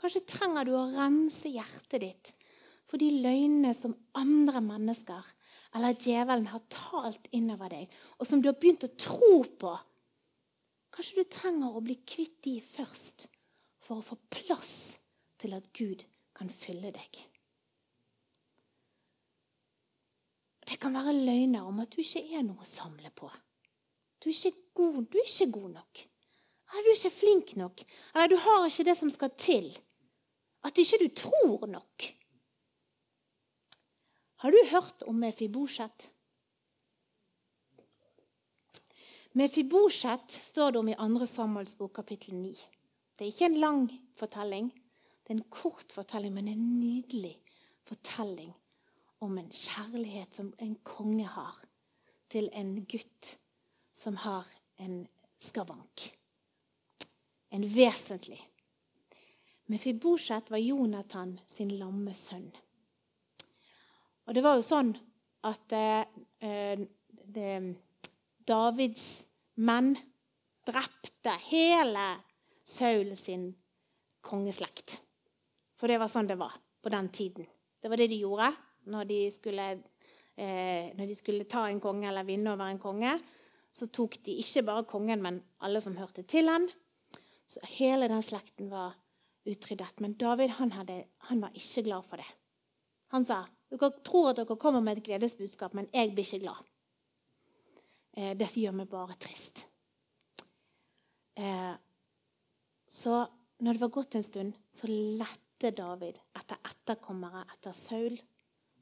Kanskje 0.00 0.24
trenger 0.28 0.66
du 0.66 0.74
å 0.76 0.88
rense 0.94 1.50
hjertet 1.50 2.04
ditt 2.04 2.32
for 2.84 3.00
de 3.00 3.10
løgnene 3.24 3.72
som 3.76 3.96
andre 4.20 4.62
mennesker 4.64 5.32
eller 5.74 5.98
djevelen 5.98 6.46
har 6.52 6.62
talt 6.70 7.26
innover 7.34 7.72
deg, 7.72 7.94
og 8.18 8.28
som 8.28 8.42
du 8.42 8.48
har 8.50 8.58
begynt 8.60 8.86
å 8.86 8.94
tro 8.94 9.40
på. 9.58 9.72
Kanskje 10.94 11.24
du 11.24 11.30
trenger 11.34 11.74
å 11.74 11.82
bli 11.82 11.96
kvitt 12.06 12.38
de 12.46 12.60
først 12.62 13.26
for 13.82 13.98
å 13.98 14.06
få 14.06 14.18
plass 14.30 14.74
til 15.42 15.56
at 15.56 15.66
Gud 15.74 16.06
kan 16.36 16.50
fylle 16.52 16.94
deg. 16.94 17.33
Det 20.64 20.80
kan 20.80 20.94
være 20.96 21.12
løgner 21.12 21.66
om 21.68 21.80
at 21.82 21.92
du 21.92 22.00
ikke 22.00 22.24
er 22.32 22.44
noe 22.46 22.64
å 22.64 22.68
samle 22.68 23.10
på. 23.12 23.28
Du 24.22 24.30
er 24.30 24.36
ikke 24.36 24.70
god, 24.78 25.02
du 25.12 25.18
er 25.20 25.28
ikke 25.28 25.50
god 25.52 25.70
nok. 25.74 26.04
Eller 26.72 26.86
du 26.86 26.90
er 26.90 26.98
ikke 26.98 27.18
flink 27.18 27.56
nok. 27.60 27.84
Eller 28.14 28.32
du 28.32 28.36
har 28.40 28.64
ikke 28.68 28.86
det 28.88 28.96
som 28.96 29.12
skal 29.12 29.34
til. 29.36 29.68
At 30.64 30.80
ikke 30.80 31.02
du 31.02 31.08
tror 31.20 31.66
nok. 31.68 32.08
Har 34.44 34.52
du 34.52 34.60
hørt 34.70 35.04
om 35.08 35.20
Mefibosjet? 35.20 36.08
Mefibosjet 39.36 40.40
står 40.48 40.72
det 40.72 40.80
om 40.80 40.88
i 40.88 40.96
2. 40.96 41.26
Samuels 41.28 41.76
bok, 41.76 41.92
kapittel 42.00 42.36
9. 42.40 42.56
Det 43.18 43.26
er 43.26 43.32
ikke 43.32 43.50
en 43.52 43.60
lang 43.60 43.86
fortelling. 44.16 44.72
Det 45.24 45.32
er 45.32 45.38
en 45.38 45.48
kort 45.50 45.92
fortelling, 45.92 46.34
men 46.34 46.48
en 46.48 46.66
nydelig 46.80 47.36
fortelling 47.88 48.52
om 49.24 49.38
en 49.38 49.50
kjærlighet 49.50 50.36
som 50.36 50.52
en 50.60 50.74
konge 50.84 51.26
har 51.26 51.60
til 52.32 52.50
en 52.52 52.76
gutt 52.84 53.36
som 53.94 54.16
har 54.20 54.48
en 54.82 55.04
skavank. 55.40 56.08
En 57.54 57.64
vesentlig. 57.70 58.40
Mefibosjet 59.70 60.50
var 60.50 60.60
Jonathan 60.60 61.38
sin 61.48 61.72
lamme 61.78 62.12
sønn. 62.14 62.50
Og 64.24 64.34
det 64.36 64.42
var 64.44 64.58
jo 64.58 64.66
sånn 64.66 64.92
at 65.44 65.72
eh, 65.76 66.84
det, 67.36 67.54
Davids 68.44 69.06
menn 69.60 69.94
drepte 70.64 71.36
hele 71.48 72.06
Saul 72.64 73.12
sin 73.16 73.50
kongeslekt. 74.24 74.98
For 75.76 75.88
det 75.88 76.00
var 76.00 76.12
sånn 76.12 76.28
det 76.28 76.40
var 76.40 76.56
på 76.84 76.92
den 76.92 77.08
tiden. 77.12 77.48
Det 77.80 77.92
var 77.92 78.00
det 78.00 78.08
de 78.12 78.20
gjorde 78.24 78.52
når 78.90 79.08
de 79.08 79.18
skulle, 79.34 79.68
eh, 80.36 80.90
når 80.96 81.06
de 81.06 81.16
skulle 81.18 81.48
ta 81.50 81.66
en 81.68 81.80
konge 81.80 82.08
eller 82.08 82.26
vinne 82.26 82.52
over 82.52 82.70
en 82.70 82.82
konge. 82.82 83.14
Så 83.74 83.90
tok 83.90 84.20
de 84.26 84.36
ikke 84.38 84.62
bare 84.66 84.86
kongen, 84.86 85.22
men 85.22 85.42
alle 85.60 85.80
som 85.82 85.96
hørte 85.98 86.22
til 86.22 86.48
han. 86.48 86.68
Så 87.46 87.60
hele 87.76 88.08
den 88.08 88.22
slekten 88.22 88.70
var 88.70 88.94
utryddet. 89.44 90.00
Men 90.00 90.14
David 90.14 90.56
han, 90.60 90.72
hadde, 90.72 91.04
han 91.28 91.42
var 91.42 91.54
ikke 91.54 91.84
glad 91.88 92.06
for 92.08 92.22
det. 92.22 92.30
Han 93.14 93.26
sa 93.26 93.44
dere 93.74 93.90
tror 94.06 94.30
at 94.30 94.38
dere 94.38 94.56
kommer 94.60 94.82
med 94.84 95.00
et 95.00 95.06
gledesbudskap, 95.08 95.74
men 95.74 95.88
jeg 95.92 96.12
blir 96.14 96.26
ikke 96.26 96.44
glad. 96.44 96.60
Eh, 98.14 98.34
dette 98.38 98.60
gjør 98.60 98.76
meg 98.78 98.90
bare 98.90 99.16
trist. 99.18 99.64
Eh, 101.34 101.74
så 102.86 103.24
når 103.64 103.74
det 103.74 103.82
var 103.82 103.94
gått 103.96 104.14
en 104.14 104.26
stund, 104.26 104.54
så 104.70 104.86
lette 104.90 105.72
David 105.74 106.20
etter 106.36 106.60
etterkommere 106.70 107.44
etter 107.54 107.74
Saul 107.74 108.18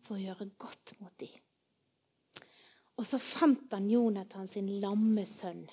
for 0.07 0.19
å 0.19 0.23
gjøre 0.23 0.51
godt 0.61 0.95
mot 1.01 1.15
dem. 1.21 1.33
Og 3.01 3.07
så 3.09 3.19
fant 3.23 3.73
han 3.73 3.89
Jonathan 3.91 4.49
sin 4.51 4.69
lamme 4.83 5.25
sønn. 5.27 5.65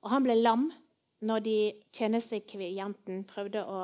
Og 0.00 0.12
han 0.12 0.24
ble 0.24 0.38
lam 0.38 0.68
når 1.26 1.42
de 1.44 1.56
tjenestekvienten 1.96 3.26
prøvde 3.28 3.64
å 3.66 3.82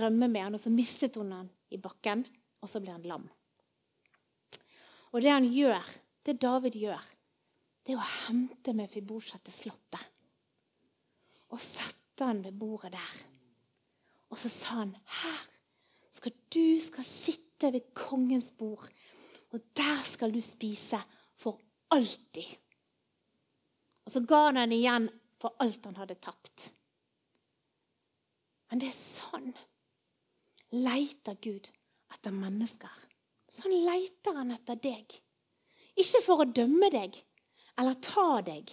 rømme 0.00 0.28
med 0.28 0.42
han, 0.42 0.58
og 0.58 0.60
så 0.60 0.72
mistet 0.74 1.16
hun 1.16 1.32
han 1.32 1.48
i 1.72 1.78
bakken, 1.80 2.26
og 2.60 2.68
så 2.68 2.82
ble 2.82 2.92
han 2.92 3.06
lam. 3.08 3.24
Og 5.14 5.22
det 5.24 5.32
han 5.32 5.46
gjør, 5.48 5.86
det 6.26 6.36
David 6.42 6.76
gjør, 6.76 7.04
det 7.86 7.94
er 7.94 8.02
å 8.02 8.12
hente 8.26 8.74
med 8.76 8.90
Fibosjet 8.92 9.40
til 9.46 9.54
slottet 9.54 10.14
og 11.48 11.60
sette 11.62 12.26
han 12.28 12.42
ved 12.44 12.58
bordet 12.60 12.92
der. 12.92 13.20
Og 14.28 14.36
så 14.36 14.50
sa 14.52 14.82
han, 14.82 14.92
'Her 14.92 15.46
skal 16.10 16.32
du 16.52 16.80
skal 16.80 17.04
sitte 17.04 17.47
ved 17.62 17.94
kongens 17.94 18.50
bord, 18.50 18.86
og 19.50 19.60
der 19.76 20.02
skal 20.04 20.34
du 20.34 20.40
spise 20.40 21.00
for 21.34 21.60
alltid.' 21.90 22.56
Og 24.06 24.12
så 24.12 24.20
ga 24.24 24.50
han 24.50 24.72
igjen 24.72 25.10
for 25.40 25.54
alt 25.60 25.84
han 25.84 25.96
hadde 25.96 26.14
tapt. 26.14 26.70
Men 28.70 28.80
det 28.80 28.88
er 28.88 28.96
sånn 28.96 29.50
leiter 30.72 31.36
Gud 31.44 31.68
etter 32.14 32.32
mennesker. 32.32 32.94
Sånn 33.48 33.74
leiter 33.84 34.36
han 34.36 34.52
etter 34.52 34.80
deg. 34.80 35.12
Ikke 35.98 36.22
for 36.24 36.44
å 36.44 36.48
dømme 36.48 36.88
deg 36.92 37.16
eller 37.78 38.00
ta 38.02 38.40
deg, 38.44 38.72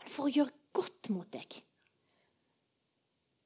men 0.00 0.10
for 0.10 0.26
å 0.26 0.34
gjøre 0.34 0.74
godt 0.76 1.10
mot 1.14 1.30
deg. 1.32 1.60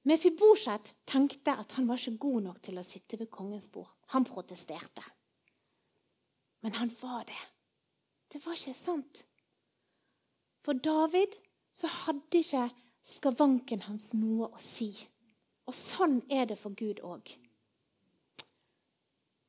Mefibosjet 0.09 0.95
tenkte 1.07 1.53
at 1.53 1.75
han 1.77 1.89
var 1.89 2.01
ikke 2.01 2.21
god 2.23 2.45
nok 2.47 2.61
til 2.65 2.81
å 2.81 2.87
sitte 2.87 3.19
ved 3.21 3.29
kongens 3.35 3.69
bord. 3.69 3.91
Han 4.15 4.25
protesterte. 4.25 5.05
Men 6.65 6.79
han 6.79 6.93
var 7.03 7.27
det. 7.29 7.43
Det 8.33 8.41
var 8.45 8.57
ikke 8.57 8.77
sant. 8.77 9.25
For 10.65 10.73
David 10.73 11.37
så 11.73 11.91
hadde 11.93 12.41
ikke 12.41 12.65
skavanken 13.05 13.85
hans 13.89 14.11
noe 14.17 14.49
å 14.49 14.63
si. 14.63 14.91
Og 15.69 15.77
sånn 15.77 16.23
er 16.33 16.49
det 16.49 16.57
for 16.61 16.73
Gud 16.77 17.03
òg. 17.05 17.29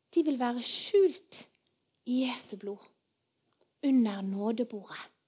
De 0.09 0.23
vil 0.25 0.39
være 0.41 0.63
skjult 0.65 1.43
i 2.09 2.23
Jesu 2.25 2.57
blod, 2.59 2.81
under 3.85 4.21
nådebordet. 4.25 5.18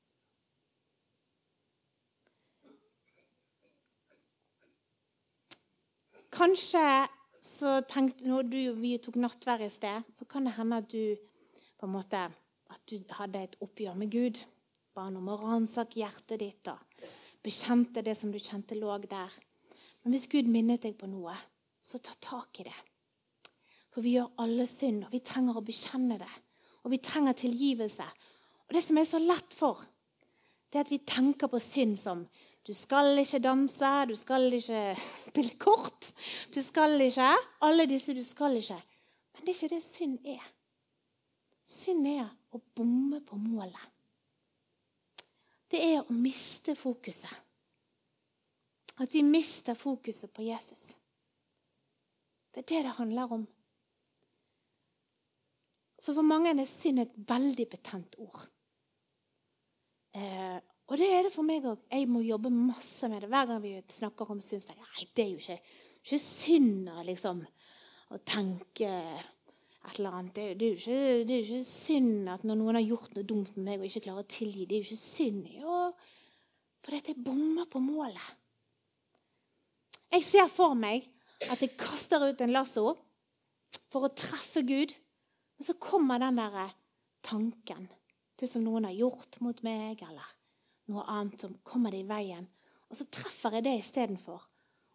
Kanskje 6.32 6.84
så 7.44 7.82
tenkte, 7.90 8.28
når 8.30 8.48
du, 8.48 8.60
vi 8.80 8.96
tok 9.04 9.18
nattverd 9.20 9.66
i 9.66 9.70
sted, 9.72 10.06
så 10.16 10.28
kan 10.30 10.46
det 10.48 10.56
hende 10.56 10.80
at 10.80 10.88
du 10.92 11.18
på 11.80 11.88
en 11.90 11.96
måte, 11.96 12.22
at 12.72 12.84
du 12.88 13.02
hadde 13.18 13.42
et 13.42 13.58
oppgjør 13.60 13.98
med 14.00 14.12
Gud. 14.14 14.40
Ba 14.96 15.08
han 15.08 15.18
om 15.20 15.28
å 15.32 15.40
ransake 15.42 16.00
hjertet 16.00 16.40
ditt 16.40 16.70
og 16.72 16.80
bekjente 17.44 18.04
det 18.06 18.16
som 18.16 18.32
du 18.32 18.40
kjente 18.40 18.78
lå 18.78 18.94
der. 19.10 19.34
Men 20.04 20.16
hvis 20.16 20.30
Gud 20.32 20.48
minnet 20.48 20.86
deg 20.86 20.96
på 21.00 21.10
noe, 21.10 21.36
så 21.82 22.00
ta 22.00 22.16
tak 22.22 22.62
i 22.62 22.68
det. 22.70 22.80
For 23.92 24.06
vi 24.06 24.16
gjør 24.16 24.32
alle 24.40 24.68
synd, 24.70 25.04
og 25.08 25.12
vi 25.12 25.24
trenger 25.26 25.58
å 25.60 25.66
bekjenne 25.66 26.20
det. 26.22 26.34
Og 26.86 26.94
vi 26.94 27.02
trenger 27.04 27.36
tilgivelse. 27.38 28.06
Og 28.70 28.76
det 28.78 28.84
som 28.86 28.98
er 28.98 29.10
så 29.10 29.20
lett 29.20 29.52
for, 29.54 29.82
det 30.72 30.80
er 30.80 30.86
at 30.86 30.94
vi 30.94 31.02
tenker 31.04 31.52
på 31.52 31.60
synd 31.60 31.98
som 32.00 32.24
du 32.68 32.74
skal 32.78 33.18
ikke 33.18 33.40
danse, 33.42 33.92
du 34.06 34.16
skal 34.16 34.54
ikke 34.54 34.82
spille 35.28 35.58
kort. 35.58 36.12
Du 36.54 36.62
skal 36.62 37.02
ikke 37.02 37.30
Alle 37.62 37.88
disse 37.90 38.14
du 38.14 38.24
skal 38.24 38.58
ikke. 38.60 38.82
Men 39.34 39.46
det 39.46 39.54
er 39.54 39.58
ikke 39.58 39.76
det 39.76 39.84
synd 39.84 40.20
er. 40.26 40.44
Synd 41.64 42.08
er 42.08 42.28
å 42.52 42.62
bomme 42.76 43.22
på 43.26 43.38
målet. 43.40 43.88
Det 45.72 45.80
er 45.80 46.02
å 46.02 46.14
miste 46.14 46.76
fokuset. 46.76 47.32
At 49.02 49.14
vi 49.14 49.24
mister 49.24 49.74
fokuset 49.74 50.34
på 50.34 50.44
Jesus. 50.46 50.92
Det 52.52 52.62
er 52.62 52.68
det 52.68 52.84
det 52.86 52.98
handler 52.98 53.34
om. 53.40 53.48
Så 56.02 56.14
for 56.14 56.26
mange 56.26 56.52
er 56.52 56.68
synd 56.68 57.00
et 57.00 57.14
veldig 57.16 57.68
betent 57.72 58.18
ord. 58.20 58.44
Eh, 60.14 60.60
og 60.92 60.98
det 61.00 61.08
er 61.08 61.24
det 61.24 61.32
for 61.32 61.48
meg 61.48 61.64
òg. 61.64 61.86
Jeg 61.88 62.08
må 62.12 62.20
jobbe 62.26 62.50
masse 62.52 63.08
med 63.08 63.24
det. 63.24 63.30
Hver 63.32 63.46
gang 63.48 63.62
vi 63.64 63.78
snakker 63.96 64.34
om 64.34 64.42
synd, 64.44 64.74
nei, 64.76 65.06
det 65.16 65.24
er 65.24 65.30
jo 65.32 65.40
ikke, 65.40 65.78
ikke 66.04 66.18
synd 66.20 66.90
liksom, 67.08 67.46
å 68.12 68.20
tenke 68.28 68.90
et 68.92 70.00
eller 70.02 70.18
annet. 70.18 70.34
Det, 70.36 70.48
det, 70.60 70.68
er 70.68 70.74
jo 70.74 70.82
ikke, 70.82 71.30
det 71.30 71.38
er 71.38 71.46
ikke 71.46 71.70
synd 71.70 72.28
at 72.34 72.44
når 72.44 72.60
noen 72.60 72.80
har 72.82 72.84
gjort 72.84 73.16
noe 73.16 73.30
dumt 73.30 73.54
med 73.56 73.70
meg 73.70 73.80
og 73.80 73.88
ikke 73.88 74.04
klarer 74.10 74.26
å 74.26 74.34
tilgi, 74.36 74.66
det 74.68 74.78
er 74.78 74.84
jo 74.84 74.90
ikke 74.90 75.06
synd. 75.06 75.48
Jo, 75.62 75.78
for 76.84 76.98
dette 76.98 77.16
jeg 77.16 77.24
bommer 77.24 77.72
på 77.72 77.84
målet. 77.84 78.36
Jeg 80.12 80.28
ser 80.28 80.52
for 80.52 80.76
meg 80.76 81.08
at 81.48 81.64
jeg 81.64 81.78
kaster 81.80 82.28
ut 82.28 82.44
en 82.44 82.52
lasso 82.52 82.98
for 83.88 84.10
å 84.10 84.12
treffe 84.12 84.66
Gud. 84.68 84.92
Og 85.56 85.70
så 85.70 85.78
kommer 85.80 86.20
den 86.20 86.42
der 86.42 86.76
tanken. 87.24 87.88
Det 88.36 88.50
som 88.52 88.64
noen 88.66 88.90
har 88.90 88.98
gjort 88.98 89.40
mot 89.46 89.60
meg, 89.64 90.04
eller 90.04 90.41
noe 90.92 91.08
annet 91.10 91.44
som 91.44 91.58
kommer 91.68 91.96
i 91.96 92.06
veien. 92.08 92.48
Og 92.92 93.00
så 93.00 93.08
treffer 93.08 93.58
jeg 93.58 93.68
det 93.68 93.78
istedenfor. 93.80 94.42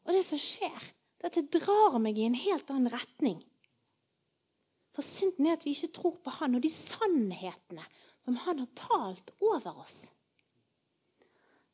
Og 0.06 0.14
det 0.14 0.22
som 0.26 0.40
skjer, 0.40 0.90
det 1.16 1.26
er 1.26 1.32
at 1.32 1.38
det 1.38 1.60
drar 1.62 1.96
meg 2.02 2.18
i 2.20 2.26
en 2.28 2.36
helt 2.38 2.68
annen 2.70 2.92
retning. 2.92 3.38
For 4.96 5.04
synden 5.04 5.48
er 5.48 5.56
at 5.56 5.64
vi 5.66 5.74
ikke 5.76 5.92
tror 5.96 6.18
på 6.24 6.32
Han 6.38 6.56
og 6.56 6.62
de 6.64 6.72
sannhetene 6.72 7.84
som 8.24 8.38
Han 8.46 8.62
har 8.62 8.70
talt 8.78 9.32
over 9.44 9.82
oss. 9.84 9.96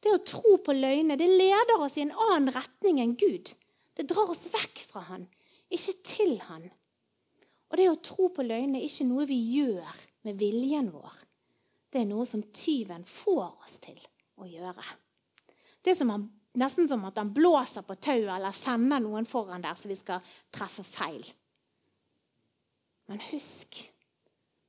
Det 0.02 0.10
å 0.10 0.22
tro 0.26 0.56
på 0.58 0.74
løgner 0.74 1.18
det 1.18 1.28
leder 1.30 1.78
oss 1.78 1.98
i 1.98 2.06
en 2.06 2.14
annen 2.30 2.50
retning 2.54 2.98
enn 3.02 3.14
Gud. 3.18 3.52
Det 3.94 4.08
drar 4.10 4.32
oss 4.32 4.48
vekk 4.50 4.82
fra 4.90 5.04
Han, 5.12 5.28
ikke 5.70 5.94
til 6.06 6.38
Han. 6.48 6.66
Og 7.70 7.78
det 7.78 7.90
å 7.90 8.00
tro 8.04 8.26
på 8.34 8.44
løgner 8.46 8.80
er 8.80 8.88
ikke 8.88 9.06
noe 9.06 9.28
vi 9.30 9.38
gjør 9.54 10.02
med 10.26 10.40
viljen 10.42 10.90
vår. 10.94 11.14
Det 11.92 12.02
er 12.02 12.10
noe 12.10 12.26
som 12.26 12.42
tyven 12.56 13.06
får 13.06 13.46
oss 13.62 13.78
til 13.84 14.00
å 14.42 14.48
gjøre. 14.50 14.84
Det 15.82 15.92
er 15.92 15.98
som 15.98 16.12
han, 16.12 16.26
nesten 16.58 16.88
som 16.90 17.04
at 17.08 17.18
han 17.18 17.32
blåser 17.34 17.86
på 17.86 17.96
tauet 18.02 18.34
eller 18.36 18.54
sender 18.56 19.02
noen 19.02 19.26
foran 19.28 19.64
der 19.64 19.78
så 19.78 19.90
vi 19.90 19.98
skal 19.98 20.22
treffe 20.54 20.84
feil. 20.86 21.24
Men 23.10 23.22
husk 23.30 23.80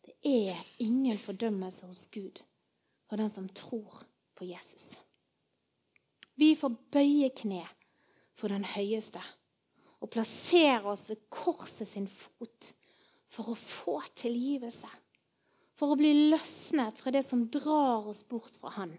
det 0.04 0.16
er 0.28 0.60
ingen 0.84 1.20
fordømmelse 1.20 1.88
hos 1.88 2.08
Gud 2.12 2.42
for 3.08 3.20
den 3.20 3.30
som 3.32 3.48
tror 3.56 4.04
på 4.36 4.48
Jesus. 4.48 4.98
Vi 6.36 6.56
får 6.58 6.76
bøye 6.92 7.30
kne 7.36 7.62
for 8.34 8.52
den 8.52 8.66
høyeste 8.66 9.22
og 10.04 10.12
plassere 10.12 10.84
oss 10.92 11.06
ved 11.08 11.22
korset 11.32 11.88
sin 11.88 12.10
fot 12.12 12.74
for 13.32 13.54
å 13.54 13.58
få 13.58 14.00
tilgivelse. 14.20 14.90
For 15.80 15.94
å 15.94 15.98
bli 15.98 16.12
løsnet 16.34 17.00
fra 17.00 17.14
det 17.14 17.24
som 17.26 17.48
drar 17.52 18.10
oss 18.10 18.22
bort 18.28 18.58
fra 18.60 18.74
Han 18.76 18.94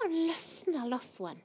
han 0.00 0.14
løsner 0.28 0.88
lassoen, 0.90 1.40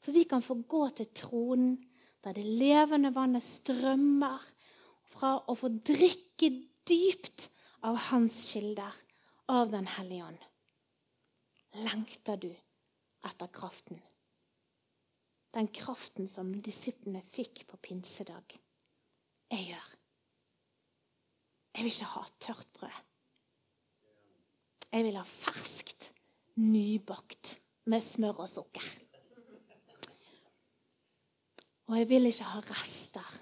så 0.00 0.12
vi 0.12 0.24
kan 0.28 0.42
få 0.44 0.58
gå 0.68 0.86
til 0.98 1.10
tronen 1.16 1.76
der 2.24 2.36
det 2.36 2.44
levende 2.44 3.12
vannet 3.14 3.44
strømmer, 3.44 4.40
fra 5.14 5.36
å 5.46 5.54
få 5.54 5.68
drikke 5.86 6.48
dypt 6.88 7.48
av 7.86 7.98
hans 8.08 8.38
kilder, 8.50 8.92
av 9.46 9.70
Den 9.70 9.86
hellige 9.86 10.24
ånd. 10.24 10.44
lengter 11.84 12.36
du 12.36 12.50
etter 13.26 13.46
kraften. 13.52 13.98
Den 15.52 15.68
kraften 15.68 16.28
som 16.28 16.52
disiplene 16.62 17.22
fikk 17.28 17.66
på 17.66 17.76
pinsedag. 17.76 18.56
Jeg 19.50 19.66
gjør. 19.68 19.88
Jeg 21.74 21.84
vil 21.84 21.92
ikke 21.92 22.12
ha 22.14 22.24
tørt 22.40 22.72
brød. 22.78 23.00
Jeg 24.94 25.04
vil 25.04 25.18
ha 25.18 25.26
ferskt, 25.26 26.10
nybakt 26.62 27.56
med 27.90 28.04
smør 28.04 28.44
og 28.44 28.48
sukker. 28.48 28.86
Og 31.86 31.98
jeg 31.98 32.08
vil 32.08 32.30
ikke 32.30 32.48
ha 32.48 32.60
rester. 32.70 33.32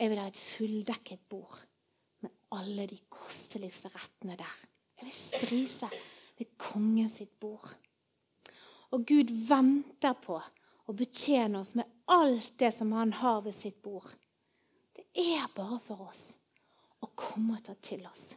Jeg 0.00 0.10
vil 0.10 0.18
ha 0.18 0.30
et 0.30 0.40
fulldekket 0.40 1.20
bord 1.28 1.58
med 2.24 2.32
alle 2.56 2.86
de 2.90 2.98
kosteligste 3.12 3.92
rettene 3.94 4.38
der. 4.40 4.56
Jeg 4.98 5.06
vil 5.06 5.14
sprise 5.14 5.90
ved 6.38 6.56
kongen 6.58 7.10
sitt 7.12 7.36
bord. 7.40 7.68
Og 8.90 9.06
Gud 9.06 9.30
venter 9.46 10.16
på 10.18 10.40
å 10.40 10.96
betjene 10.96 11.60
oss 11.60 11.76
med 11.78 11.86
alt 12.10 12.56
det 12.58 12.72
som 12.74 12.90
han 12.96 13.12
har 13.20 13.44
ved 13.44 13.54
sitt 13.54 13.78
bord. 13.82 14.08
Det 14.96 15.06
er 15.14 15.46
bare 15.54 15.78
for 15.84 16.08
oss 16.08 16.24
å 17.00 17.12
komme 17.14 17.58
og 17.58 17.64
ta 17.68 17.76
til 17.78 18.02
oss. 18.08 18.32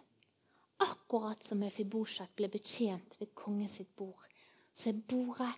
Akkurat 0.83 1.41
som 1.45 1.61
Mefibosjet 1.63 2.35
ble 2.37 2.51
betjent 2.53 3.17
ved 3.19 3.33
kongens 3.37 3.79
sitt 3.79 3.95
bord, 3.95 4.27
så 4.73 4.89
er 4.89 5.03
bordet 5.09 5.53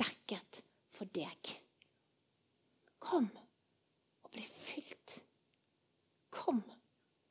dekket 0.00 0.62
for 0.94 1.10
deg. 1.14 1.52
Kom 3.02 3.28
og 4.22 4.30
bli 4.32 4.44
fylt. 4.46 5.18
Kom 6.32 6.62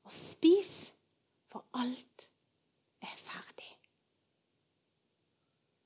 og 0.05 0.11
spis, 0.13 0.91
for 1.51 1.65
alt 1.75 2.30